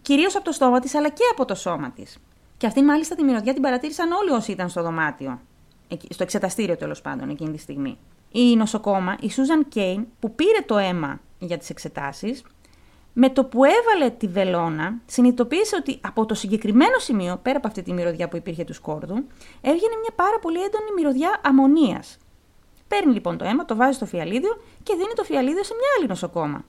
Κυρίως 0.03 0.37
από 0.37 0.45
το 0.45 0.53
στόμα 0.53 0.81
της, 0.81 0.95
αλλά 0.95 1.09
και 1.09 1.23
από 1.33 1.45
το 1.45 1.55
σώμα 1.55 1.91
της. 1.91 2.19
Και 2.57 2.67
αυτή 2.67 2.83
μάλιστα 2.83 3.15
τη 3.15 3.23
μυρωδιά 3.25 3.53
την 3.53 3.63
παρατήρησαν 3.63 4.13
όλοι 4.13 4.31
όσοι 4.31 4.53
ήταν 4.53 4.69
στο 4.69 4.83
δωμάτιο. 4.83 5.41
Εκεί- 5.89 6.13
Στο 6.13 6.23
εξεταστήριο 6.23 6.77
τέλος 6.77 7.01
πάντων 7.01 7.29
εκείνη 7.29 7.51
τη 7.53 7.59
στιγμή. 7.59 7.99
Η 8.33 8.57
νοσοκόμα, 8.57 9.17
η 9.21 9.31
Σούζαν 9.31 9.69
Κέιν, 9.69 10.07
που 10.21 10.35
πήρε 10.35 10.61
το 10.67 10.79
αίμα 10.79 11.21
για 11.39 11.59
τις 11.59 11.71
εξετάσεις, 11.71 12.43
με 13.13 13.31
το 13.31 13.45
που 13.45 13.61
έβαλε 13.65 14.11
τη 14.11 14.27
βελόνα, 14.29 14.95
συνειδητοποίησε 15.07 15.77
ότι 15.77 15.99
από 16.01 16.27
το 16.27 16.35
συγκεκριμένο 16.35 16.99
σημείο, 16.99 17.39
πέρα 17.43 17.57
από 17.59 17.67
αυτή 17.67 17.83
τη 17.83 17.93
μυρωδιά 17.93 18.29
που 18.29 18.37
υπήρχε 18.37 18.65
του 18.65 18.73
σκόρδου, 18.75 19.15
έβγαινε 19.61 19.97
μια 20.01 20.13
πάρα 20.15 20.39
πολύ 20.41 20.59
έντονη 20.59 20.93
μυρωδιά 20.97 21.41
αμμονίας. 21.45 22.19
Παίρνει 22.89 23.13
λοιπόν 23.13 23.39
το 23.39 23.45
αίμα, 23.45 23.65
το 23.65 23.77
βάζει 23.77 23.97
στο 23.97 24.07
φιαλίδιο 24.07 24.63
και 24.83 24.95
δίνει 24.95 25.13
το 25.15 25.25
φιαλίδιο 25.25 25.65
σε 25.65 25.75
μια 25.75 25.89
άλλη 25.99 26.07
νοσοκόμα. 26.09 26.65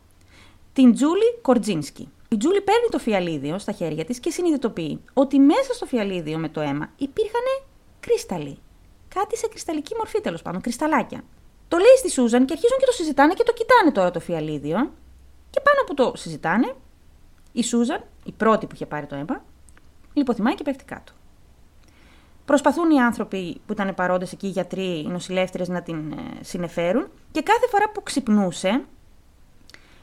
Την 0.74 0.94
Τζούλη 0.94 1.40
Κορτζίνσκι. 1.42 2.10
Η 2.30 2.38
Τζούλη 2.38 2.62
παίρνει 2.62 2.88
το 2.90 3.00
φιαλίδιο 3.00 3.60
στα 3.60 3.72
χέρια 3.72 4.06
της 4.06 4.20
και 4.20 4.32
συνειδητοποιεί 4.32 5.02
ότι 5.14 5.40
μέσα 5.40 5.74
στο 5.74 5.86
φιαλίδιο 5.86 6.38
με 6.38 6.50
το 6.50 6.62
αίμα 6.62 6.90
υπήρχαν 6.98 7.44
κρίσταλοι. 8.00 8.58
Κάτι 9.16 9.38
σε 9.38 9.48
κρυσταλλική 9.48 9.96
μορφή 9.96 10.22
τέλος 10.22 10.42
πάντων, 10.42 10.62
κρυσταλάκια. 10.62 11.24
Το 11.68 11.78
λέει 11.78 11.96
στη 11.98 12.10
Σούζαν 12.12 12.46
και 12.46 12.54
αρχίζουν 12.54 12.78
και 12.78 12.86
το 12.86 12.92
συζητάνε 12.92 13.34
και 13.34 13.44
το 13.44 13.54
κοιτάνε 13.54 13.92
τώρα 13.92 14.12
το 14.12 14.20
φιαλίδιο. 14.20 14.92
Και 15.50 15.60
πάνω 15.62 15.84
που 15.88 15.94
το 15.94 16.12
συζητάνε, 16.16 16.76
η 17.52 17.64
Σούζαν, 17.64 18.04
η 18.24 18.32
πρώτη 18.32 18.66
που 18.66 18.76
είχε 18.76 18.86
πάρει 18.86 19.06
το 19.06 19.16
αίμα, 19.16 19.46
λιποθυμάει 20.14 20.56
και 20.56 20.64
πέφτει 20.64 20.84
κάτω. 20.84 21.12
Προσπαθούν 22.50 22.92
οι 22.92 23.02
άνθρωποι 23.02 23.62
που 23.66 23.74
ήταν 23.74 23.94
παρόντες 23.96 24.32
εκεί, 24.32 24.48
οι 24.48 24.50
γιατροί, 24.50 25.00
οι 25.00 25.08
νοσηλεύτρε, 25.08 25.64
να 25.68 25.82
την 25.82 26.12
ε, 26.12 26.44
συνεφέρουν 26.44 27.08
και 27.32 27.42
κάθε 27.42 27.68
φορά 27.68 27.90
που 27.90 28.04
ξυπνούσε, 28.04 28.84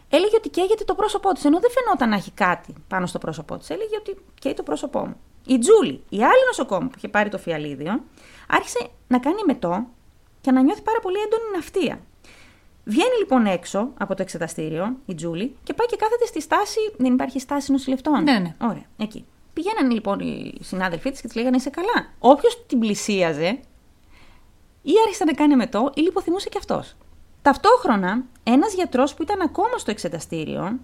έλεγε 0.08 0.36
ότι 0.36 0.48
καίγεται 0.48 0.84
το 0.84 0.94
πρόσωπό 0.94 1.32
της. 1.32 1.44
Ενώ 1.44 1.60
δεν 1.60 1.70
φαινόταν 1.70 2.08
να 2.08 2.16
έχει 2.16 2.30
κάτι 2.30 2.74
πάνω 2.88 3.06
στο 3.06 3.18
πρόσωπό 3.18 3.56
της. 3.56 3.70
Έλεγε 3.70 3.96
ότι 3.98 4.16
καίει 4.40 4.54
το 4.54 4.62
πρόσωπό 4.62 5.06
μου. 5.06 5.16
Η 5.46 5.58
Τζούλη, 5.58 6.02
η 6.08 6.16
άλλη 6.16 6.44
νοσοκόμη 6.46 6.88
που 6.88 6.94
είχε 6.96 7.08
πάρει 7.08 7.28
το 7.28 7.38
φιαλίδιο, 7.38 8.02
άρχισε 8.48 8.88
να 9.08 9.18
κάνει 9.18 9.40
μετό 9.46 9.86
και 10.40 10.50
να 10.50 10.62
νιώθει 10.62 10.82
πάρα 10.82 11.00
πολύ 11.00 11.16
έντονη 11.18 11.44
ναυτία. 11.54 12.00
Βγαίνει 12.84 13.16
λοιπόν 13.18 13.46
έξω 13.46 13.88
από 13.98 14.14
το 14.14 14.22
εξεταστήριο 14.22 14.96
η 15.06 15.14
Τζούλη 15.14 15.56
και 15.62 15.74
πάει 15.74 15.86
και 15.86 15.96
κάθεται 15.96 16.26
στη 16.26 16.40
στάση. 16.40 16.78
Δεν 16.96 17.12
υπάρχει 17.12 17.40
στάση 17.40 17.72
νοσηλευτών. 17.72 18.22
Ναι, 18.22 18.38
ναι. 18.38 18.54
Ωραία, 18.60 18.84
εκεί. 18.96 19.24
Πηγαίνανε 19.56 19.94
λοιπόν 19.94 20.20
οι 20.20 20.54
συνάδελφοί 20.60 21.10
της 21.10 21.20
και 21.20 21.26
της 21.26 21.36
λέγανε 21.36 21.56
Είσαι 21.56 21.70
καλά. 21.70 22.08
Όποιος 22.18 22.64
την 22.66 22.78
πλησίαζε, 22.78 23.60
ή 24.82 24.92
άρχισε 25.04 25.24
να 25.24 25.32
κάνει 25.32 25.56
μετό, 25.56 25.90
ή 25.94 26.00
λιποθυμούσε 26.00 26.48
κι 26.48 26.58
αυτός. 26.58 26.94
Ταυτόχρονα, 27.42 28.24
ένας 28.42 28.74
γιατρός 28.74 29.14
που 29.14 29.22
ήταν 29.22 29.40
ακόμα 29.40 29.78
στο 29.78 29.90
εξεταστήριο, 29.90 30.78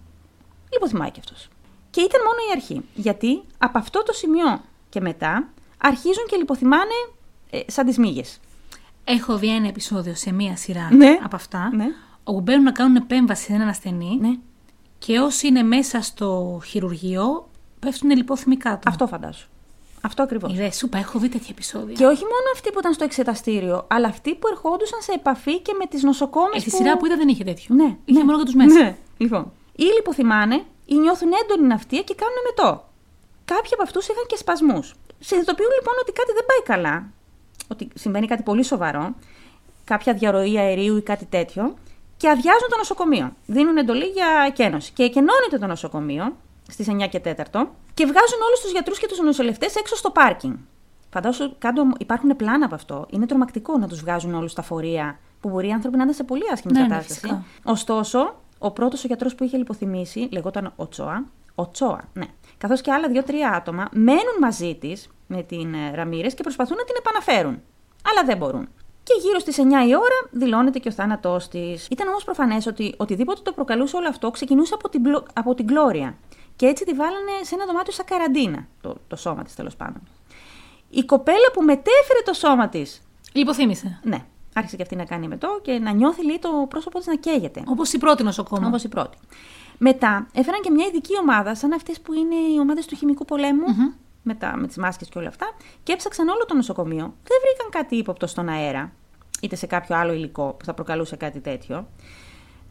λιποθυμάει 0.72 1.10
κι 1.10 1.20
αυτός. 1.20 1.48
Και 1.90 2.00
ήταν 2.00 2.20
μόνο 2.22 2.36
η 2.48 2.50
αρχή. 2.56 2.88
Γιατί 2.94 3.42
από 3.58 3.78
αυτό 3.78 4.02
το 4.02 4.12
σημείο 4.12 4.60
και 4.88 5.00
μετά 5.00 5.48
αρχίζουν 5.78 6.24
και 6.28 6.36
λιποθυμάνε 6.36 6.94
ε, 7.50 7.60
σαν 7.66 7.86
τις 7.86 7.98
μύγες. 7.98 8.40
Έχω 9.04 9.36
δει 9.38 9.54
ένα 9.54 9.68
επεισόδιο 9.68 10.14
σε 10.14 10.32
μία 10.32 10.56
σειρά 10.56 10.88
Ναι. 10.94 11.18
από 11.22 11.36
αυτά, 11.36 11.70
Ναι. 11.74 11.86
όπου 12.24 12.40
μπαίνουν 12.40 12.62
να 12.64 12.72
κάνουν 12.72 12.96
επέμβαση 12.96 13.44
σε 13.44 13.52
έναν 13.52 13.68
ασθενή 13.68 14.16
Ναι. 14.20 14.36
και 14.98 15.18
όσοι 15.18 15.46
είναι 15.46 15.62
μέσα 15.62 16.02
στο 16.02 16.60
χειρουργείο 16.64 17.46
πέφτουν 17.86 18.10
λιπόθυμοι 18.10 18.56
κάτω. 18.56 18.88
Αυτό 18.88 19.06
φαντάζω. 19.06 19.44
Αυτό 20.00 20.22
ακριβώς. 20.22 20.52
Ιδέα, 20.52 20.72
σου 20.72 20.86
είπα, 20.86 20.98
έχω 20.98 21.18
δει 21.18 21.28
τέτοια 21.28 21.48
επεισόδια. 21.50 21.94
Και 21.94 22.06
όχι 22.06 22.22
μόνο 22.22 22.46
αυτοί 22.54 22.70
που 22.72 22.78
ήταν 22.78 22.92
στο 22.92 23.04
εξεταστήριο, 23.04 23.84
αλλά 23.88 24.08
αυτοί 24.08 24.34
που 24.34 24.48
ερχόντουσαν 24.48 25.00
σε 25.00 25.12
επαφή 25.12 25.60
και 25.60 25.72
με 25.78 25.86
τις 25.86 26.02
νοσοκόμες. 26.02 26.56
Ε, 26.56 26.60
στη 26.60 26.70
σειρά 26.70 26.96
που 26.96 27.06
είδα 27.06 27.16
δεν 27.16 27.28
είχε 27.28 27.44
τέτοιο. 27.44 27.74
Ναι, 27.74 27.96
Είχε 28.04 28.18
ναι. 28.18 28.24
μόνο 28.24 28.36
για 28.36 28.44
τους 28.44 28.54
μέσα. 28.54 28.78
Ναι. 28.78 28.96
Λοιπόν, 29.16 29.52
ή 29.76 29.82
λιποθυμάνε 29.82 30.62
ή 30.86 30.94
νιώθουν 30.94 31.30
έντονη 31.42 31.66
ναυτία 31.66 32.02
και 32.02 32.14
κάνουν 32.14 32.36
μετό. 32.48 32.88
Κάποιοι 33.44 33.70
από 33.72 33.82
αυτούς 33.82 34.08
είχαν 34.08 34.24
και 34.26 34.36
σπασμούς. 34.36 34.94
Συνειδητοποιούν 35.18 35.70
λοιπόν 35.78 35.94
ότι 36.00 36.12
κάτι 36.12 36.32
δεν 36.32 36.44
πάει 36.46 36.76
καλά, 36.76 37.06
ότι 37.68 37.88
συμβαίνει 37.94 38.26
κάτι 38.26 38.42
πολύ 38.42 38.62
σοβαρό, 38.62 39.14
κάποια 39.84 40.14
διαρροή 40.14 40.58
αερίου 40.58 40.96
ή 40.96 41.02
κάτι 41.02 41.24
τέτοιο, 41.24 41.74
και 42.16 42.28
αδειάζουν 42.28 42.68
το 42.70 42.76
νοσοκομείο. 42.76 43.32
Δίνουν 43.46 43.76
εντολή 43.76 44.04
για 44.04 44.26
εκένωση. 44.46 44.92
Και 44.92 45.02
εκενώνεται 45.02 45.58
το 45.58 45.66
νοσοκομείο 45.66 46.36
στις 46.72 46.86
9 46.90 47.08
και 47.08 47.20
4 47.24 47.32
και 47.94 48.04
βγάζουν 48.06 48.40
όλους 48.46 48.60
τους 48.62 48.70
γιατρούς 48.70 48.98
και 48.98 49.06
τους 49.06 49.18
νοσηλευτές 49.18 49.74
έξω 49.76 49.96
στο 49.96 50.10
πάρκινγκ. 50.10 50.54
Φαντάσου 51.10 51.58
κάτω 51.58 51.90
υπάρχουν 51.98 52.36
πλάνα 52.36 52.64
από 52.64 52.74
αυτό. 52.74 53.06
Είναι 53.10 53.26
τρομακτικό 53.26 53.78
να 53.78 53.88
τους 53.88 54.00
βγάζουν 54.00 54.34
όλους 54.34 54.50
στα 54.50 54.62
φορεία 54.62 55.18
που 55.40 55.48
μπορεί 55.48 55.68
οι 55.68 55.72
άνθρωποι 55.72 55.96
να 55.96 56.02
είναι 56.02 56.12
σε 56.12 56.24
πολύ 56.24 56.42
άσχημη 56.52 56.72
Ναι, 56.72 56.80
ναι, 56.80 56.88
κατάσταση. 56.88 57.20
φυσικά. 57.20 57.44
Ωστόσο, 57.64 58.34
ο 58.58 58.70
πρώτος 58.70 59.04
ο 59.04 59.06
γιατρός 59.06 59.34
που 59.34 59.44
είχε 59.44 59.56
λιποθυμήσει, 59.56 60.28
λεγόταν 60.32 60.72
Οτσόα. 60.76 61.24
Οτσόα, 61.54 62.00
ναι. 62.12 62.24
Καθώς 62.58 62.80
και 62.80 62.92
άλλα 62.92 63.08
δύο-τρία 63.08 63.50
άτομα 63.50 63.88
μένουν 63.92 64.36
μαζί 64.40 64.74
της 64.80 65.08
με 65.26 65.42
την 65.42 65.74
Ραμύρε 65.94 66.28
και 66.28 66.42
προσπαθούν 66.42 66.76
να 66.76 66.84
την 66.84 66.94
επαναφέρουν. 66.98 67.60
Αλλά 68.10 68.24
δεν 68.26 68.36
μπορούν. 68.36 68.68
Και 69.04 69.12
γύρω 69.22 69.38
στις 69.38 69.56
9 69.58 69.60
η 69.88 69.94
ώρα 69.94 70.18
δηλώνεται 70.30 70.78
και 70.78 70.88
ο 70.88 70.92
θάνατός 70.92 71.48
της. 71.48 71.86
Ήταν 71.90 72.08
όμως 72.08 72.24
προφανές 72.24 72.66
ότι 72.66 72.94
οτιδήποτε 72.96 73.40
το 73.42 73.52
προκαλούσε 73.52 73.96
όλο 73.96 74.08
αυτό 74.08 74.30
ξεκινούσε 74.30 74.74
από 74.74 74.88
την, 74.88 75.02
πλο- 75.02 75.26
από 75.32 75.54
την 75.54 75.64
Γκλώρια. 75.64 76.16
Και 76.56 76.66
έτσι 76.66 76.84
τη 76.84 76.92
βάλανε 76.92 77.30
σε 77.42 77.54
ένα 77.54 77.66
δωμάτιο 77.66 77.92
σαν 77.92 78.04
καραντίνα, 78.04 78.66
το, 78.80 78.96
το 79.08 79.16
σώμα 79.16 79.42
της 79.42 79.54
τέλος 79.54 79.76
πάντων. 79.76 80.02
Η 80.90 81.02
κοπέλα 81.04 81.50
που 81.52 81.62
μετέφερε 81.62 82.20
το 82.24 82.32
σώμα 82.32 82.68
της, 82.68 83.02
Λιποθύμησε. 83.32 84.00
ναι, 84.02 84.24
άρχισε 84.54 84.76
και 84.76 84.82
αυτή 84.82 84.96
να 84.96 85.04
κάνει 85.04 85.28
μετό 85.28 85.58
και 85.62 85.78
να 85.78 85.92
νιώθει 85.92 86.24
λέει, 86.24 86.38
το 86.38 86.66
πρόσωπό 86.68 86.98
της 86.98 87.06
να 87.06 87.14
καίγεται. 87.14 87.62
Όπως 87.66 87.92
η 87.92 87.98
πρώτη 87.98 88.22
νοσοκόμα. 88.22 88.66
Όπως 88.66 88.84
η 88.84 88.88
πρώτη. 88.88 89.18
Μετά 89.78 90.26
έφεραν 90.34 90.60
και 90.60 90.70
μια 90.70 90.86
ειδική 90.86 91.18
ομάδα, 91.20 91.54
σαν 91.54 91.72
αυτές 91.72 92.00
που 92.00 92.12
είναι 92.12 92.34
οι 92.34 92.58
ομάδες 92.60 92.86
του 92.86 92.96
χημικού 92.96 93.24
πολέμου, 93.24 93.64
με, 94.22 94.34
τα, 94.34 94.56
με 94.56 94.66
τις 94.66 94.76
μάσκες 94.76 95.08
και 95.08 95.18
όλα 95.18 95.28
αυτά, 95.28 95.46
και 95.82 95.92
έψαξαν 95.92 96.28
όλο 96.28 96.44
το 96.44 96.54
νοσοκομείο. 96.54 97.14
Δεν 97.22 97.38
βρήκαν 97.42 97.70
κάτι 97.70 97.96
ύποπτο 97.96 98.26
στον 98.26 98.48
αέρα, 98.48 98.92
είτε 99.40 99.56
σε 99.56 99.66
κάποιο 99.66 99.96
άλλο 99.96 100.12
υλικό 100.12 100.54
που 100.58 100.64
θα 100.64 100.74
προκαλούσε 100.74 101.16
κάτι 101.16 101.40
τέτοιο. 101.40 101.86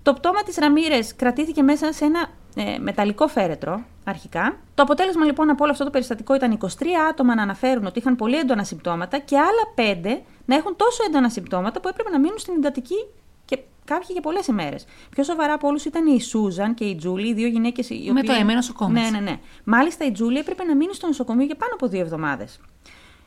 Το 0.04 0.14
πτώμα 0.14 0.44
της 0.44 0.58
Ραμύρες 0.58 1.16
κρατήθηκε 1.16 1.62
μέσα 1.62 1.94
σε 1.94 2.06
ένα 2.06 2.28
ε, 2.56 2.78
μεταλλικό 2.78 3.28
φέρετρο 3.28 3.84
αρχικά. 4.04 4.58
Το 4.76 4.84
αποτέλεσμα 4.84 5.26
λοιπόν 5.26 5.50
από 5.50 5.64
όλο 5.64 5.72
αυτό 5.72 5.84
το 5.84 5.90
περιστατικό 5.90 6.36
ήταν 6.36 6.58
23 6.62 6.68
άτομα 7.10 7.36
να 7.36 7.42
αναφέρουν 7.42 7.86
ότι 7.86 8.00
είχαν 8.00 8.16
πολύ 8.16 8.38
έντονα 8.38 8.64
συμπτώματα 8.64 9.18
και 9.18 9.38
άλλα 9.38 9.94
5 10.04 10.22
να 10.46 10.56
έχουν 10.56 10.76
τόσο 10.76 11.04
έντονα 11.08 11.30
συμπτώματα 11.30 11.80
που 11.80 11.88
έπρεπε 11.88 12.10
να 12.10 12.20
μείνουν 12.20 12.38
στην 12.38 12.54
εντατική 12.54 13.06
και 13.52 13.62
κάποιοι 13.86 14.08
για 14.12 14.22
πολλές 14.22 14.48
ημέρες. 14.48 14.86
Πιο 15.10 15.24
σοβαρά 15.24 15.54
από 15.54 15.68
όλους 15.68 15.86
ήταν 15.86 16.08
η 16.08 16.22
Σούζαν 16.22 16.74
και 16.74 16.86
η 16.86 16.96
Τζούλη, 16.96 17.28
οι 17.28 17.34
δύο 17.34 17.48
γυναίκες. 17.48 17.90
Με 18.14 18.22
το 18.22 18.32
αίμα, 18.32 18.54
νοσοκόμες. 18.54 19.04
Ναι, 19.04 19.10
ναι, 19.10 19.30
ναι. 19.30 19.40
Μάλιστα 19.64 20.06
η 20.06 20.12
Τζούλη 20.12 20.38
έπρεπε 20.38 20.64
να 20.64 20.76
μείνει 20.76 20.94
στο 20.94 21.08
νοσοκομείο 21.08 21.46
για 21.46 21.56
πάνω 21.56 21.72
από 21.74 21.88
δύο 21.88 22.00
εβδομάδες. 22.00 22.60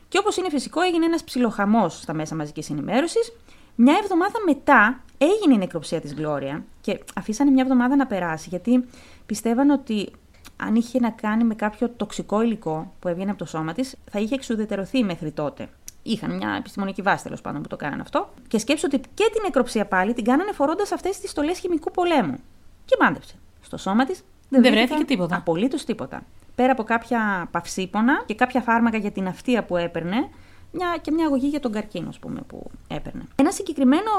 Και 0.07 0.17
όπως 0.17 0.37
είναι 0.37 0.49
φυσικό, 0.49 0.81
έγινε 0.81 1.05
ένας 1.05 1.23
ψιλοχαμός 1.23 1.99
στα 2.01 2.13
μέσα 2.13 2.35
μαζικής 2.35 2.69
ενημέρωσης. 2.69 3.31
Μια 3.75 3.97
εβδομάδα 4.01 4.39
μετά 4.45 5.03
έγινε 5.17 5.53
η 5.53 5.57
νεκροψία 5.57 6.01
της 6.01 6.13
Γκλώρια 6.13 6.63
και 6.81 6.99
αφήσανε 7.15 7.51
μια 7.51 7.63
εβδομάδα 7.63 7.95
να 7.95 8.07
περάσει 8.07 8.49
γιατί 8.49 8.85
πιστεύαν 9.25 9.69
ότι 9.69 10.11
αν 10.57 10.75
είχε 10.75 10.99
να 10.99 11.09
κάνει 11.09 11.43
με 11.43 11.55
κάποιο 11.55 11.89
τοξικό 11.89 12.41
υλικό 12.41 12.93
που 12.99 13.07
έβγαινε 13.07 13.29
από 13.29 13.39
το 13.39 13.45
σώμα 13.45 13.73
της, 13.73 13.95
θα 14.11 14.19
είχε 14.19 14.35
εξουδετερωθεί 14.35 15.03
μέχρι 15.03 15.31
τότε. 15.31 15.69
Είχαν 16.07 16.35
μια 16.35 16.55
επιστημονική 16.57 17.01
βάση 17.01 17.23
τέλος 17.23 17.41
πάντων 17.41 17.61
που 17.61 17.67
το 17.67 17.75
κάνανε 17.75 18.01
αυτό. 18.01 18.29
Και 18.47 18.57
σκέψου 18.57 18.87
ότι 18.93 18.97
και 19.13 19.29
την 19.33 19.41
νεκροψία 19.43 19.85
πάλι 19.85 20.13
την 20.13 20.23
κάνανε 20.23 20.51
φορώντας 20.51 20.91
αυτές 20.91 21.19
τις 21.19 21.29
στολές 21.29 21.59
χημικού 21.59 21.91
πολέμου. 21.91 22.37
Και 22.85 22.95
μάντεψε. 22.99 23.35
Στο 23.61 23.77
σώμα 23.77 24.05
της 24.05 24.23
Δεν 24.49 24.61
βρέθηκε 24.61 25.03
τίποτα. 25.03 25.35
Απολύτως 25.35 25.85
τίποτα. 25.85 26.23
Πέρα 26.55 26.71
από 26.71 26.83
κάποια 26.83 27.47
παυσίπονα 27.51 28.23
και 28.25 28.35
κάποια 28.35 28.61
φάρμακα 28.61 28.97
για 28.97 29.11
την 29.11 29.27
αυτεία 29.27 29.63
που 29.63 29.77
έπαιρνε, 29.77 30.29
μια, 30.71 30.97
και 31.01 31.11
μια 31.11 31.25
αγωγή 31.25 31.47
για 31.47 31.59
τον 31.59 31.71
καρκίνο, 31.71 32.09
ας 32.09 32.19
πούμε, 32.19 32.41
που 32.47 32.71
έπαιρνε. 32.87 33.23
Ένα 33.35 33.51
συγκεκριμένο 33.51 34.11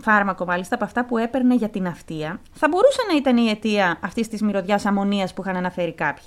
φάρμακο, 0.00 0.44
μάλιστα, 0.44 0.74
από 0.74 0.84
αυτά 0.84 1.04
που 1.04 1.18
έπαιρνε 1.18 1.54
για 1.54 1.68
την 1.68 1.86
αυτεία, 1.86 2.40
θα 2.52 2.68
μπορούσε 2.68 3.00
να 3.10 3.16
ήταν 3.16 3.36
η 3.36 3.48
αιτία 3.48 3.98
αυτής 4.02 4.28
της 4.28 4.42
μυρωδιάς 4.42 4.86
αμμονίας 4.86 5.34
που 5.34 5.42
είχαν 5.42 5.56
αναφέρει 5.56 5.92
κάποιοι. 5.92 6.26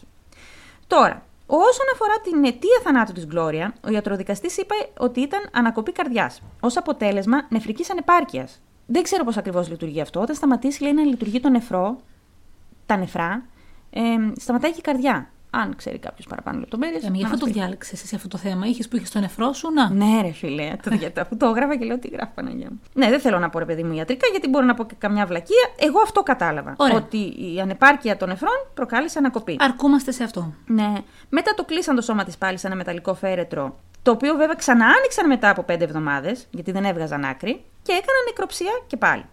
Τώρα, 0.87 1.23
όσον 1.57 1.85
αφορά 1.93 2.19
την 2.23 2.43
αιτία 2.43 2.79
θανάτου 2.83 3.11
της 3.11 3.25
Γκλώρια, 3.25 3.73
ο 3.85 3.91
ιατροδικαστής 3.91 4.57
είπε 4.57 4.73
ότι 4.97 5.19
ήταν 5.21 5.49
ανακοπή 5.51 5.91
καρδιάς. 5.91 6.41
Ω 6.41 6.67
αποτέλεσμα 6.75 7.45
νεφρικής 7.49 7.91
ανεπάρκειας. 7.91 8.61
Δεν 8.85 9.03
ξέρω 9.03 9.23
πώς 9.23 9.37
ακριβώς 9.37 9.69
λειτουργεί 9.69 10.01
αυτό. 10.01 10.21
Όταν 10.21 10.35
σταματήσει, 10.35 10.83
λέει, 10.83 10.93
να 10.93 11.03
λειτουργεί 11.03 11.39
το 11.39 11.49
νεφρό, 11.49 12.01
τα 12.85 12.97
νεφρά, 12.97 13.45
ε, 13.89 14.01
σταματάει 14.35 14.71
και 14.71 14.79
η 14.79 14.81
καρδιά. 14.81 15.31
Αν 15.51 15.75
ξέρει 15.75 15.97
κάποιος 15.97 16.27
παραπάνω 16.27 16.59
λεπτομέρειες. 16.59 17.03
Ε, 17.03 17.09
γι' 17.13 17.23
αυτό 17.23 17.37
το 17.37 17.45
διάλεξες 17.45 18.03
εσύ 18.03 18.15
αυτό 18.15 18.27
το 18.27 18.37
θέμα. 18.37 18.65
Είχες 18.65 18.87
που 18.87 18.95
είχες 18.95 19.09
το 19.09 19.19
νεφρό 19.19 19.53
σου, 19.53 19.71
να. 19.71 19.89
Ναι, 19.89 20.21
ρε 20.21 20.31
φίλε. 20.31 20.75
Το, 20.83 20.93
γιατί 20.93 21.19
αφού 21.19 21.37
το 21.37 21.45
έγραφα 21.45 21.75
και 21.75 21.85
λέω 21.85 21.99
τι 21.99 22.07
γράφω 22.07 22.31
Παναγία 22.35 22.67
μου. 22.69 22.79
Ναι, 22.93 23.09
δεν 23.09 23.19
θέλω 23.19 23.39
να 23.39 23.49
πω 23.49 23.59
ρε 23.59 23.65
παιδί 23.65 23.83
μου 23.83 23.93
ιατρικά, 23.93 24.27
γιατί 24.31 24.47
μπορώ 24.47 24.65
να 24.65 24.73
πω 24.73 24.85
και 24.85 24.95
καμιά 24.97 25.25
βλακεία. 25.25 25.69
Εγώ 25.79 26.01
αυτό 26.01 26.23
κατάλαβα. 26.23 26.73
Ωραία. 26.77 26.95
Ότι 26.95 27.17
η 27.17 27.59
ανεπάρκεια 27.61 28.17
των 28.17 28.27
νεφρών 28.27 28.67
προκάλεσε 28.73 29.17
ανακοπή. 29.17 29.55
Αρκούμαστε 29.59 30.11
σε 30.11 30.23
αυτό. 30.23 30.53
Ναι. 30.65 30.93
Μετά 31.29 31.53
το 31.53 31.65
κλείσαν 31.65 31.95
το 31.95 32.01
σώμα 32.01 32.23
της 32.23 32.37
πάλι 32.37 32.57
σε 32.57 32.67
ένα 32.67 32.75
μεταλλικό 32.75 33.13
φέρετρο. 33.13 33.79
Το 34.01 34.11
οποίο 34.11 34.35
βέβαια 34.35 34.55
ξανά 34.55 34.85
άνοιξαν 34.85 35.27
μετά 35.27 35.49
από 35.49 35.63
πέντε 35.63 35.83
εβδομάδες, 35.83 36.47
γιατί 36.51 36.71
δεν 36.71 36.85
έβγαζαν 36.85 37.25
άκρη, 37.25 37.63
και 37.81 37.91
έκαναν 37.91 38.23
νεκροψία 38.27 38.71
και 38.87 38.97
πάλι. 38.97 39.25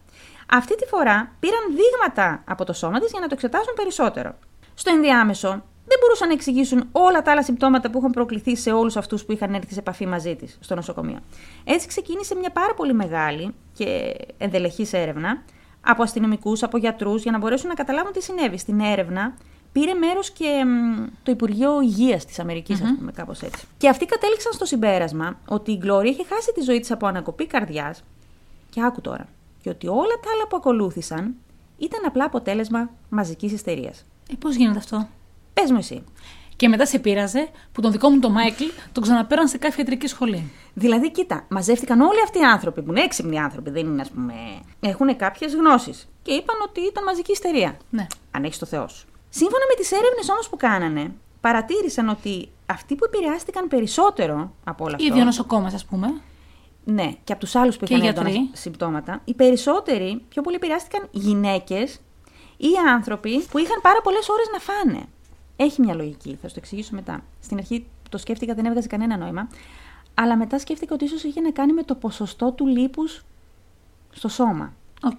Αυτή 0.51 0.77
τη 0.77 0.87
φορά 0.87 1.33
πήραν 1.41 1.63
δείγματα 1.69 2.43
από 2.47 2.65
το 2.65 2.73
σώμα 2.73 3.01
της 3.01 3.11
για 3.11 3.21
να 3.21 3.27
το 3.27 3.35
εξετάσουν 3.35 3.75
περισσότερο. 3.75 4.35
Στο 4.75 4.91
ενδιάμεσο, 4.91 5.65
δεν 5.89 5.99
μπορούσαν 6.01 6.29
να 6.29 6.35
εξηγήσουν 6.35 6.89
όλα 6.93 7.23
τα 7.23 7.31
άλλα 7.31 7.43
συμπτώματα 7.43 7.91
που 7.91 7.99
είχαν 7.99 8.11
προκληθεί 8.11 8.57
σε 8.57 8.73
όλους 8.73 8.97
αυτούς 8.97 9.25
που 9.25 9.33
είχαν 9.33 9.55
έρθει 9.55 9.73
σε 9.73 9.79
επαφή 9.79 10.07
μαζί 10.07 10.37
της 10.37 10.59
στο 10.61 10.75
νοσοκομείο. 10.75 11.19
Έτσι 11.65 11.87
ξεκίνησε 11.87 12.35
μια 12.35 12.51
πάρα 12.51 12.75
πολύ 12.75 12.95
μεγάλη 12.95 13.55
και 13.73 14.17
ενδελεχής 14.39 14.93
έρευνα 14.93 15.43
από 15.81 16.03
αστυνομικούς, 16.03 16.63
από 16.63 16.77
γιατρούς, 16.77 17.23
για 17.23 17.33
να 17.33 17.39
μπορέσουν 17.39 17.69
να 17.69 17.75
καταλάβουν 17.75 18.13
τι 18.13 18.23
συνέβη. 18.23 18.59
Στην 18.59 18.81
έρευνα 18.81 19.35
πήρε 19.73 19.95
μέρος 19.95 20.31
και 20.31 20.65
μ, 20.65 21.05
το 21.23 21.31
Υπουργείο 21.31 21.81
Υγείας 21.81 22.25
της 22.25 22.39
αμερικη 22.39 22.73
ας 22.73 22.81
πούμε, 22.99 23.13
κάπως 23.13 23.43
έτσι. 23.43 23.67
Και 23.79 23.89
αυτοί 23.89 24.07
κατέληξαν 24.07 24.53
στο 24.53 24.65
συμπέρασμα 24.65 25.39
ότι 25.49 25.73
η 25.73 25.77
Γκλώρια 25.77 26.11
είχε 26.11 26.25
χάσει 26.25 26.53
τη 26.53 26.61
ζωή 26.61 26.81
της 26.81 26.91
από 26.91 27.07
ανακοπή 27.07 27.47
καρδιάς. 27.47 28.05
Και 28.71 28.83
άκου 28.83 29.01
τώρα. 29.01 29.29
Και 29.63 29.69
ότι 29.69 29.87
όλα 29.87 30.17
τα 30.23 30.31
άλλα 30.35 30.47
που 30.49 30.57
ακολούθησαν 30.57 31.35
ήταν 31.79 32.01
απλά 32.07 32.25
αποτέλεσμα 32.25 32.91
μαζικής 33.09 33.53
ιστερίας. 33.53 34.05
Ε, 34.31 34.35
Πώς 34.39 34.55
γίνεται 34.55 34.79
αυτό; 34.79 35.09
Πες 35.61 35.71
μου 35.71 35.77
εσύ. 35.79 36.05
Και 36.57 36.69
μετά 36.69 36.87
σε 36.87 36.99
πείραζε 36.99 37.49
που 37.73 37.81
τον 37.81 37.93
δικό 37.93 38.09
μου 38.11 38.19
τον 38.19 38.33
Μάικλ 38.33 38.65
τον 38.93 39.03
ξαναπέραν 39.03 39.49
σε 39.49 39.59
κάποια 39.59 39.77
ιατρική 39.79 40.07
σχολή. 40.07 40.53
Δηλαδή, 40.75 41.11
κοίτα, 41.11 41.45
μαζεύτηκαν 41.49 42.01
όλοι 42.01 42.21
αυτοί 42.25 42.39
οι 42.39 42.43
άνθρωποι 42.43 42.83
που 42.83 42.91
είναι 42.91 43.01
έξυπνοι 43.03 43.39
άνθρωποι, 43.39 43.71
δεν 43.71 43.87
είναι, 43.87 44.01
ας 44.01 44.11
πούμε. 44.11 44.35
έχουν 44.81 45.17
κάποιες 45.17 45.55
γνώσεις. 45.55 46.09
Και 46.23 46.33
είπαν 46.33 46.57
ότι 46.69 46.81
ήταν 46.81 47.05
μαζική 47.05 47.33
ιστερία. 47.33 47.77
Ναι. 47.91 48.07
Αν 48.31 48.45
έχεις 48.45 48.59
το 48.59 48.67
Θεό 48.67 48.89
σου. 48.89 49.07
Σύμφωνα 49.29 49.65
με 49.69 49.75
τις 49.83 49.93
έρευνες 49.93 50.29
όμως 50.29 50.49
που 50.49 50.57
κάνανε, 50.57 51.13
παρατήρησαν 51.41 52.09
ότι 52.09 52.49
αυτοί 52.67 52.95
που 52.95 53.05
επηρεάστηκαν 53.05 53.69
περισσότερο 53.69 54.53
από 54.65 54.85
όλα 54.85 54.97
Οι 54.99 55.03
αυτά. 55.03 55.15
δύο 55.15 55.25
νοσοκόμε, 55.25 55.71
ας 55.75 55.85
πούμε. 55.85 56.21
Ναι, 56.85 57.13
και 57.25 57.33
από 57.33 57.41
τους 57.41 57.55
άλλους 57.55 57.77
που 57.77 57.85
Και 57.85 57.93
είχαν 57.95 58.05
γιατροί. 58.05 58.31
έντονα 58.31 58.49
συμπτώματα, 58.53 59.21
οι 59.25 59.35
περισσότεροι 59.35 60.23
πιο 60.29 60.43
πολύ 60.43 60.57
επηρεάστηκαν 60.57 61.09
γυναίκες 61.11 62.01
ή 62.57 62.69
άνθρωποι 62.95 63.43
που 63.51 63.59
είχαν 63.59 63.81
πάρα 63.83 64.01
πολλές 64.03 64.29
ώρες 64.29 64.47
να 64.53 64.59
φάνε. 64.59 65.07
Έχει 65.57 65.81
μια 65.81 65.95
λογική, 65.95 66.39
θα 66.41 66.49
σου 66.49 66.55
το 66.55 66.61
εξηγήσω 66.63 66.95
μετά. 66.95 67.23
Στην 67.41 67.57
αρχή 67.57 67.87
το 68.11 68.19
σκέφτηκα, 68.19 68.55
δεν 68.55 68.65
έβγαζε 68.65 68.87
κανένα 68.89 69.17
νόημα. 69.17 69.49
Αλλά 70.15 70.37
μετά 70.37 70.59
σκέφτηκα 70.59 70.95
ότι 70.95 71.05
ίσως 71.05 71.23
είχε 71.23 71.41
να 71.41 71.51
κάνει 71.51 71.73
με 71.73 71.83
το 71.83 71.95
ποσοστό 71.95 72.53
του 72.53 72.67
λίπους 72.67 73.25
στο 74.11 74.29
σώμα. 74.29 74.73
Οκ. 75.03 75.19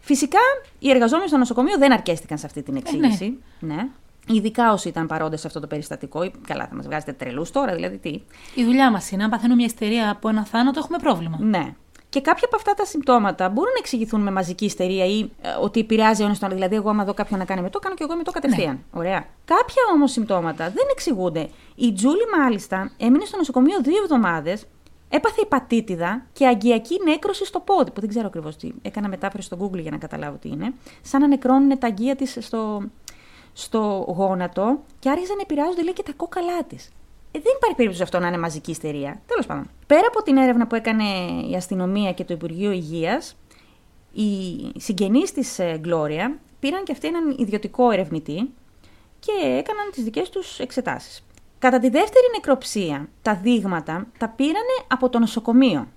Φυσικά, 0.00 0.38
οι 0.78 0.90
εργαζόμενοι 0.90 1.28
στο 1.28 1.36
νοσοκομείο 1.36 1.78
δεν 1.78 1.92
αρκέστηκαν 1.92 2.38
σε 2.38 2.46
αυτή 2.46 2.62
την 2.62 2.76
εξήγηση. 2.76 3.38
ναι. 3.60 3.88
Ειδικά 4.26 4.72
όσοι 4.72 4.88
ήταν 4.88 5.06
παρόντες 5.06 5.40
σε 5.40 5.46
αυτό 5.46 5.60
το 5.60 5.66
περιστατικό. 5.66 6.22
Ή, 6.22 6.32
Καλά, 6.46 6.66
θα 6.66 6.74
μας 6.74 6.86
βγάζετε 6.86 7.12
τρελούς 7.12 7.50
τώρα, 7.50 7.74
δηλαδή 7.74 7.98
τι. 7.98 8.08
Η 8.54 8.64
δουλειά 8.64 8.90
μας 8.90 9.10
είναι, 9.10 9.24
αν 9.24 9.30
παθαίνουμε 9.30 9.54
μια 9.54 9.64
ιστερία 9.64 10.10
από 10.10 10.28
ένα 10.28 10.44
θάνατο, 10.44 10.78
έχουμε 10.78 10.98
πρόβλημα. 10.98 11.38
Ναι. 11.40 11.74
Και 12.10 12.20
κάποια 12.20 12.46
από 12.46 12.56
αυτά 12.56 12.74
τα 12.74 12.84
συμπτώματα 12.84 13.48
μπορούν 13.48 13.72
να 13.72 13.78
εξηγηθούν 13.78 14.20
με 14.20 14.30
μαζική 14.30 14.64
ιστερία 14.64 15.04
ή 15.04 15.20
ε, 15.20 15.48
ότι 15.60 15.80
επηρεάζει 15.80 16.22
ο 16.22 16.24
ένας 16.24 16.38
τον 16.38 16.48
άλλο. 16.48 16.56
Δηλαδή, 16.56 16.76
εγώ, 16.76 16.88
άμα 16.88 17.04
δω 17.04 17.14
κάποιον 17.14 17.38
να 17.38 17.44
κάνει 17.44 17.60
με 17.60 17.70
το, 17.70 17.78
κάνω 17.78 17.94
και 17.94 18.04
εγώ 18.08 18.16
με 18.16 18.22
το 18.22 18.30
κατευθείαν. 18.30 18.84
Ωραία. 18.92 19.26
Κάποια 19.44 19.82
όμως 19.94 20.12
συμπτώματα 20.12 20.64
δεν 20.64 20.86
εξηγούνται. 20.90 21.48
Η 21.74 21.92
Τζούλη, 21.92 22.22
μάλιστα, 22.38 22.90
έμεινε 22.96 23.24
στο 23.24 23.36
νοσοκομείο 23.36 23.80
δύο 23.80 24.02
εβδομάδες, 24.02 24.66
έπαθε 25.08 25.40
υπατήτηδα 25.40 26.26
και 26.32 26.46
αγκιακή 26.46 26.98
νέκρωση 27.04 27.44
στο 27.44 27.60
πόδι. 27.60 27.90
Που 27.90 28.00
δεν 28.00 28.08
ξέρω 28.08 28.26
ακριβώς 28.26 28.56
τι. 28.56 28.72
Έκανα 28.82 29.08
μετάφραση 29.08 29.46
στο 29.46 29.56
Google 29.60 29.80
για 29.80 29.90
να 29.90 29.98
καταλάβω 29.98 30.36
τι 30.36 30.48
είναι. 30.48 30.74
Σαν 31.02 31.20
να 31.20 31.26
νεκρώνουν 31.26 31.78
τα 31.78 31.86
αγκία 31.86 32.16
της 32.16 32.36
στο, 32.40 32.82
στο 33.52 34.04
γόνατο 34.16 34.80
και 34.98 35.10
άρχισαν 35.10 35.36
να 35.36 35.42
επηρεάζονται 35.42 35.82
λέει 35.82 35.92
και 35.92 36.02
τα 36.02 36.12
κόκαλά 36.12 36.64
της. 36.64 36.90
Ε, 37.32 37.38
δεν 37.38 37.52
υπάρχει 37.56 37.76
περίπτωση 37.76 38.02
αυτό 38.02 38.18
να 38.18 38.26
είναι 38.26 38.38
μαζική 38.38 38.70
ιστερία. 38.70 39.20
Τέλος 39.26 39.46
πάντων. 39.46 39.70
Πέρα 39.86 40.06
από 40.08 40.22
την 40.22 40.36
έρευνα 40.36 40.66
που 40.66 40.74
έκανε 40.74 41.04
η 41.50 41.54
αστυνομία 41.54 42.12
και 42.12 42.24
το 42.24 42.34
Υπουργείο 42.34 42.70
Υγείας, 42.70 43.36
οι 44.12 44.30
συγγενείς 44.76 45.32
της 45.32 45.60
Γκλώρια 45.78 46.38
πήραν 46.60 46.84
και 46.84 46.92
αυτοί 46.92 47.06
έναν 47.06 47.34
ιδιωτικό 47.38 47.90
ερευνητή 47.90 48.50
και 49.18 49.32
έκαναν 49.42 49.90
τις 49.92 50.04
δικές 50.04 50.28
τους 50.28 50.58
εξετάσεις. 50.58 51.24
Κατά 51.58 51.78
τη 51.78 51.88
δεύτερη 51.88 52.26
νεκροψία, 52.34 53.08
τα 53.22 53.34
δείγματα 53.34 54.06
τα 54.18 54.28
πήρανε 54.28 54.76
από 54.88 55.08
το 55.08 55.18
νοσοκομείο. 55.18 55.88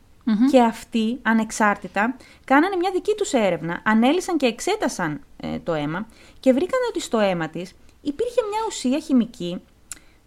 Και 0.52 0.62
αυτοί, 0.62 1.20
ανεξάρτητα, 1.22 2.16
κάνανε 2.46 2.76
μια 2.76 2.92
δική 2.94 3.14
τους 3.18 3.34
έρευνα, 3.34 3.82
ανέλησαν 3.86 4.38
και 4.38 4.46
εξέτασαν 4.46 5.22
ε, 5.38 5.60
το 5.60 5.74
αίμα 5.74 6.08
και 6.40 6.54
βρήκαν 6.54 6.80
ότι 6.90 7.00
στο 7.00 7.20
αίμα 7.20 7.50
της 7.50 7.74
υπήρχε 8.02 8.42
μια 8.50 8.60
ουσία 8.68 9.00
χημική, 9.00 9.62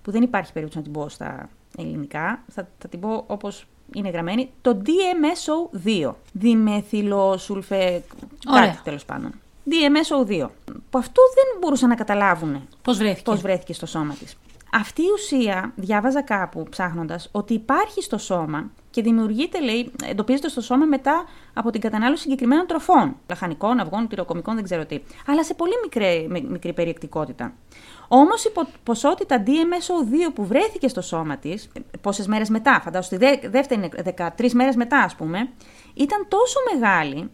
που 0.06 0.12
δεν 0.12 0.22
υπάρχει 0.22 0.52
περίπτωση 0.52 0.78
να 0.78 0.84
την 0.92 0.92
πω 1.02 1.08
στα 1.08 1.48
ελληνικά, 1.78 2.42
θα, 2.48 2.68
θα 2.78 2.88
την 2.88 3.00
πω 3.00 3.24
όπως 3.26 3.66
είναι 3.94 4.08
γραμμένη, 4.08 4.50
το 4.62 4.82
DMSO2, 4.86 6.12
διμεθυλοσουλφε... 6.32 8.02
Ωραία. 8.50 8.66
κάτι 8.66 8.80
τέλος 8.84 9.04
πάντων. 9.04 9.32
DMSO2, 9.70 10.48
που 10.90 10.98
αυτό 10.98 11.22
δεν 11.34 11.58
μπορούσαν 11.60 11.88
να 11.88 11.94
καταλάβουν 11.94 12.68
Πώς 12.82 12.96
βρέθηκε. 12.98 13.22
πώς 13.30 13.40
βρέθηκε 13.40 13.72
στο 13.72 13.86
σώμα 13.86 14.14
της. 14.14 14.36
Αυτή 14.72 15.02
η 15.02 15.10
ουσία, 15.14 15.72
διάβαζα 15.76 16.22
κάπου 16.22 16.66
ψάχνοντας, 16.70 17.28
ότι 17.32 17.54
υπάρχει 17.54 18.02
στο 18.02 18.18
σώμα 18.18 18.70
και 18.90 19.02
δημιουργείται, 19.02 19.60
λέει, 19.60 19.92
εντοπίζεται 20.04 20.48
στο 20.48 20.60
σώμα 20.60 20.84
μετά 20.84 21.24
από 21.54 21.70
την 21.70 21.80
κατανάλωση 21.80 22.22
συγκεκριμένων 22.22 22.66
τροφών. 22.66 23.16
Λαχανικών, 23.28 23.80
αυγών, 23.80 24.08
τυροκομικών, 24.08 24.54
δεν 24.54 24.64
ξέρω 24.64 24.86
τι. 24.86 25.00
Αλλά 25.26 25.44
σε 25.44 25.54
πολύ 25.54 25.72
μικρή, 25.82 26.26
μι- 26.30 26.50
μικρή 26.50 26.72
περιεκτικότητα. 26.72 27.52
Όμως 28.08 28.44
η 28.44 28.50
πο- 28.50 28.68
ποσότητα 28.82 29.42
DMSO2 29.46 30.32
που 30.34 30.44
βρέθηκε 30.46 30.88
στο 30.88 31.00
σώμα 31.00 31.36
της, 31.36 31.68
πόσες 32.00 32.26
μέρες 32.26 32.48
μετά, 32.48 32.80
φαντάζομαι 32.84 33.04
στη 33.04 33.16
δε- 33.40 33.48
δεύτερη, 33.50 33.90
13 34.38 34.52
μέρες 34.52 34.76
μετά 34.76 34.98
ας 34.98 35.14
πούμε, 35.14 35.48
ήταν 35.94 36.26
τόσο 36.28 36.58
μεγάλη 36.72 37.30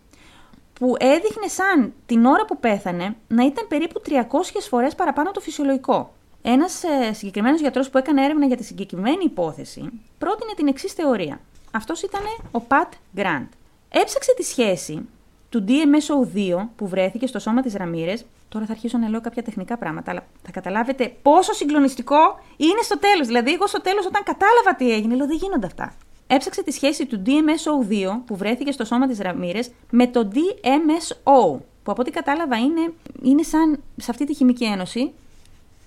που 0.73 0.95
έδειχνε 0.99 1.47
σαν 1.47 1.93
την 2.07 2.25
ώρα 2.25 2.45
που 2.45 2.59
πέθανε 2.59 3.17
να 3.29 3.45
ήταν 3.45 3.67
περίπου 3.69 4.01
300 4.07 4.67
φορές 4.69 4.95
παραπάνω 4.95 5.29
από 5.29 5.39
το 5.39 5.45
φυσιολογικό. 5.45 6.13
Ένας 6.43 6.83
ε, 6.85 7.13
συγκεκριμένος 7.13 7.61
γιατρός 7.61 7.91
που 7.91 7.99
έκανε 7.99 8.25
έρευνα 8.25 8.47
για 8.47 8.57
τη 8.57 8.65
συγκεκριμένη 8.65 9.25
υπόθεση 9.25 9.91
πρότεινε 10.19 10.53
την 10.57 10.67
εξής 10.67 10.93
θεωρία. 10.93 11.41
Αυτός 11.71 12.03
ήταν 12.03 12.21
ο 12.51 12.61
Πατ 12.61 12.93
Γκραντ. 13.15 13.47
Έψαξε 13.89 14.35
τη 14.37 14.43
σχέση 14.43 15.09
του 15.53 15.65
DMSO2 15.69 16.69
που 16.77 16.89
βρέθηκε 16.89 17.27
στο 17.27 17.39
σώμα 17.39 17.63
της 17.63 17.75
Ραμύρες. 17.75 18.25
Τώρα 18.49 18.67
θα 18.67 18.73
αρχίσω 18.73 18.99
να 18.99 19.09
λέω 19.09 19.21
κάποια 19.21 19.43
τεχνικά 19.43 19.77
πράγματα, 19.79 20.11
αλλά 20.11 20.25
θα 20.43 20.51
καταλάβετε 20.51 21.15
πόσο 21.23 21.53
συγκλονιστικό 21.53 22.39
είναι 22.57 22.81
στο 22.83 22.99
τέλος. 22.99 23.27
Δηλαδή, 23.27 23.53
εγώ 23.53 23.67
στο 23.67 23.81
τέλος, 23.81 24.07
όταν 24.07 24.23
κατάλαβα 24.23 24.75
τι 24.77 24.93
έγινε, 24.93 25.15
λέω 25.15 25.27
δεν 25.27 25.37
γίνονται 25.37 25.67
αυτά. 25.67 25.95
Έψαξε 26.27 26.63
τη 26.63 26.73
σχέση 26.73 27.07
του 27.07 27.23
DMSO2 27.27 28.21
που 28.27 28.37
βρέθηκε 28.37 28.73
στο 28.73 28.85
σώμα 28.85 29.07
της 29.07 29.19
Ραμύρες 29.19 29.71
με 29.91 30.07
το 30.07 30.29
DMSO, 30.35 31.59
που 31.83 31.91
από 31.93 32.01
ό,τι 32.01 32.11
κατάλαβα 32.11 32.57
είναι, 32.57 32.93
είναι 33.23 33.43
σαν 33.43 33.83
σε 33.97 34.11
αυτή 34.11 34.27
τη 34.27 34.35
χημική 34.35 34.65
ένωση 34.65 35.13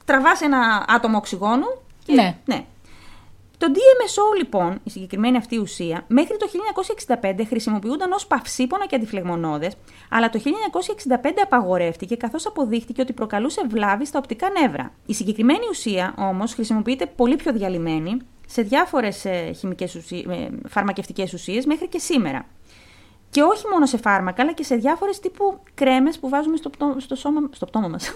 τραβάς 0.05 0.41
ένα 0.41 0.86
άτομο 0.88 1.18
οξυγόνου. 1.18 1.68
Και, 2.05 2.13
Ναι. 2.13 2.38
ναι. 2.45 2.66
Το 3.66 3.72
DMSO 3.74 4.38
λοιπόν, 4.38 4.80
η 4.84 4.89
συγκεκριμένη 4.89 5.38
αυτή 5.38 5.57
ουσία, 5.57 6.05
μέχρι 6.07 6.38
το 6.38 6.47
1965 7.22 7.41
χρησιμοποιούνταν 7.47 8.11
ως 8.11 8.28
παυσίπονα 8.28 8.86
και 8.88 8.95
αντιφλεγμονώδες, 8.95 9.74
αλλά 10.09 10.30
το 10.30 10.39
1965 10.43 11.30
απαγορεύτηκε 11.43 12.16
καθώς 12.16 12.45
αποδείχτηκε 12.45 13.01
ότι 13.01 13.13
προκαλούσε 13.13 13.61
βλάβη 13.70 14.05
στα 14.05 14.20
οπτικά 14.20 14.47
νεύρα. 14.61 14.91
Η 15.05 15.13
συγκεκριμένη 15.13 15.66
ουσία 15.70 16.13
όμως 16.18 16.53
χρησιμοποιείται 16.53 17.05
πολύ 17.05 17.36
πιο 17.36 17.53
διαλυμένη 17.53 18.18
σε 18.47 18.61
διάφορες 18.61 19.26
ε, 19.26 19.51
χημικές 19.51 19.95
ουσί... 19.95 20.26
ε, 20.30 20.47
φαρμακευτικές 20.70 21.34
ουσίες 21.34 21.66
μέχρι 21.66 21.88
και 21.88 21.99
σήμερα. 21.99 22.45
Και 23.36 23.42
όχι 23.42 23.64
μόνο 23.72 23.86
σε 23.86 23.98
φάρμακα, 23.98 24.42
αλλά 24.42 24.52
και 24.52 24.64
σε 24.64 24.76
διάφορες 24.76 25.20
τύπου 25.20 25.60
κρέμες 25.74 26.20
που 26.20 26.30
βάζουμε 26.30 26.58
στο, 26.58 26.70
πτώ, 26.70 26.96
στο 26.98 27.16
σώμα. 27.16 27.50
Στο 27.52 27.66
πτώμα 27.66 27.88
μας. 27.88 28.10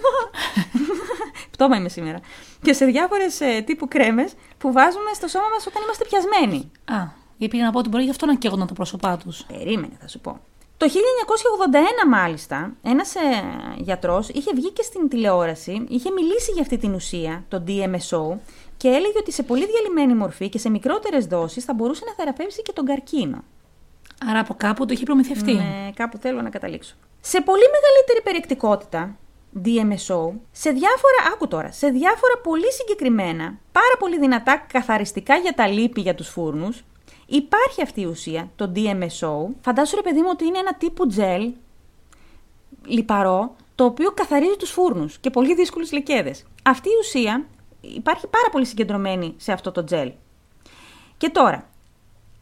Πτώμα 1.52 1.76
είμαι 1.76 1.88
σήμερα. 1.88 2.20
Και 2.62 2.72
σε 2.72 2.84
διάφορες 2.84 3.40
τύπου 3.64 3.88
κρέμες 3.88 4.32
που 4.58 4.72
βάζουμε 4.72 5.10
στο 5.14 5.28
σώμα 5.28 5.44
μας 5.54 5.66
όταν 5.66 5.82
είμαστε 5.82 6.04
πιασμένοι. 6.04 6.70
Α, 6.84 7.08
γιατί 7.36 7.56
πήγα 7.56 7.64
να 7.64 7.72
πω 7.72 7.78
ότι 7.78 7.88
μπορεί 7.88 8.04
γι' 8.04 8.10
αυτό 8.10 8.26
να 8.26 8.34
καίγονταν 8.34 8.66
τα 8.66 8.72
πρόσωπά 8.72 9.16
τους. 9.16 9.44
Περίμενε, 9.44 9.96
θα 10.00 10.08
σου 10.08 10.20
πω. 10.20 10.40
Το 10.76 10.86
1981 10.86 12.08
μάλιστα, 12.08 12.72
ένας 12.82 13.14
ε, 13.14 13.20
γιατρός 13.76 14.28
είχε 14.28 14.50
βγει 14.54 14.70
και 14.70 14.82
στην 14.82 15.08
τηλεόραση, 15.08 15.86
είχε 15.88 16.10
μιλήσει 16.10 16.52
για 16.52 16.62
αυτή 16.62 16.76
την 16.76 16.94
ουσία, 16.94 17.44
το 17.48 17.62
DMSO, 17.66 18.36
και 18.76 18.88
έλεγε 18.88 19.18
ότι 19.18 19.32
σε 19.32 19.42
πολύ 19.42 19.66
διαλυμένη 19.66 20.14
μορφή 20.14 20.48
και 20.48 20.58
σε 20.58 20.70
μικρότερες 20.70 21.26
δόσεις 21.26 21.64
θα 21.64 21.74
μπορούσε 21.74 22.02
να 22.06 22.12
θεραπεύσει 22.12 22.62
και 22.62 22.72
τον 22.72 22.84
καρκίνο. 22.84 23.44
Άρα 24.28 24.40
από 24.40 24.54
κάπου 24.54 24.86
το 24.86 24.92
είχε 24.92 25.04
προμηθευτεί. 25.04 25.52
Ναι, 25.52 25.90
κάπου 25.94 26.18
θέλω 26.18 26.42
να 26.42 26.50
καταλήξω. 26.50 26.94
Σε 27.20 27.40
πολύ 27.40 27.62
μεγαλύτερη 27.62 28.22
περιεκτικότητα, 28.24 29.16
DMSO, 29.64 30.32
σε 30.52 30.70
διάφορα, 30.70 31.20
άκου 31.32 31.48
τώρα, 31.48 31.72
σε 31.72 31.88
διάφορα 31.88 32.38
πολύ 32.42 32.72
συγκεκριμένα, 32.72 33.58
πάρα 33.72 33.94
πολύ 33.98 34.18
δυνατά 34.18 34.64
καθαριστικά 34.72 35.36
για 35.36 35.52
τα 35.52 35.66
λίπη 35.66 36.00
για 36.00 36.14
τους 36.14 36.28
φούρνους, 36.28 36.84
υπάρχει 37.26 37.82
αυτή 37.82 38.00
η 38.00 38.06
ουσία, 38.06 38.50
το 38.56 38.72
DMSO. 38.74 39.54
Φαντάσου 39.60 39.96
ρε 39.96 40.02
παιδί 40.02 40.20
μου 40.20 40.28
ότι 40.30 40.44
είναι 40.44 40.58
ένα 40.58 40.74
τύπου 40.74 41.06
τζελ, 41.06 41.52
λιπαρό, 42.84 43.56
το 43.74 43.84
οποίο 43.84 44.10
καθαρίζει 44.10 44.56
τους 44.56 44.70
φούρνους 44.70 45.18
και 45.18 45.30
πολύ 45.30 45.54
δύσκολες 45.54 45.92
λεκέδες. 45.92 46.44
Αυτή 46.62 46.88
η 46.88 46.96
ουσία 47.00 47.46
υπάρχει 47.80 48.26
πάρα 48.26 48.48
πολύ 48.50 48.64
συγκεντρωμένη 48.64 49.34
σε 49.36 49.52
αυτό 49.52 49.72
το 49.72 49.84
τζελ. 49.84 50.12
Και 51.16 51.28
τώρα, 51.28 51.69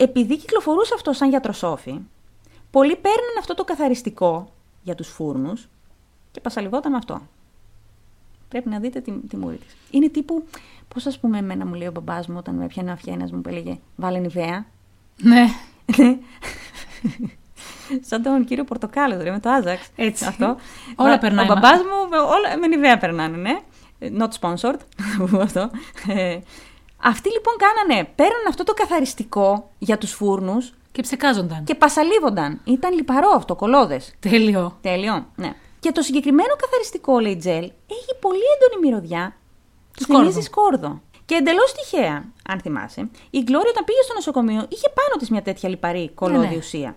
επειδή 0.01 0.37
κυκλοφορούσε 0.37 0.95
αυτό 0.95 1.13
σαν 1.13 1.29
γιατροσόφι, 1.29 2.01
πολλοί 2.71 2.97
παίρνουν 2.97 3.37
αυτό 3.39 3.55
το 3.55 3.65
καθαριστικό 3.65 4.53
για 4.83 4.95
τους 4.95 5.09
φούρνους 5.09 5.69
και 6.31 6.41
πασαλιβόταν 6.41 6.91
με 6.91 6.97
αυτό. 6.97 7.21
Πρέπει 8.49 8.69
να 8.69 8.79
δείτε 8.79 9.01
τη, 9.01 9.13
τη 9.13 9.37
μούρη 9.37 9.57
της. 9.57 9.77
Είναι 9.91 10.09
τύπου, 10.09 10.45
πώς 10.89 11.07
ας 11.07 11.19
πούμε 11.19 11.39
εμένα 11.39 11.67
μου 11.67 11.75
λέει 11.75 11.89
ο 11.89 11.91
μπαμπάς 11.91 12.27
μου 12.27 12.35
όταν 12.39 12.55
με 12.55 12.65
έπιανε 12.65 12.91
αφιένας 12.93 13.33
μου 13.33 13.41
που 13.41 13.49
έλεγε 13.49 13.79
βάλε 13.97 14.19
νιβαία. 14.19 14.67
Ναι. 15.23 15.47
Σαν 18.01 18.23
τον 18.23 18.45
κύριο 18.45 18.65
Πορτοκάλος, 18.65 19.23
ρε, 19.23 19.31
με 19.31 19.41
το 19.41 19.51
Άζαξ. 19.51 19.89
Έτσι. 19.97 20.25
Αυτό. 20.25 20.57
Όλα 20.97 21.15
Ο- 21.15 21.19
περνάει, 21.19 21.45
Ο 21.45 21.49
μας. 21.49 21.61
μπαμπάς 21.61 21.79
μου, 21.81 22.09
με- 22.11 22.19
όλα 22.19 22.59
με 22.61 22.67
νιβαία 22.67 22.99
περνάνε, 22.99 23.37
ναι. 23.37 23.59
Not 24.19 24.29
sponsored, 24.41 24.79
να 25.19 25.25
πούμε 25.27 25.43
αυτό. 25.43 25.71
Ε, 27.05 27.09
Αυτοί 27.09 27.31
λοιπόν 27.33 27.55
κάνανε, 27.59 28.09
παίρνουν 28.15 28.47
αυτό 28.49 28.65
το 28.65 28.73
καθαριστικό 28.75 29.71
για 29.79 29.99
τους 29.99 30.13
φούρνους 30.13 30.73
Και 30.93 31.03
ψεκάζονταν. 31.03 31.65
και 31.65 31.75
πασαλίβονταν. 31.75 32.61
Ήταν 32.65 32.95
λιπαρό 32.95 33.29
αυτό, 33.35 33.55
κολόδες. 33.57 34.15
Τέλειο. 34.21 34.79
Τέλειο, 34.81 35.27
ναι. 35.37 35.55
Και 35.81 35.93
το 35.93 36.03
συγκεκριμένο 36.03 36.55
καθαριστικό, 36.61 37.19
λέει 37.19 37.37
τζελ, 37.37 37.65
έχει 37.87 38.15
πολύ 38.21 38.41
έντονη 38.57 38.87
μυρωδιά. 38.87 39.37
Τους 39.97 40.05
Σκόρδο. 40.07 40.23
θυμίζει 40.23 40.41
σκόρδο. 40.47 41.01
Και 41.25 41.35
εντελώς 41.35 41.73
τυχαία, 41.73 42.25
αν 42.49 42.61
θυμάσαι, 42.61 43.09
η 43.31 43.39
Γκλώρια 43.41 43.71
όταν 43.71 43.85
πήγε 43.85 44.03
στο 44.03 44.15
νοσοκομείο 44.15 44.67
είχε 44.69 44.89
πάνω 44.89 45.17
της 45.19 45.31
μια 45.31 45.43
τέτοια 45.43 45.69
λιπαρή 45.69 46.11
κολόδη 46.15 46.45
Ναι, 46.45 46.51
ναι. 46.51 46.57
ουσία. 46.57 46.97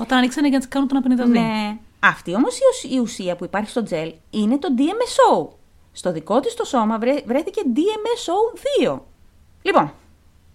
Όταν 0.00 0.18
ανοίξανε 0.18 0.48
για 0.48 0.56
να 0.58 0.62
της 0.64 0.72
κάνουν 0.72 0.88
τον 0.88 0.96
απενιδωτή. 0.96 1.30
Ναι. 1.38 1.78
Αυτή 2.00 2.34
όμως 2.34 2.58
η, 2.90 2.98
ουσία 2.98 3.36
που 3.36 3.44
υπάρχει 3.44 3.70
στο 3.70 3.82
τζελ 3.82 4.14
είναι 4.30 4.58
το 4.58 4.68
DMSO. 4.78 5.48
Στο 5.92 6.12
δικό 6.12 6.40
της 6.40 6.54
το 6.54 6.64
σώμα 6.64 6.98
βρέ- 6.98 7.26
βρέθηκε 7.26 7.60
DMSO2. 7.76 8.98
Λοιπόν, 9.62 9.92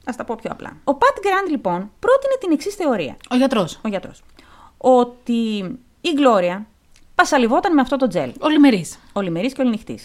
ας 0.06 0.16
τα 0.16 0.24
πω 0.24 0.36
πιο 0.42 0.52
απλά. 0.52 0.78
Ο 0.84 0.94
Πατ 0.94 1.18
Γκραντ 1.22 1.50
λοιπόν 1.50 1.92
πρότεινε 2.00 2.34
την 2.40 2.52
εξής 2.52 2.76
θεωρία. 2.76 3.18
Ο 3.30 3.36
γιατρός. 3.36 3.80
Ο 3.84 3.88
γιατρός. 3.88 4.24
Ότι 4.78 5.42
η 6.02 6.10
Γκλώρια 6.14 6.66
πασαλιβόταν 7.16 7.74
με 7.74 7.82
αυτό 7.82 7.96
το 7.96 8.08
τζελ. 8.08 8.34
Ολημερή. 8.40 8.86
Ολημερή 9.14 9.52
και 9.52 9.62
οληνυχτή. 9.62 10.00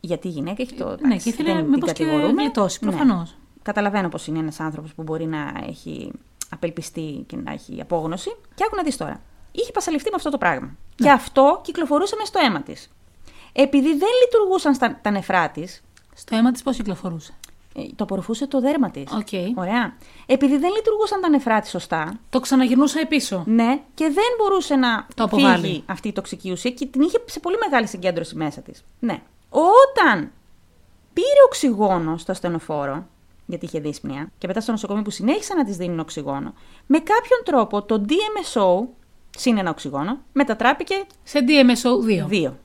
Γιατί 0.00 0.28
η 0.28 0.30
γυναίκα 0.30 0.62
έχει 0.62 0.74
το. 0.74 0.84
Ναι, 0.84 0.92
εντάξει, 0.92 1.22
και 1.22 1.28
ήθελε 1.28 1.52
δεν 1.52 1.62
την 1.62 1.70
μήπως 1.70 1.92
και 1.92 2.04
κατηγορούμε. 2.04 2.42
γλιτώσει, 2.42 2.78
Ναι. 2.84 2.90
προφανώς. 2.90 3.34
Καταλαβαίνω 3.62 4.08
πως 4.08 4.26
είναι 4.26 4.38
ένας 4.38 4.60
άνθρωπος 4.60 4.94
που 4.94 5.02
μπορεί 5.02 5.26
να 5.26 5.52
έχει 5.68 6.12
απελπιστεί 6.50 7.24
και 7.26 7.36
να 7.36 7.52
έχει 7.52 7.80
απόγνωση. 7.80 8.36
Και 8.54 8.64
άκου 8.66 8.76
να 8.76 8.82
δεις 8.82 8.96
τώρα. 8.96 9.20
Είχε 9.52 9.72
πασαλειφθεί 9.72 10.08
με 10.08 10.16
αυτό 10.16 10.30
το 10.30 10.38
πράγμα. 10.38 10.66
Ναι. 10.66 10.74
Και 10.96 11.10
αυτό 11.10 11.60
κυκλοφορούσε 11.64 12.16
μες 12.18 12.28
στο 12.28 12.38
αίμα 12.46 12.62
της. 12.62 12.90
Επειδή 13.52 13.88
δεν 13.88 14.08
λειτουργούσαν 14.24 14.74
στα, 14.74 14.98
τα 15.02 15.10
νεφρά 15.10 15.50
της, 15.50 15.66
Στο 16.14 16.36
αίμα 16.36 16.52
της 16.52 16.62
πώς 16.62 16.76
κυκλοφορούσε; 16.76 17.34
Το 17.96 18.04
απορροφούσε 18.04 18.46
το 18.46 18.60
δέρμα 18.60 18.90
της. 18.90 19.12
Οκ. 19.12 19.56
Ωραία. 19.58 19.94
Επειδή 20.26 20.56
δεν 20.58 20.70
λειτουργούσαν 20.72 21.20
τα 21.20 21.28
νεφρά 21.28 21.60
της 21.60 21.68
σωστά, 21.68 22.18
Το 22.30 22.40
ξαναγυρνούσε 22.40 23.06
πίσω. 23.06 23.42
ναι, 23.46 23.80
και 23.94 24.04
δεν 24.04 24.24
μπορούσε 24.38 24.74
να 24.76 25.06
Το 25.14 25.24
αποβάλει. 25.24 25.62
φύγει 25.66 25.82
αυτή 25.86 26.08
η 26.08 26.12
τοξική 26.12 26.50
ουσία 26.50 26.70
και 26.70 26.86
την 26.86 27.00
είχε 27.00 27.22
σε 27.26 27.40
πολύ 27.40 27.56
μεγάλη 27.64 27.86
συγκέντρωση 27.86 28.34
μέσα 28.36 28.60
της. 28.60 28.84
Ναι. 28.98 29.22
Όταν 29.50 30.30
πήρε 31.12 31.42
οξυγόνο 31.46 32.16
στο 32.16 32.32
ασθενοφόρο, 32.32 33.06
γιατί 33.46 33.64
είχε 33.64 33.80
δύσπνοια, 33.80 34.30
και 34.38 34.46
μετά 34.46 34.60
στο 34.60 34.70
νοσοκομείο 34.72 35.02
που 35.02 35.10
συνέχισαν 35.10 35.56
να 35.56 35.64
της 35.64 35.76
δίνουν 35.76 35.98
οξυγόνο, 36.00 36.54
με 36.86 36.98
κάποιον 36.98 37.40
τρόπο 37.44 37.82
το 37.82 38.04
DMSO, 38.08 38.86
συν 39.38 39.58
ένα 39.58 39.70
οξυγόνο, 39.70 40.18
μετατράπηκε 40.32 41.04
Σε 41.22 41.38
DMSO2. 41.48 42.26
δύο. 42.26 42.56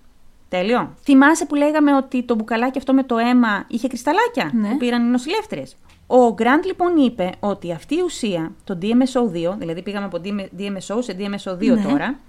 Τέλειο. 0.51 0.93
Θυμάσαι 1.03 1.45
που 1.45 1.55
λέγαμε 1.55 1.95
ότι 1.95 2.23
το 2.23 2.35
μπουκαλάκι 2.35 2.77
αυτό 2.77 2.93
με 2.93 3.03
το 3.03 3.17
αίμα 3.17 3.63
είχε 3.67 3.87
κρυσταλάκια 3.87 4.51
Ναι. 4.53 4.69
που 4.69 4.77
πήραν 4.77 5.05
οι 5.05 5.09
νοσηλεύτριες; 5.09 5.75
Ο 6.07 6.33
Γκραντ 6.33 6.65
λοιπόν 6.65 6.97
είπε 6.97 7.29
ότι 7.39 7.71
αυτή 7.71 7.95
η 7.95 8.01
ουσία, 8.01 8.51
το 8.63 8.77
DMSO2, 8.81 9.55
δηλαδή 9.57 9.81
πήγαμε 9.81 10.05
από 10.05 10.17
DMSO 10.57 10.97
σε 11.03 11.15
DMSO2 11.19 11.75
Ναι. 11.75 11.81
τώρα, 11.89 12.19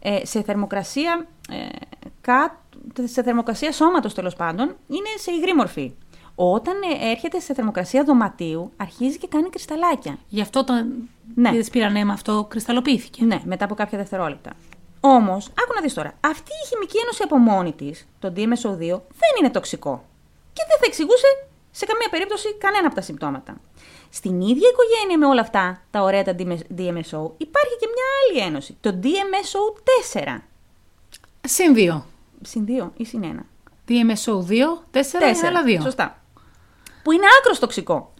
ε, 0.00 0.18
σε 0.26 0.42
θερμοκρασία, 0.42 1.26
ε, 1.50 1.54
κά- 2.20 2.58
σε 3.04 3.22
θερμοκρασία 3.22 3.72
σώματος 3.72 4.14
τέλος 4.14 4.34
πάντων, 4.36 4.66
είναι 4.88 5.08
σε 5.18 5.32
υγρή 5.32 5.54
μορφή. 5.54 5.92
Όταν 6.34 6.74
ε, 7.00 7.10
έρχεται 7.10 7.40
σε 7.40 7.54
θερμοκρασία 7.54 8.04
δωματίου, 8.04 8.72
αρχίζει 8.76 9.18
και 9.18 9.26
κάνει 9.30 9.48
κρυσταλάκια. 9.48 10.18
Γι' 10.28 10.40
αυτό 10.40 10.64
το. 10.64 10.72
Ναι. 11.34 11.50
Ναι. 11.50 11.64
πήραν 11.72 11.96
αίμα 11.96 12.12
αυτό, 12.12 12.46
κρυσταλλοποιήθηκε. 12.50 13.24
Ναι, 13.24 13.40
μετά 13.44 13.64
από 13.64 13.74
κάποια 13.74 13.98
δευτερόλεπτα. 13.98 14.50
Όμως, 15.00 15.46
άκου 15.46 15.72
να 15.74 15.80
δεις 15.80 15.94
τώρα. 15.94 16.12
Αυτή 16.20 16.52
η 16.64 16.66
χημική 16.68 16.98
ένωση 16.98 17.22
από 17.22 17.36
μόνη 17.36 17.72
της, 17.72 18.06
το 18.18 18.28
DMSO2, 18.36 19.00
δεν 19.20 19.32
είναι 19.38 19.50
τοξικό. 19.50 20.04
Και 20.52 20.62
δεν 20.68 20.78
θα 20.78 20.86
εξηγούσε 20.86 21.26
σε 21.70 21.84
καμία 21.86 22.08
περίπτωση 22.10 22.54
κανένα 22.54 22.86
από 22.86 22.94
τα 22.94 23.00
συμπτώματα. 23.00 23.60
Στην 24.10 24.40
ίδια 24.40 24.68
οικογένεια 24.68 25.18
με 25.18 25.26
όλα 25.26 25.40
αυτά, 25.40 25.82
τα 25.90 26.02
ωραία 26.02 26.24
τα 26.24 26.34
DMSO, 26.78 27.30
υπάρχει 27.36 27.74
και 27.80 27.88
μια 27.94 28.06
άλλη 28.20 28.38
ένωση, 28.46 28.76
το 28.80 29.00
DMSO4. 29.02 30.38
Συν 31.40 31.74
2. 31.74 32.02
Συν 32.42 32.66
2 32.66 32.90
ή 32.96 33.04
συν 33.04 33.22
1. 33.22 33.46
DMSO2, 33.88 34.52
4 34.90 35.36
είναι 35.36 35.46
άλλα 35.46 35.62
2. 35.66 35.82
Σωστά. 35.82 36.22
Που 37.02 37.12
είναι 37.12 37.26
άκρος 37.38 37.58
τοξικό. 37.58 38.12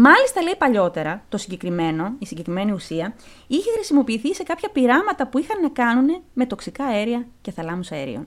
Μάλιστα, 0.00 0.42
λέει 0.42 0.54
παλιότερα, 0.58 1.22
το 1.28 1.36
συγκεκριμένο, 1.36 2.12
η 2.18 2.26
συγκεκριμένη 2.26 2.72
ουσία, 2.72 3.14
είχε 3.46 3.70
χρησιμοποιηθεί 3.74 4.34
σε 4.34 4.42
κάποια 4.42 4.68
πειράματα 4.68 5.26
που 5.26 5.38
είχαν 5.38 5.60
να 5.62 5.68
κάνουν 5.68 6.20
με 6.32 6.46
τοξικά 6.46 6.84
αέρια 6.84 7.26
και 7.40 7.50
θαλάμους 7.50 7.92
αερίων. 7.92 8.26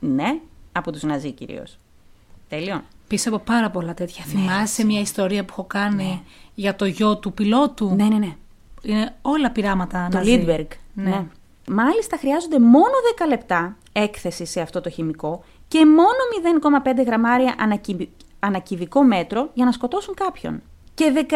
Ναι, 0.00 0.38
από 0.72 0.92
τους 0.92 1.02
Ναζί 1.02 1.30
κυρίως. 1.32 1.76
Τέλειο. 2.48 2.82
Πίσω 3.08 3.28
από 3.28 3.38
πάρα 3.38 3.70
πολλά 3.70 3.94
τέτοια. 3.94 4.24
Θυμάσαι 4.24 4.84
μια 4.84 5.00
ιστορία 5.00 5.44
που 5.44 5.48
έχω 5.52 5.64
κάνει 5.64 6.24
για 6.54 6.76
το 6.76 6.84
γιο 6.84 7.16
του 7.18 7.32
πιλότου; 7.32 7.94
Ναι, 7.94 8.04
ναι, 8.04 8.16
ναι. 8.18 8.36
Είναι 8.82 9.14
όλα 9.22 9.50
πειράματα 9.50 10.08
Το 10.10 10.16
ναζί. 10.16 10.44
Lindbergh. 10.46 10.76
Ναι. 10.94 11.26
Μάλιστα, 11.68 12.16
χρειάζονται 12.16 12.58
μόνο 12.58 12.94
10 13.18 13.28
λεπτά 13.28 13.76
έκθεση 13.92 14.44
σε 14.44 14.60
αυτό 14.60 14.80
το 14.80 14.90
χημικό 14.90 15.44
και 15.68 15.86
μόνο 15.86 16.08
0,5 16.98 17.04
γραμμάρια 17.06 17.54
ανακυβι- 17.58 18.10
ανακυβικό 18.38 19.02
μέτρο 19.02 19.50
για 19.54 19.64
να 19.64 19.72
σκοτώσουν 19.72 20.14
κάποιον. 20.14 20.62
Και 20.94 21.26
19 21.30 21.32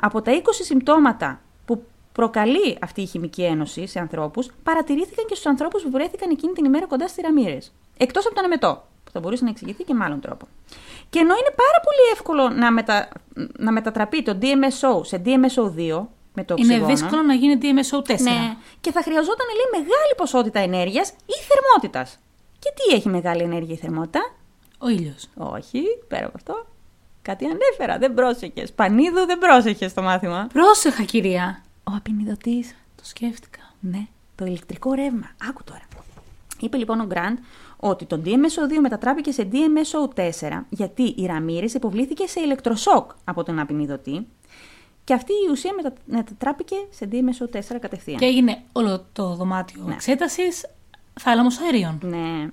από 0.00 0.22
τα 0.22 0.32
20 0.32 0.40
συμπτώματα 0.62 1.40
που 1.64 1.84
προκαλεί 2.12 2.78
αυτή 2.80 3.00
η 3.02 3.06
χημική 3.06 3.42
ένωση 3.42 3.86
σε 3.86 3.98
ανθρώπους 3.98 4.50
παρατηρήθηκαν 4.62 5.24
και 5.26 5.34
στους 5.34 5.46
ανθρώπους 5.46 5.82
που 5.82 5.90
βρέθηκαν 5.90 6.30
εκείνη 6.30 6.52
την 6.52 6.64
ημέρα 6.64 6.86
κοντά 6.86 7.08
στις 7.08 7.22
ραμμύρες. 7.24 7.72
Εκτός 7.96 8.26
από 8.26 8.34
τον 8.34 8.44
εμετό, 8.44 8.86
που 9.04 9.10
θα 9.10 9.20
μπορούσε 9.20 9.44
να 9.44 9.50
εξηγηθεί 9.50 9.84
και 9.84 9.94
με 9.94 10.04
άλλον 10.04 10.20
τρόπο. 10.20 10.46
Και 11.10 11.18
ενώ 11.18 11.34
είναι 11.34 11.54
πάρα 11.56 11.80
πολύ 11.82 12.10
εύκολο 12.12 12.48
να, 12.48 12.72
μετα... 12.72 13.08
να 13.58 13.72
μετατραπεί 13.72 14.22
το 14.22 14.38
DMSO 14.42 15.04
σε 15.06 15.22
DMSO2 15.24 16.06
με 16.34 16.44
το 16.44 16.54
Είναι 16.58 16.74
οξυγόνο, 16.74 16.86
δύσκολο 16.86 17.22
να 17.22 17.34
γίνει 17.34 17.58
DMSO4. 17.62 18.20
ναι. 18.20 18.56
Και 18.80 18.92
θα 18.92 19.02
χρειαζόταν, 19.02 19.46
λέει, 19.46 19.68
μεγάλη 19.80 20.12
ποσότητα 20.16 20.60
ενέργειας 20.60 21.08
ή 21.10 21.34
θερμότητας. 21.48 22.18
Και 22.58 22.72
τι 22.74 22.94
έχει 22.94 23.08
μεγάλη 23.08 23.42
ενέργεια 23.42 23.74
ή 23.74 23.78
θερμότητα; 23.78 24.20
Ο 24.78 24.88
ήλιος. 24.88 25.28
Όχι, 25.34 25.82
πέρα 26.08 26.26
από 26.26 26.34
αυτό. 26.36 26.66
Κάτι 27.24 27.44
ανέφερα, 27.44 27.98
δεν 27.98 28.14
πρόσεχες. 28.14 28.72
Πανίδου 28.72 29.26
δεν 29.26 29.38
πρόσεχες 29.38 29.90
στο 29.90 30.02
μάθημα. 30.02 30.46
Πρόσεχα, 30.52 31.02
κυρία. 31.02 31.62
Ο 31.84 31.92
απεινιδωτής. 31.96 32.74
Το 32.96 33.04
σκέφτηκα. 33.04 33.60
Ναι, 33.80 34.06
το 34.34 34.44
ηλεκτρικό 34.44 34.92
ρεύμα. 34.92 35.30
Άκου 35.48 35.64
τώρα. 35.64 35.82
Είπε 36.60 36.76
λοιπόν 36.76 37.00
ο 37.00 37.04
Γκραντ 37.04 37.38
ότι 37.76 38.04
το 38.04 38.20
DMSO2 38.24 38.78
μετατράπηκε 38.80 39.30
σε 39.30 39.48
DMSO4 39.52 40.60
γιατί 40.68 41.02
η 41.02 41.26
Ραμύρης 41.26 41.74
υποβλήθηκε 41.74 42.26
σε 42.26 42.40
ηλεκτροσόκ 42.40 43.10
από 43.24 43.42
τον 43.42 43.58
απεινιδωτή 43.58 44.26
και 45.04 45.14
αυτή 45.14 45.32
η 45.48 45.50
ουσία 45.50 45.72
μετα... 45.74 45.92
μετατράπηκε 46.04 46.76
σε 46.90 47.08
DMSO4 47.12 47.76
κατευθείαν. 47.80 48.18
Και 48.18 48.24
έγινε 48.24 48.62
όλο 48.72 49.04
το 49.12 49.34
δωμάτιο 49.34 49.82
Ναι. 49.86 49.94
εξέτασης 49.94 50.66
θάλαμος 51.20 51.58
αερίων. 51.60 51.98
Ναι. 52.02 52.48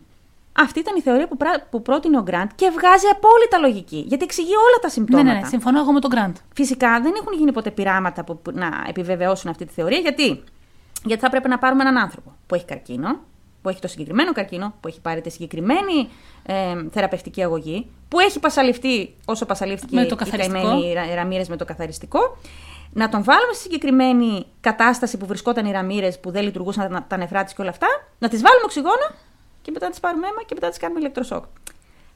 Αυτή 0.54 0.80
ήταν 0.80 0.96
η 0.96 1.02
θεωρία 1.02 1.28
που, 1.28 1.38
πρά- 1.38 1.68
που 1.70 1.82
πρότεινε 1.82 2.18
ο 2.18 2.22
Γκραντ 2.22 2.50
και 2.56 2.70
βγάζει 2.70 3.06
απόλυτα 3.12 3.58
λογική. 3.58 4.04
Γιατί 4.08 4.24
εξηγεί 4.24 4.56
όλα 4.56 4.78
τα 4.82 4.88
Ναι, 4.88 4.92
συμπτώματα. 4.94 5.34
ναι, 5.34 5.40
ναι, 5.40 5.46
συμφωνώ 5.48 5.80
εγώ 5.80 5.92
με 5.92 6.00
τον 6.00 6.10
Γκραντ. 6.10 6.36
Φυσικά 6.54 7.02
δεν 7.02 7.14
έχουν 7.22 7.34
γίνει 7.38 7.52
ποτέ 7.52 7.72
πειράματα 7.72 8.24
που, 8.24 8.38
που 8.42 8.52
να 8.54 8.70
επιβεβαιώσουν 8.88 9.50
αυτή 9.50 9.66
τη 9.66 9.74
θεωρία. 9.74 9.98
Γιατί; 10.00 10.44
Γιατί 11.06 11.22
θα 11.22 11.30
πρέπει 11.30 11.48
να 11.50 11.58
πάρουμε 11.58 11.82
έναν 11.82 11.98
άνθρωπο 11.98 12.36
που 12.48 12.56
έχει 12.56 12.66
καρκίνο, 12.66 13.20
που 13.62 13.70
έχει 13.70 13.80
το 13.80 13.88
συγκεκριμένο 13.88 14.32
καρκίνο, 14.32 14.74
που 14.80 14.88
έχει 14.88 15.02
πάρει 15.02 15.22
τη 15.22 15.30
συγκεκριμένη 15.30 16.10
ε, 16.44 16.54
θεραπευτική 16.92 17.44
αγωγή, 17.44 17.90
που 18.08 18.20
έχει 18.20 18.40
πασαλιφτεί 18.40 19.16
όσο 19.26 19.46
πασαλήφθηκε 19.46 19.96
Με 19.96 20.06
το 20.06 20.16
η 20.16 20.18
καθαριστικό. 20.18 20.62
καημένη 20.62 20.94
Ρα- 20.94 21.16
Ραμύρες 21.16 21.50
με 21.50 21.56
το 21.58 21.66
καθαριστικό. 21.66 22.38
Να 22.94 23.10
τον 23.10 23.24
βάλουμε 23.24 23.54
στη 23.54 23.62
συγκεκριμένη 23.62 24.46
κατάσταση 24.62 25.18
που 25.18 25.26
βρισκόταν 25.26 25.66
οι 25.66 25.72
Ραμύρες 25.72 26.20
που 26.20 26.32
δεν 26.32 26.44
λειτουργούσαν 26.44 26.90
τα, 26.92 27.06
τα 27.08 27.18
νεφρά 27.18 27.44
της 27.44 27.54
και 27.54 27.62
όλα 27.62 27.70
αυτά, 27.70 27.88
να 28.20 28.28
τις 28.30 28.42
βάλουμε 28.42 28.64
οξυγόνο 28.64 29.06
και 29.62 29.72
μετά 29.72 29.86
να 29.86 29.92
τις 29.92 30.00
πάρουμε 30.00 30.28
αίμα 30.28 30.44
και 30.46 30.54
μετά 30.54 30.66
να 30.66 30.72
τις 30.72 30.82
κάνουμε 30.82 31.00
ηλεκτροσόκ. 31.00 31.44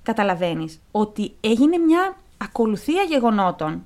Καταλαβαίνεις 0.03 0.79
ότι 0.91 1.35
έγινε 1.39 1.77
μια 1.77 2.17
ακολουθία 2.37 3.03
γεγονότων 3.03 3.85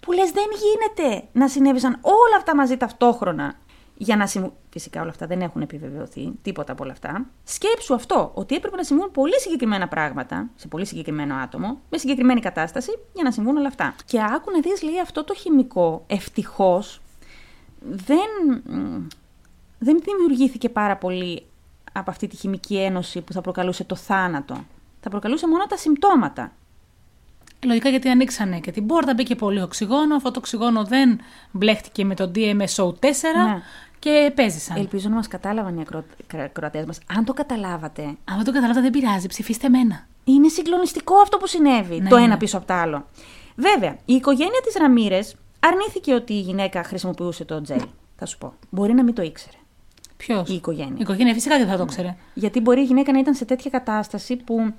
που 0.00 0.12
λες 0.12 0.30
δεν 0.30 0.46
γίνεται 0.62 1.24
να 1.32 1.48
συνέβησαν 1.48 1.98
όλα 2.02 2.36
αυτά 2.36 2.56
μαζί 2.56 2.76
ταυτόχρονα 2.76 3.54
για 4.02 4.16
να 4.16 4.26
συμβούν. 4.26 4.52
Φυσικά 4.70 5.00
όλα 5.00 5.10
αυτά 5.10 5.26
δεν 5.26 5.40
έχουν 5.40 5.60
επιβεβαιωθεί, 5.60 6.32
τίποτα 6.42 6.72
από 6.72 6.82
όλα 6.82 6.92
αυτά. 6.92 7.26
Σκέψου 7.44 7.94
αυτό, 7.94 8.30
ότι 8.34 8.54
έπρεπε 8.54 8.76
να 8.76 8.82
συμβούν 8.82 9.10
πολύ 9.10 9.40
συγκεκριμένα 9.40 9.88
πράγματα 9.88 10.50
σε 10.56 10.68
πολύ 10.68 10.86
συγκεκριμένο 10.86 11.34
άτομο, 11.34 11.80
με 11.90 11.98
συγκεκριμένη 11.98 12.40
κατάσταση, 12.40 12.90
για 13.12 13.24
να 13.24 13.30
συμβούν 13.30 13.56
όλα 13.56 13.68
αυτά. 13.68 13.94
Και 14.04 14.20
άκου 14.34 14.50
να 14.50 14.60
δεις, 14.60 14.82
λέει, 14.82 15.00
αυτό 15.00 15.24
το 15.24 15.34
χημικό, 15.34 16.04
ευτυχώς, 16.06 17.00
δεν, 17.80 18.28
μ, 18.64 19.06
δεν 19.78 20.00
δημιουργήθηκε 20.04 20.68
πάρα 20.68 20.96
πολύ 20.96 21.46
από 21.92 22.10
αυτή 22.10 22.26
τη 22.26 22.36
χημική 22.36 22.76
ένωση 22.76 23.20
που 23.20 23.32
θα 23.32 23.40
προκαλούσε 23.40 23.84
το 23.84 23.96
θάνατο. 23.96 24.64
Θα 25.00 25.10
προκαλούσε 25.10 25.48
μόνο 25.48 25.66
τα 25.66 25.76
συμπτώματα. 25.76 26.52
Λογικά 27.64 27.88
γιατί 27.88 28.08
ανοίξανε 28.08 28.60
και 28.60 28.70
την 28.70 28.86
πόρτα, 28.86 29.14
μπήκε 29.14 29.34
πολύ 29.34 29.62
οξυγόνο. 29.62 30.14
Αυτό 30.16 30.30
το 30.30 30.38
οξυγόνο 30.38 30.84
δεν 30.84 31.18
μπλέχτηκε 31.50 32.04
με 32.04 32.14
το 32.14 32.30
DMSO4 32.34 32.92
Ναι. 33.00 33.62
και 33.98 34.32
παίζησαν. 34.34 34.76
Ελπίζω 34.76 35.08
να 35.08 35.14
μας 35.14 35.28
κατάλαβαν 35.28 35.78
οι 35.78 35.84
ακροατέ 36.44 36.84
μας. 36.86 36.98
Αν 37.16 37.24
το 37.24 37.32
καταλάβατε, 37.32 38.02
Αν 38.02 38.36
δεν 38.36 38.44
το 38.44 38.52
καταλάβατε, 38.52 38.80
δεν 38.80 38.90
πειράζει. 38.90 39.26
Ψηφίστε 39.26 39.66
εμένα. 39.66 40.06
είναι 40.24 40.48
συγκλονιστικό 40.48 41.14
αυτό 41.16 41.36
που 41.36 41.46
συνέβη. 41.46 42.00
Ναι, 42.00 42.08
το 42.08 42.18
ναι. 42.18 42.24
ένα 42.24 42.36
πίσω 42.36 42.56
από 42.56 42.66
το 42.66 42.74
άλλο. 42.74 43.06
Βέβαια, 43.56 43.96
η 44.04 44.12
οικογένεια 44.14 44.60
της 44.64 44.74
Ραμύρες 44.74 45.36
αρνήθηκε 45.60 46.14
ότι 46.14 46.32
η 46.32 46.40
γυναίκα 46.40 46.82
χρησιμοποιούσε 46.84 47.44
το 47.44 47.60
τζέλ. 47.60 47.80
Θα 48.16 48.26
σου 48.26 48.38
πω. 48.38 48.52
Μπορεί 48.70 48.92
να 48.94 49.02
μην 49.04 49.14
το 49.14 49.22
ήξερε. 49.22 49.56
Ποιος; 50.26 50.48
Η 50.48 50.54
οικογένεια. 50.54 50.94
Η 50.96 51.00
οικογένεια 51.00 51.32
φυσικά 51.34 51.58
δεν 51.58 51.66
θα 51.68 51.76
το 51.76 51.84
ξέρε. 51.84 52.16
Γιατί 52.34 52.60
μπορεί 52.60 52.80
η 52.80 52.84
γυναίκα 52.84 53.12
να 53.12 53.18
ήταν 53.18 53.34
σε 53.34 53.44
τέτοια 53.44 53.70
κατάσταση 53.70 54.36
που. 54.36 54.74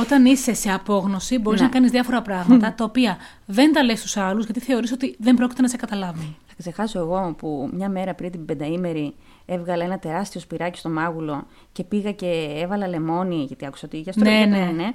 Όταν 0.00 0.24
είσαι 0.24 0.54
σε 0.54 0.70
απόγνωση, 0.72 1.38
μπορείς 1.38 1.60
Ναι. 1.60 1.66
να 1.66 1.72
κάνεις 1.72 1.90
διάφορα 1.90 2.22
πράγματα 2.22 2.74
τα 2.74 2.84
οποία 2.84 3.16
δεν 3.46 3.72
τα 3.72 3.82
λες 3.82 3.98
στους 3.98 4.16
άλλους 4.16 4.44
γιατί 4.44 4.60
θεωρείς 4.60 4.92
ότι 4.92 5.16
δεν 5.18 5.34
πρόκειται 5.34 5.62
να 5.62 5.68
σε 5.68 5.76
καταλάβουν. 5.76 6.36
Θα 6.46 6.54
ξεχάσω 6.58 6.98
εγώ 6.98 7.34
που 7.38 7.70
μια 7.72 7.88
μέρα 7.88 8.14
πριν 8.14 8.30
την 8.30 8.44
πενταήμερη 8.44 9.14
έβγαλα 9.46 9.84
ένα 9.84 9.98
τεράστιο 9.98 10.40
σπυράκι 10.40 10.78
στο 10.78 10.88
μάγουλο 10.88 11.46
και 11.72 11.84
πήγα 11.84 12.12
και 12.12 12.54
έβαλα 12.62 12.88
λεμόνι, 12.88 13.44
γιατί 13.44 13.66
άκουσα 13.66 13.86
ότι 13.86 13.98
για 14.00 14.12
στο 14.12 14.24
Ναι, 14.24 14.38
ρεύμα, 14.38 14.56
ναι. 14.56 14.70
ναι. 14.72 14.90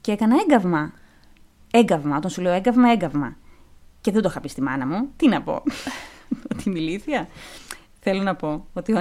Και 0.00 0.12
έκανα 0.12 0.36
έγκαυμα. 0.48 0.92
Έγκαυμα. 1.70 2.16
Όταν 2.16 2.30
σου 2.30 2.40
λέω 2.40 2.52
έγκαυμα, 2.52 2.90
έγκαυμα. 2.90 3.36
Και 4.00 4.12
δεν 4.12 4.22
το 4.22 4.28
είχα 4.28 4.40
πει 4.40 4.48
στη 4.48 4.62
μάνα 4.62 4.86
μου. 4.86 5.08
Τι 5.16 5.28
να 5.28 5.42
πω. 5.42 5.62
ότι 6.52 6.62
είμαι 6.66 6.78
ηλίθια. 6.78 7.28
Θέλω 8.10 8.22
να 8.22 8.34
πω 8.34 8.66
ότι 8.72 8.92
ο- 8.92 9.00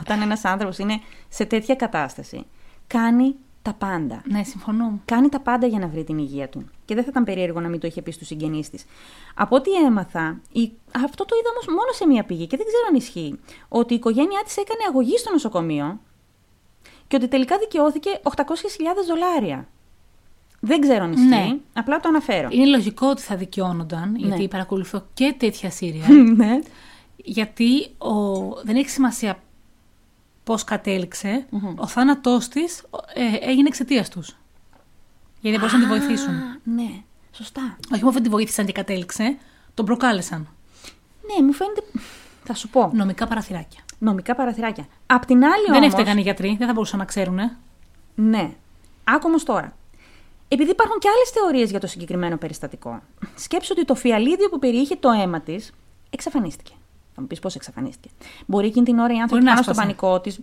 όταν 0.00 0.20
ένας 0.22 0.44
άνθρωπος 0.44 0.78
είναι 0.78 1.00
σε 1.28 1.44
τέτοια 1.44 1.74
κατάσταση, 1.74 2.46
κάνει 2.86 3.34
τα 3.62 3.72
πάντα. 3.74 4.22
Ναι, 4.24 4.42
συμφωνώ. 4.44 5.00
Κάνει 5.04 5.28
τα 5.28 5.40
πάντα 5.40 5.66
για 5.66 5.78
να 5.78 5.86
βρει 5.88 6.04
την 6.04 6.18
υγεία 6.18 6.48
του. 6.48 6.64
Και 6.84 6.94
δεν 6.94 7.02
θα 7.04 7.08
ήταν 7.10 7.24
περίεργο 7.24 7.60
να 7.60 7.68
μην 7.68 7.80
το 7.80 7.86
είχε 7.86 8.02
πει 8.02 8.10
στους 8.10 8.26
συγγενείς 8.26 8.70
της. 8.70 8.84
Από 9.34 9.56
ό,τι 9.56 9.72
έμαθα, 9.74 10.40
η... 10.52 10.70
αυτό 11.04 11.24
το 11.24 11.36
είδα 11.40 11.48
όμως 11.50 11.66
μόνο 11.66 11.92
σε 11.92 12.06
μία 12.06 12.24
πηγή 12.24 12.46
και 12.46 12.56
δεν 12.56 12.66
ξέρω 12.66 12.84
αν 12.90 12.94
ισχύει. 12.94 13.38
Ότι 13.68 13.92
η 13.92 13.96
οικογένειά 13.96 14.40
της 14.44 14.56
έκανε 14.56 14.80
αγωγή 14.88 15.18
στο 15.18 15.30
νοσοκομείο 15.32 16.00
και 17.08 17.16
ότι 17.16 17.28
τελικά 17.28 17.58
δικαιώθηκε 17.58 18.10
800.000 18.22 18.42
δολάρια. 19.08 19.68
Δεν 20.60 20.80
ξέρω 20.80 21.04
αν 21.04 21.12
ισχύει. 21.12 21.26
Ναι. 21.26 21.56
Απλά 21.72 22.00
το 22.00 22.08
αναφέρω. 22.08 22.48
Είναι 22.52 22.66
λογικό 22.66 23.06
ότι 23.08 23.22
θα 23.22 23.36
δικαιώνονταν, 23.36 24.16
γιατί 24.16 24.42
Ναι. 24.42 24.48
παρακολουθώ 24.48 25.04
και 25.14 25.34
τέτοια 25.38 25.70
σύρια. 25.70 26.04
ναι. 26.36 26.58
Γιατί 27.24 27.94
ο... 27.98 28.12
δεν 28.62 28.76
έχει 28.76 28.88
σημασία 28.88 29.42
πώς 30.44 30.64
κατέληξε. 30.64 31.46
Ο 31.76 31.86
θάνατός 31.86 32.48
της 32.48 32.82
ε, 33.14 33.50
έγινε 33.50 33.68
εξαιτίας 33.68 34.08
τους. 34.08 34.36
Γιατί 35.40 35.58
δεν 35.58 35.58
μπορούσαν 35.58 35.80
να 35.80 35.86
τη 35.86 35.98
βοηθήσουν. 35.98 36.34
Α, 36.34 36.60
ναι, 36.64 37.02
σωστά. 37.32 37.76
Όχι 37.92 38.00
μόνο 38.00 38.12
δεν 38.12 38.22
τη 38.22 38.28
βοήθησαν 38.28 38.66
και 38.66 38.72
κατέληξε, 38.72 39.36
τον 39.74 39.84
προκάλεσαν. 39.84 40.48
Ναι, 41.26 41.46
μου 41.46 41.52
φαίνεται. 41.52 41.82
Θα 42.44 42.54
σου 42.54 42.68
πω. 42.68 42.90
Νομικά 42.94 43.26
παραθυράκια. 43.26 43.80
Νομικά 43.98 44.34
παραθυράκια. 44.34 44.86
Απ' 45.06 45.26
την 45.26 45.44
άλλη 45.44 45.64
Δεν 45.66 45.76
όμως... 45.76 45.86
έφταιγαν 45.86 46.18
οι 46.18 46.20
γιατροί, 46.20 46.56
δεν 46.58 46.66
θα 46.66 46.72
μπορούσαν 46.72 46.98
να 46.98 47.04
ξέρουν. 47.04 47.38
Ναι. 48.14 48.50
Άκου 49.04 49.24
όμως 49.24 49.44
τώρα. 49.44 49.76
Επειδή 50.48 50.70
υπάρχουν 50.70 50.98
και 50.98 51.08
άλλες 51.08 51.30
θεωρίες 51.30 51.70
για 51.70 51.80
το 51.80 51.86
συγκεκριμένο 51.86 52.36
περιστατικό, 52.36 53.02
σκέψου 53.34 53.74
ότι 53.76 53.84
το 53.84 53.94
φιαλίδιο 53.94 54.48
που 54.48 54.58
περιείχε 54.58 54.96
το 54.96 55.10
αίμα 55.10 55.40
της 55.40 55.72
εξαφανίστηκε. 56.10 56.72
Θα 57.18 57.24
μου 57.24 57.30
πεις 57.30 57.38
πώς 57.42 57.54
εξαφανίστηκε. 57.54 58.08
Μπορεί 58.46 58.66
εκείνη 58.66 58.84
την 58.84 58.98
ώρα 58.98 59.14
οι 59.14 59.18
άνθρωποι 59.18 59.32
Μπορεί 59.32 59.44
να 59.44 59.50
πάνω 59.50 59.62
στο 59.62 59.70
άσπασε. 59.70 59.80
πανικό 59.88 60.20
της. 60.20 60.40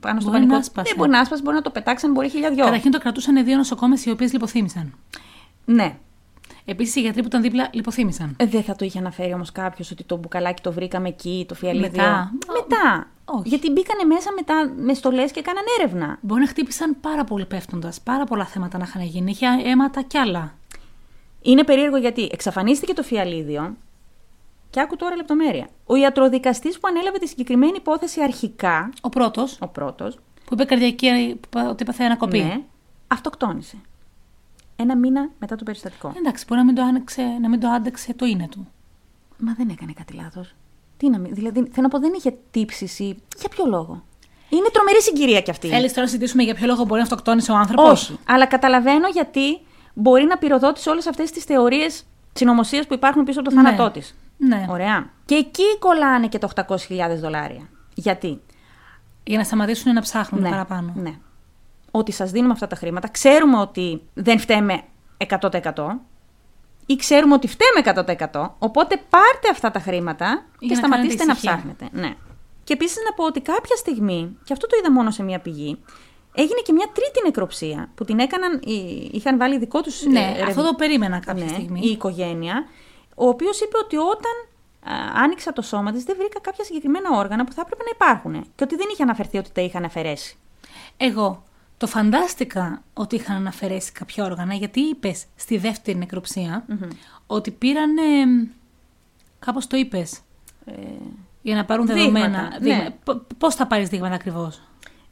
Πάνω 0.00 0.20
στο 0.20 0.30
Μπορεί 0.30 0.38
πανικό 0.38 0.52
να 0.54 0.58
της- 0.58 0.68
άσπασε. 0.68 0.88
Δεν 0.88 0.96
μπορεί 0.96 1.10
να 1.10 1.20
άσπασε, 1.20 1.42
μπορεί 1.42 1.56
να 1.56 1.62
το 1.62 1.70
πετάξαν, 1.70 2.12
μπορεί 2.12 2.28
χιλιαδιό. 2.28 2.64
Καταρχήν 2.64 2.90
το 2.90 2.98
κρατούσαν 2.98 3.44
δύο 3.44 3.56
νοσοκόμες 3.56 4.04
οι 4.04 4.10
οποίες 4.10 4.32
λιποθύμησαν. 4.32 4.94
Ναι. 5.64 5.96
Επίσης 6.64 6.94
οι 6.96 7.00
γιατροί 7.00 7.20
που 7.20 7.26
ήταν 7.26 7.42
δίπλα 7.42 7.68
λιποθύμησαν. 7.72 8.34
Ε, 8.36 8.46
Δεν 8.46 8.62
θα 8.62 8.76
το 8.76 8.84
είχε 8.84 8.98
αναφέρει 8.98 9.32
όμως 9.34 9.52
κάποιος 9.52 9.90
ότι 9.90 10.04
το 10.04 10.16
μπουκαλάκι 10.16 10.62
το 10.62 10.72
βρήκαμε 10.72 11.08
εκεί, 11.08 11.44
το 11.48 11.54
φιαλίδιο. 11.54 11.90
Μετά. 11.90 12.32
Μετά. 12.52 13.06
Όχι. 13.24 13.48
Γιατί 13.48 13.70
μπήκανε 13.70 14.04
μέσα 14.14 14.32
μετά 14.32 14.72
με 14.76 14.94
στολές 14.94 15.30
και 15.30 15.42
κάναν 15.42 15.62
έρευνα. 15.80 16.18
Μπορεί 16.20 16.40
να 16.40 16.46
χτύπησαν 16.48 16.96
πάρα 17.00 17.24
πολύ 17.24 17.44
πέφτοντας. 17.46 18.00
Πάρα 18.00 18.24
πολλά 18.24 18.44
θέματα 18.46 18.78
να 18.78 18.84
είχαν 18.88 19.02
γίνει. 19.02 19.30
Είχε 19.30 19.46
αίματα 19.64 20.02
κι 20.02 20.18
άλλα. 20.18 20.54
Είναι 21.42 21.64
περίεργο 21.64 21.96
γιατί 21.96 22.28
εξαφανίστηκε 22.32 22.92
το 22.92 23.02
φιαλίδιο 23.02 23.76
και 24.74 24.80
άκου 24.80 24.96
τώρα 24.96 25.16
λεπτομέρεια. 25.16 25.68
Ο 25.86 25.94
ιατροδικαστής 25.96 26.78
που 26.78 26.88
ανέλαβε 26.88 27.18
τη 27.18 27.28
συγκεκριμένη 27.28 27.72
υπόθεση 27.76 28.22
αρχικά, 28.22 28.90
Ο 29.00 29.08
πρώτος, 29.08 29.56
ο 29.60 29.66
πρώτος, 29.68 30.14
που 30.44 30.54
είπε 30.54 30.64
καρδιακή, 30.64 31.08
που 31.40 31.48
είπε 31.58 31.68
ότι 31.68 31.82
έπαθε 31.82 32.04
ανακοπή. 32.04 32.38
ναι, 32.42 32.60
αυτοκτόνησε. 33.08 33.76
Ένα 34.76 34.96
μήνα 34.96 35.30
μετά 35.38 35.56
το 35.56 35.64
περιστατικό. 35.64 36.12
Εντάξει, 36.16 36.44
μπορεί 36.48 36.60
να 36.60 36.66
μην 36.66 36.74
το, 36.74 36.82
άνοιξε, 36.82 37.22
να 37.40 37.48
μην 37.48 37.60
το 37.60 37.68
άντεξε 37.68 38.14
το 38.14 38.26
είναι 38.26 38.48
του. 38.50 38.68
Μα 39.38 39.54
δεν 39.56 39.68
έκανε 39.68 39.92
κάτι 39.92 40.14
λάθος. 40.14 40.54
Τι 40.96 41.08
να 41.08 41.18
μην, 41.18 41.34
δηλαδή, 41.34 41.58
θέλω 41.58 41.82
να 41.82 41.88
πω, 41.88 41.98
δεν 41.98 42.12
είχε 42.16 42.34
τύψεις 42.50 42.98
ή... 42.98 43.16
Για 43.38 43.48
ποιο 43.48 43.64
λόγο; 43.66 44.04
Είναι 44.48 44.68
τρομερή 44.72 45.02
συγκυρία 45.02 45.40
κι 45.40 45.50
αυτή. 45.50 45.68
Θέλεις 45.68 45.88
τώρα 45.88 46.00
να 46.00 46.06
συζητήσουμε 46.06 46.42
για 46.42 46.54
ποιο 46.54 46.66
λόγο 46.66 46.84
μπορεί 46.84 46.96
να 46.96 47.02
αυτοκτόνησε 47.02 47.52
ο 47.52 47.56
άνθρωπος; 47.56 47.90
Όχι. 48.10 48.18
Αλλά 48.26 48.46
καταλαβαίνω 48.46 49.08
γιατί 49.08 49.58
μπορεί 49.94 50.24
να 50.24 50.38
πυροδότησε 50.38 50.90
όλες 50.90 51.06
αυτές 51.06 51.30
τις 51.30 51.44
θεωρίες 51.44 52.04
συνωμοσίας 52.32 52.86
που 52.86 52.94
υπάρχουν 52.94 53.24
πίσω 53.24 53.40
από 53.40 53.48
το 53.48 53.54
Ναι. 53.54 53.62
θάνατό 53.62 53.90
της. 53.90 54.14
Ναι. 54.48 54.66
Ωραία. 54.68 55.10
Και 55.24 55.34
εκεί 55.34 55.78
κολλάνε 55.78 56.26
και 56.28 56.38
το 56.38 56.48
800.000 56.56 57.16
δολάρια. 57.20 57.68
Γιατί; 57.94 58.40
Για 59.24 59.38
να 59.38 59.44
σταματήσουν 59.44 59.92
να 59.92 60.00
ψάχνουν 60.00 60.42
ναι, 60.42 60.50
παραπάνω. 60.50 60.92
Ναι. 60.96 61.14
Ότι 61.90 62.12
σας 62.12 62.30
δίνουμε 62.30 62.52
αυτά 62.52 62.66
τα 62.66 62.76
χρήματα, 62.76 63.08
ξέρουμε 63.08 63.58
ότι 63.58 64.02
δεν 64.14 64.38
φταίμε 64.38 64.82
100% 65.28 66.00
ή 66.86 66.96
ξέρουμε 66.96 67.34
ότι 67.34 67.48
φταίμε 67.48 68.04
100%, 68.32 68.50
οπότε 68.58 68.96
πάρτε 69.10 69.48
αυτά 69.50 69.70
τα 69.70 69.78
χρήματα 69.80 70.44
και 70.58 70.66
να 70.66 70.74
σταματήστε 70.74 71.16
κάνετε 71.16 71.24
να 71.24 71.32
ησυχία. 71.32 71.52
ψάχνετε. 71.52 71.88
Ναι. 71.92 72.14
Και 72.64 72.72
επίσης 72.72 72.96
να 73.08 73.12
πω 73.14 73.24
ότι 73.24 73.40
κάποια 73.40 73.76
στιγμή, 73.76 74.36
και 74.44 74.52
αυτό 74.52 74.66
το 74.66 74.76
είδα 74.80 74.92
μόνο 74.92 75.10
σε 75.10 75.22
μία 75.22 75.38
πηγή, 75.40 75.78
έγινε 76.34 76.60
και 76.64 76.72
μια 76.72 76.86
τρίτη 76.92 77.20
νεκροψία 77.24 77.90
που 77.94 78.04
την 78.04 78.18
έκαναν, 78.18 78.60
οι- 78.64 79.10
είχαν 79.12 79.38
βάλει 79.38 79.58
δικό 79.58 79.80
τους 79.80 80.02
Ναι, 80.06 80.20
ε, 80.20 80.42
αυτό 80.42 80.44
ρευ- 80.44 80.68
το 80.70 80.74
περίμενα 80.74 81.18
κάποια 81.18 81.44
ναι, 81.44 81.50
στιγμή. 81.50 81.80
η 81.84 81.88
οικογένεια, 81.90 82.64
ο 83.14 83.28
οποίος 83.28 83.60
είπε 83.60 83.76
ότι 83.84 83.96
όταν 83.96 84.32
α, 84.94 85.12
άνοιξα 85.22 85.52
το 85.52 85.62
σώμα 85.62 85.92
της 85.92 86.04
δεν 86.04 86.16
βρήκα 86.18 86.40
κάποια 86.40 86.64
συγκεκριμένα 86.64 87.10
όργανα 87.18 87.44
που 87.44 87.52
θα 87.52 87.60
έπρεπε 87.60 87.82
να 87.82 87.90
υπάρχουν 87.94 88.46
και 88.56 88.64
ότι 88.64 88.76
δεν 88.76 88.86
είχε 88.92 89.02
αναφερθεί 89.02 89.38
ότι 89.38 89.50
τα 89.52 89.60
είχαν 89.60 89.84
αφαιρέσει. 89.84 90.36
Εγώ 90.96 91.44
το 91.76 91.86
φαντάστηκα 91.86 92.82
ότι 92.94 93.14
είχαν 93.16 93.36
αναφερέσει 93.36 93.92
κάποια 93.92 94.24
όργανα, 94.24 94.54
γιατί 94.54 94.80
είπες 94.80 95.24
στη 95.36 95.58
δεύτερη 95.58 95.98
νεκροψία 95.98 96.64
ότι 97.26 97.50
πήραν. 97.50 97.90
Κάπως 99.38 99.66
το 99.66 99.76
είπες. 99.76 100.20
Ε, 100.64 100.72
Για 101.42 101.54
να 101.56 101.64
πάρουν 101.64 101.86
Δείγματα, 101.86 102.10
δεδομένα. 102.10 102.58
ναι. 102.60 102.88
Πώς 103.38 103.54
θα 103.54 103.66
πάρεις 103.66 103.88
δείγματα 103.88 104.14
ακριβώς; 104.14 104.60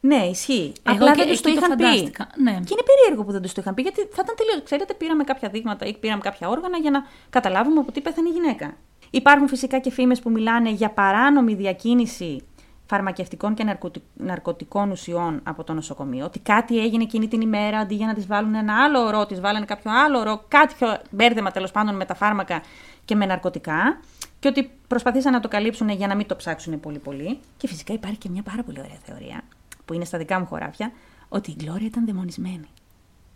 Ναι, 0.04 0.16
ισχύει. 0.16 0.72
Εγώ 0.82 0.94
Απλά 0.96 1.10
και 1.12 1.22
δεν 1.22 1.28
τους 1.28 1.38
εκεί 1.40 1.48
το 1.48 1.54
το 1.54 1.64
είχαν 1.64 1.76
πει. 1.76 1.82
φαντάστηκα, 1.84 2.26
ναι. 2.36 2.50
Και 2.50 2.72
είναι 2.74 2.82
περίεργο 2.90 3.24
που 3.24 3.32
δεν 3.32 3.42
τους 3.42 3.52
το 3.52 3.60
είχαν 3.60 3.74
πει, 3.74 3.82
γιατί 3.82 4.00
θα 4.00 4.22
ήταν 4.24 4.34
τελείως. 4.36 4.62
Ξέρετε, 4.64 4.94
πήραμε 4.94 5.24
κάποια 5.24 5.48
δείγματα 5.48 5.86
ή 5.86 5.96
πήραμε 5.96 6.20
κάποια 6.20 6.48
όργανα 6.48 6.76
για 6.78 6.90
να 6.90 7.00
καταλάβουμε 7.30 7.80
από 7.80 7.92
τι 7.92 8.00
πέθανε 8.00 8.28
η 8.28 8.32
γυναίκα. 8.32 8.74
Υπάρχουν 9.10 9.48
φυσικά 9.48 9.78
και 9.78 9.90
φήμες 9.90 10.20
που 10.20 10.30
μιλάνε 10.30 10.70
για 10.70 10.90
παράνομη 10.90 11.54
διακίνηση 11.54 12.44
φαρμακευτικών 12.86 13.54
και 13.54 13.64
ναρκωτι- 13.64 14.02
ναρκωτικών 14.14 14.90
ουσιών 14.90 15.40
από 15.42 15.64
το 15.64 15.72
νοσοκομείο. 15.72 16.24
Ότι 16.24 16.38
κάτι 16.38 16.78
έγινε 16.80 17.02
εκείνη 17.02 17.28
την 17.28 17.40
ημέρα, 17.40 17.78
αντί 17.78 17.94
για 17.94 18.06
να 18.06 18.14
τη 18.14 18.20
βάλουν 18.20 18.54
ένα 18.54 18.82
άλλο 18.84 19.00
ωρό, 19.00 19.26
τη 19.26 19.34
βάλανε 19.34 19.64
κάποιο 19.64 19.90
άλλο 20.04 20.18
ωρό, 20.18 20.44
κάποιο 20.48 20.98
μπέρδεμα 21.10 21.50
τέλος 21.50 21.70
πάντων 21.70 21.96
με 21.96 22.04
τα 22.04 22.14
φάρμακα 22.14 22.62
και 23.04 23.14
με 23.14 23.26
ναρκωτικά. 23.26 24.00
Και 24.38 24.48
ότι 24.48 24.70
προσπαθήσαν 24.88 25.32
να 25.32 25.40
το 25.40 25.48
καλύψουν 25.48 25.88
για 25.88 26.06
να 26.06 26.14
μην 26.14 26.26
το 26.26 26.36
ψάξουν 26.36 26.80
πολύ 26.80 26.98
πολύ. 26.98 27.38
Και 27.56 27.68
φυσικά 27.68 27.92
υπάρχει 27.92 28.18
και 28.18 28.28
μια 28.28 28.42
πάρα 28.42 28.62
πολύ 28.62 28.78
ωραία 28.78 28.98
θεωρία, 29.04 29.40
που 29.84 29.92
είναι 29.94 30.04
στα 30.04 30.18
δικά 30.18 30.38
μου 30.38 30.46
χωράφια, 30.46 30.92
ότι 31.28 31.50
η 31.50 31.54
Γκλώρια 31.62 31.86
ήταν 31.86 32.06
δαιμονισμένη. 32.06 32.66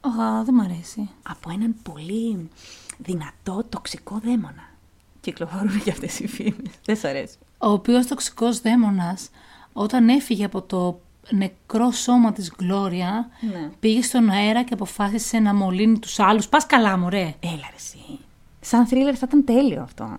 Α, 0.00 0.42
δεν 0.44 0.54
μ' 0.54 0.60
αρέσει. 0.60 1.08
Από 1.22 1.50
έναν 1.50 1.74
πολύ 1.82 2.48
δυνατό, 2.98 3.64
τοξικό 3.68 4.20
δαίμονα. 4.24 4.70
Κυκλοφορούν 5.20 5.82
και 5.82 5.90
αυτές 5.90 6.18
οι 6.20 6.26
φήμες. 6.28 6.70
Δεν 6.84 6.96
σ' 6.96 7.04
αρέσει. 7.04 7.36
Ο 7.58 7.68
οποίος 7.70 8.06
τοξικός 8.06 8.60
δαίμονας, 8.60 9.30
όταν 9.72 10.08
έφυγε 10.08 10.44
από 10.44 10.62
το 10.62 11.00
νεκρό 11.30 11.90
σώμα 11.90 12.32
της 12.32 12.52
Γκλώρια, 12.56 13.28
Ναι. 13.52 13.70
πήγε 13.80 14.02
στον 14.02 14.30
αέρα 14.30 14.62
και 14.64 14.74
αποφάσισε 14.74 15.38
να 15.38 15.54
μολύνει 15.54 15.98
τους 15.98 16.18
άλλους. 16.20 16.48
Πας 16.48 16.66
καλά 16.66 16.96
μου, 16.98 17.08
ρε. 17.08 17.34
Έλα 17.40 17.66
ρε 17.70 17.76
εσύ. 17.76 18.18
Σαν 18.60 18.86
θρίλερ 18.86 19.14
θα 19.18 19.26
ήταν 19.28 19.44
τέλειο 19.44 19.82
αυτό. 19.82 20.16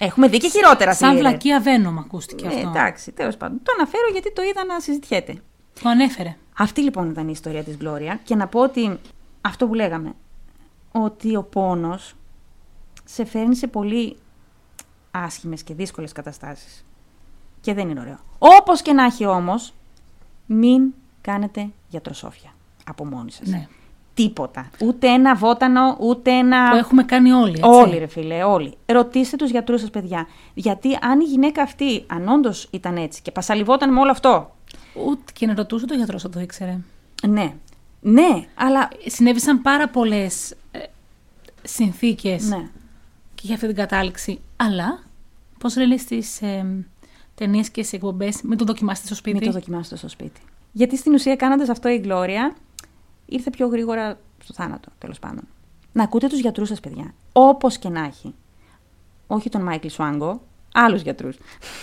Έχουμε 0.00 0.28
δει 0.28 0.38
και 0.38 0.48
χειρότερα 0.48 0.94
Σαν 0.94 1.14
thriller. 1.14 1.18
βλακεία 1.18 1.62
Venom 1.62 1.94
ακούστηκε 1.98 2.44
Ε, 2.44 2.48
αυτό. 2.48 2.68
εντάξει, 2.68 3.12
τέλος 3.12 3.36
πάντων. 3.36 3.60
Το 3.62 3.72
αναφέρω 3.78 4.04
γιατί 4.12 4.32
το 4.32 4.42
είδα 4.42 4.64
να 4.64 4.80
συζητιέται. 4.80 5.42
Το 5.82 5.88
ανέφερε. 5.88 6.36
Αυτή 6.58 6.80
λοιπόν 6.82 7.10
ήταν 7.10 7.26
η 7.28 7.30
ιστορία 7.34 7.62
της 7.64 7.76
Γκλώρια 7.76 8.20
και 8.24 8.34
να 8.34 8.46
πω 8.46 8.60
ότι 8.60 8.98
αυτό 9.40 9.66
που 9.66 9.74
λέγαμε, 9.74 10.12
ότι 10.92 11.36
ο 11.36 11.42
πόνος 11.42 12.14
σε 13.04 13.24
φέρνει 13.24 13.56
σε 13.56 13.66
πολύ 13.66 14.16
άσχημες 15.10 15.62
και 15.62 15.74
δύσκολες 15.74 16.12
καταστάσεις. 16.12 16.84
Και 17.60 17.74
δεν 17.74 17.88
είναι 17.88 18.00
ωραίο. 18.00 18.18
Όπως 18.38 18.82
και 18.82 18.92
να 18.92 19.04
έχει 19.04 19.26
όμως, 19.26 19.74
μην 20.46 20.92
κάνετε 21.20 21.68
γιατροσόφια 21.88 22.50
από 22.86 23.04
μόνοι 23.06 23.30
σας. 23.30 23.46
Ναι. 23.48 23.68
Τίποτα. 24.22 24.70
Ούτε 24.80 25.06
ένα 25.06 25.34
βότανο, 25.34 25.96
ούτε 26.00 26.30
ένα... 26.30 26.70
Που 26.70 26.76
έχουμε 26.76 27.02
κάνει 27.02 27.32
όλοι, 27.32 27.50
έτσι. 27.50 27.62
Όλοι, 27.62 27.98
ρε 27.98 28.06
φίλε, 28.06 28.42
όλοι. 28.42 28.74
Ρωτήστε 28.86 29.36
τους 29.36 29.50
γιατρούς 29.50 29.80
σας, 29.80 29.90
παιδιά. 29.90 30.26
Γιατί 30.54 30.98
αν 31.00 31.20
η 31.20 31.24
γυναίκα 31.24 31.62
αυτή, 31.62 32.04
αν 32.06 32.28
όντως 32.28 32.68
ήταν 32.70 32.96
έτσι 32.96 33.22
και 33.22 33.30
πασαλιβόταν 33.30 33.92
με 33.92 34.00
όλο 34.00 34.10
αυτό. 34.10 34.54
Ούτε 35.06 35.32
και 35.32 35.46
να 35.46 35.54
ρωτούσε 35.54 35.86
το 35.86 35.94
γιατρό 35.94 36.18
αν 36.24 36.30
το 36.30 36.40
ήξερε. 36.40 36.78
Ναι. 37.28 37.54
Ναι, 38.00 38.46
αλλά. 38.54 38.88
Συνέβησαν 39.06 39.62
πάρα 39.62 39.88
πολλές 39.88 40.50
ε, 40.70 40.78
συνθήκες 41.62 42.48
Ναι. 42.48 42.68
και 43.34 43.42
για 43.44 43.54
αυτή 43.54 43.66
την 43.66 43.76
κατάληξη. 43.76 44.40
Αλλά, 44.56 45.02
πώς 45.58 45.76
λένε 45.76 45.96
στις 45.96 46.42
ε, 46.42 46.84
ταινίες 47.34 47.70
και 47.70 47.82
σε 47.82 47.96
εκπομπές, 47.96 48.40
μην 48.42 48.58
το 48.58 48.64
δοκιμάσετε 48.64 49.06
στο 49.06 49.14
σπίτι. 49.14 49.36
Μην 49.36 49.46
το 49.46 49.52
δοκιμάσετε 49.52 49.96
στο 49.96 50.08
σπίτι. 50.08 50.40
Γιατί 50.72 50.96
στην 50.96 51.14
ουσία 51.14 51.36
κάνοντας 51.36 51.68
αυτό 51.68 51.88
η 51.88 51.98
Γκλώρια 51.98 52.54
ήρθε 53.28 53.50
πιο 53.50 53.66
γρήγορα 53.66 54.18
στο 54.42 54.54
θάνατο, 54.54 54.88
τέλος 54.98 55.18
πάντων. 55.18 55.42
Να 55.92 56.02
ακούτε 56.02 56.26
τους 56.26 56.38
γιατρούς 56.38 56.68
σας, 56.68 56.80
παιδιά. 56.80 57.14
Όπως 57.32 57.78
και 57.78 57.88
να 57.88 58.04
έχει. 58.04 58.34
Όχι 59.26 59.48
τον 59.48 59.62
Μάικλ 59.62 59.88
Σουάγκο, 59.88 60.40
άλλους 60.72 61.02
γιατρούς. 61.02 61.36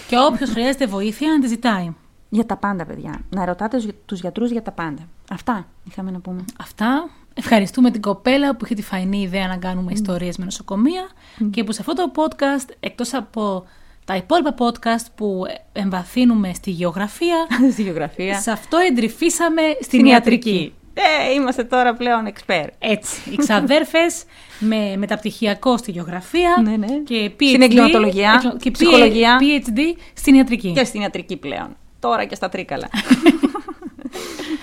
Και 0.07 0.15
όποιος 0.19 0.49
χρειάζεται 0.49 0.87
βοήθεια 0.87 1.27
να 1.29 1.39
τη 1.39 1.47
ζητάει. 1.47 1.93
Για 2.29 2.45
τα 2.45 2.57
πάντα, 2.57 2.85
παιδιά. 2.85 3.21
Να 3.29 3.45
ρωτάτε 3.45 3.93
τους 4.05 4.19
γιατρούς 4.19 4.51
για 4.51 4.61
τα 4.61 4.71
πάντα. 4.71 5.01
Αυτά 5.31 5.67
είχαμε 5.83 6.11
να 6.11 6.19
πούμε. 6.19 6.45
Αυτά. 6.59 7.09
Ευχαριστούμε 7.33 7.91
την 7.91 8.01
κοπέλα 8.01 8.55
που 8.55 8.65
είχε 8.65 8.73
τη 8.73 8.81
φαϊνή 8.81 9.21
ιδέα 9.21 9.47
να 9.47 9.57
κάνουμε 9.57 9.91
mm. 9.91 9.95
ιστορίες 9.95 10.37
με 10.37 10.45
νοσοκομεία 10.45 11.07
και 11.51 11.63
που 11.63 11.71
σε 11.71 11.81
αυτό 11.81 11.93
το 11.93 12.11
podcast, 12.15 12.73
εκτός 12.79 13.13
από 13.13 13.65
τα 14.05 14.15
υπόλοιπα 14.15 14.55
podcast 14.57 15.05
που 15.15 15.43
εμβαθύνουμε 15.73 16.53
στη 16.53 16.71
γεωγραφία, 16.71 17.47
στη 17.73 17.81
γεωγραφία. 17.81 18.39
σε 18.39 18.51
αυτό 18.51 18.77
εντρυφήσαμε 18.77 19.61
στην, 19.81 20.05
ιατρική. 20.05 20.73
Ε, 20.97 21.33
είμαστε 21.33 21.63
τώρα 21.63 21.93
πλέον 21.93 22.33
expert. 22.33 22.67
Έτσι. 22.79 23.31
Οι 23.31 23.35
ξαδέρφες 23.35 24.23
με 24.71 24.95
μεταπτυχιακό 24.97 25.77
στη 25.77 25.91
γεωγραφία 25.91 26.61
ναι, 26.63 26.75
ναι. 26.75 26.97
και 26.97 27.31
PhD, 27.39 27.47
στην 27.47 27.61
εγκληματολογία, 27.61 28.55
και 28.59 28.71
ψυχολογία. 28.71 29.39
PhD 29.39 29.79
στην 30.13 30.35
ιατρική. 30.35 30.71
Και 30.71 30.83
στην 30.83 31.01
ιατρική 31.01 31.37
πλέον. 31.37 31.75
Τώρα 31.99 32.25
και 32.25 32.35
στα 32.35 32.49
τρίκαλα. 32.49 32.89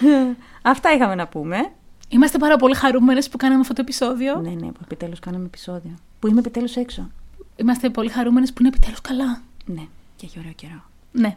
Αυτά 0.63 0.93
είχαμε 0.93 1.15
να 1.15 1.27
πούμε. 1.27 1.73
Είμαστε 2.09 2.39
πάρα 2.39 2.57
πολύ 2.57 2.75
χαρούμενες 2.75 3.29
που 3.29 3.37
κάναμε 3.37 3.61
αυτό 3.61 3.73
το 3.73 3.81
επεισόδιο. 3.81 4.41
Ναι, 4.41 4.51
ναι, 4.51 4.67
που 4.67 4.81
επιτέλους 4.83 5.19
κάναμε 5.19 5.45
επεισόδιο. 5.45 5.95
Που 6.19 6.29
είμαι 6.29 6.39
επιτέλους 6.39 6.77
έξω. 6.77 7.11
Είμαστε 7.57 7.91
πολύ 7.91 8.09
χαρούμενες 8.09 8.53
που 8.53 8.57
είναι 8.61 8.69
επιτέλους 8.69 9.01
καλά. 9.01 9.41
Ναι, 9.65 9.83
και 10.17 10.27
έχει 10.27 10.39
ωραίο 10.39 10.53
καιρό. 10.53 10.83
Ναι. 11.13 11.37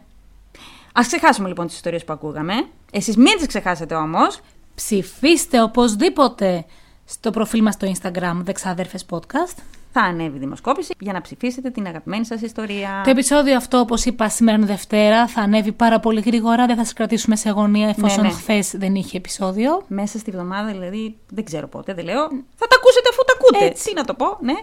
Α 0.92 1.00
ξεχάσουμε 1.00 1.48
λοιπόν 1.48 1.66
τις 1.66 1.74
ιστορίες 1.74 2.04
που 2.04 2.12
ακούγαμε. 2.12 2.54
Εσείς 2.90 3.16
μην 3.16 3.36
τις 3.36 3.46
ξεχάσετε 3.46 3.94
όμως. 3.94 4.40
Ψηφίστε 4.76 5.62
οπωσδήποτε 5.62 6.64
στο 7.04 7.30
προφίλ 7.30 7.62
μας 7.62 7.74
στο 7.74 7.92
Instagram 7.92 8.40
Δεξάδερφες 8.42 9.06
Podcast. 9.10 9.58
Θα 9.92 10.00
ανέβει 10.00 10.38
δημοσκόπηση 10.38 10.94
για 10.98 11.12
να 11.12 11.20
ψηφίσετε 11.20 11.70
την 11.70 11.86
αγαπημένη 11.86 12.24
σας 12.24 12.40
ιστορία. 12.40 13.00
Το 13.04 13.10
επεισόδιο 13.10 13.56
αυτό, 13.56 13.78
όπως 13.78 14.04
είπα, 14.04 14.28
σήμερα 14.28 14.56
είναι 14.56 14.66
Δευτέρα. 14.66 15.26
Θα 15.26 15.40
ανέβει 15.40 15.72
πάρα 15.72 16.00
πολύ 16.00 16.20
γρήγορα. 16.20 16.66
Δεν 16.66 16.76
θα 16.76 16.84
σας 16.84 16.92
κρατήσουμε 16.92 17.36
σε 17.36 17.48
αγωνία 17.48 17.88
εφόσον 17.88 18.22
ναι, 18.22 18.28
ναι. 18.28 18.34
χθες 18.34 18.74
δεν 18.76 18.94
είχε 18.94 19.16
επεισόδιο. 19.16 19.84
Μέσα 19.88 20.18
στη 20.18 20.30
βδομάδα, 20.30 20.70
δηλαδή, 20.72 21.16
δεν 21.28 21.44
ξέρω 21.44 21.68
πότε, 21.68 21.94
δεν 21.94 22.04
λέω. 22.04 22.22
Θα 22.54 22.66
τα 22.66 22.76
ακούσετε 22.76 23.08
αφού 23.10 23.22
τα 23.26 23.32
ακούτε. 23.40 23.64
Έτσι. 23.64 23.88
Τι 23.88 23.94
να 23.94 24.04
το 24.04 24.14
πω, 24.14 24.38
ναι. 24.40 24.54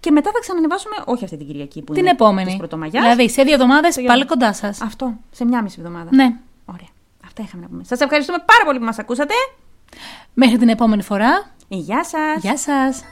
Και 0.00 0.10
μετά 0.10 0.30
θα 0.34 0.40
ξανανεβάσουμε, 0.40 0.94
όχι 1.04 1.24
αυτή 1.24 1.36
την 1.36 1.46
Κυριακή 1.46 1.82
που 1.82 1.92
την 1.92 2.02
είναι 2.02 2.10
επόμενη. 2.10 2.46
της 2.46 2.56
Πρωτομαγιάς. 2.56 3.02
Δηλαδή, 3.02 3.30
σε 3.30 3.42
δύο 3.42 3.52
εβδομάδες 3.52 3.96
πάλι 4.06 4.24
κοντά 4.24 4.52
σας. 4.52 4.80
Αυτό, 4.80 5.14
σε 5.30 5.44
μια 5.44 5.62
μισή 5.62 5.76
εβδομάδα. 5.78 6.08
Ναι. 6.12 6.36
Ωραία. 6.64 6.88
Αυτά 7.38 7.48
είχαμε 7.48 7.62
να 7.62 7.68
πούμε. 7.68 7.84
Σας 7.84 8.00
ευχαριστούμε 8.00 8.38
πάρα 8.38 8.64
πολύ 8.64 8.78
που 8.78 8.84
μας 8.84 8.98
ακούσατε. 8.98 9.34
Μέχρι 10.34 10.58
την 10.58 10.68
επόμενη 10.68 11.02
φορά. 11.02 11.50
Γεια 11.68 12.04
σας. 12.04 12.42
Γεια 12.42 12.58
σας. 12.58 13.04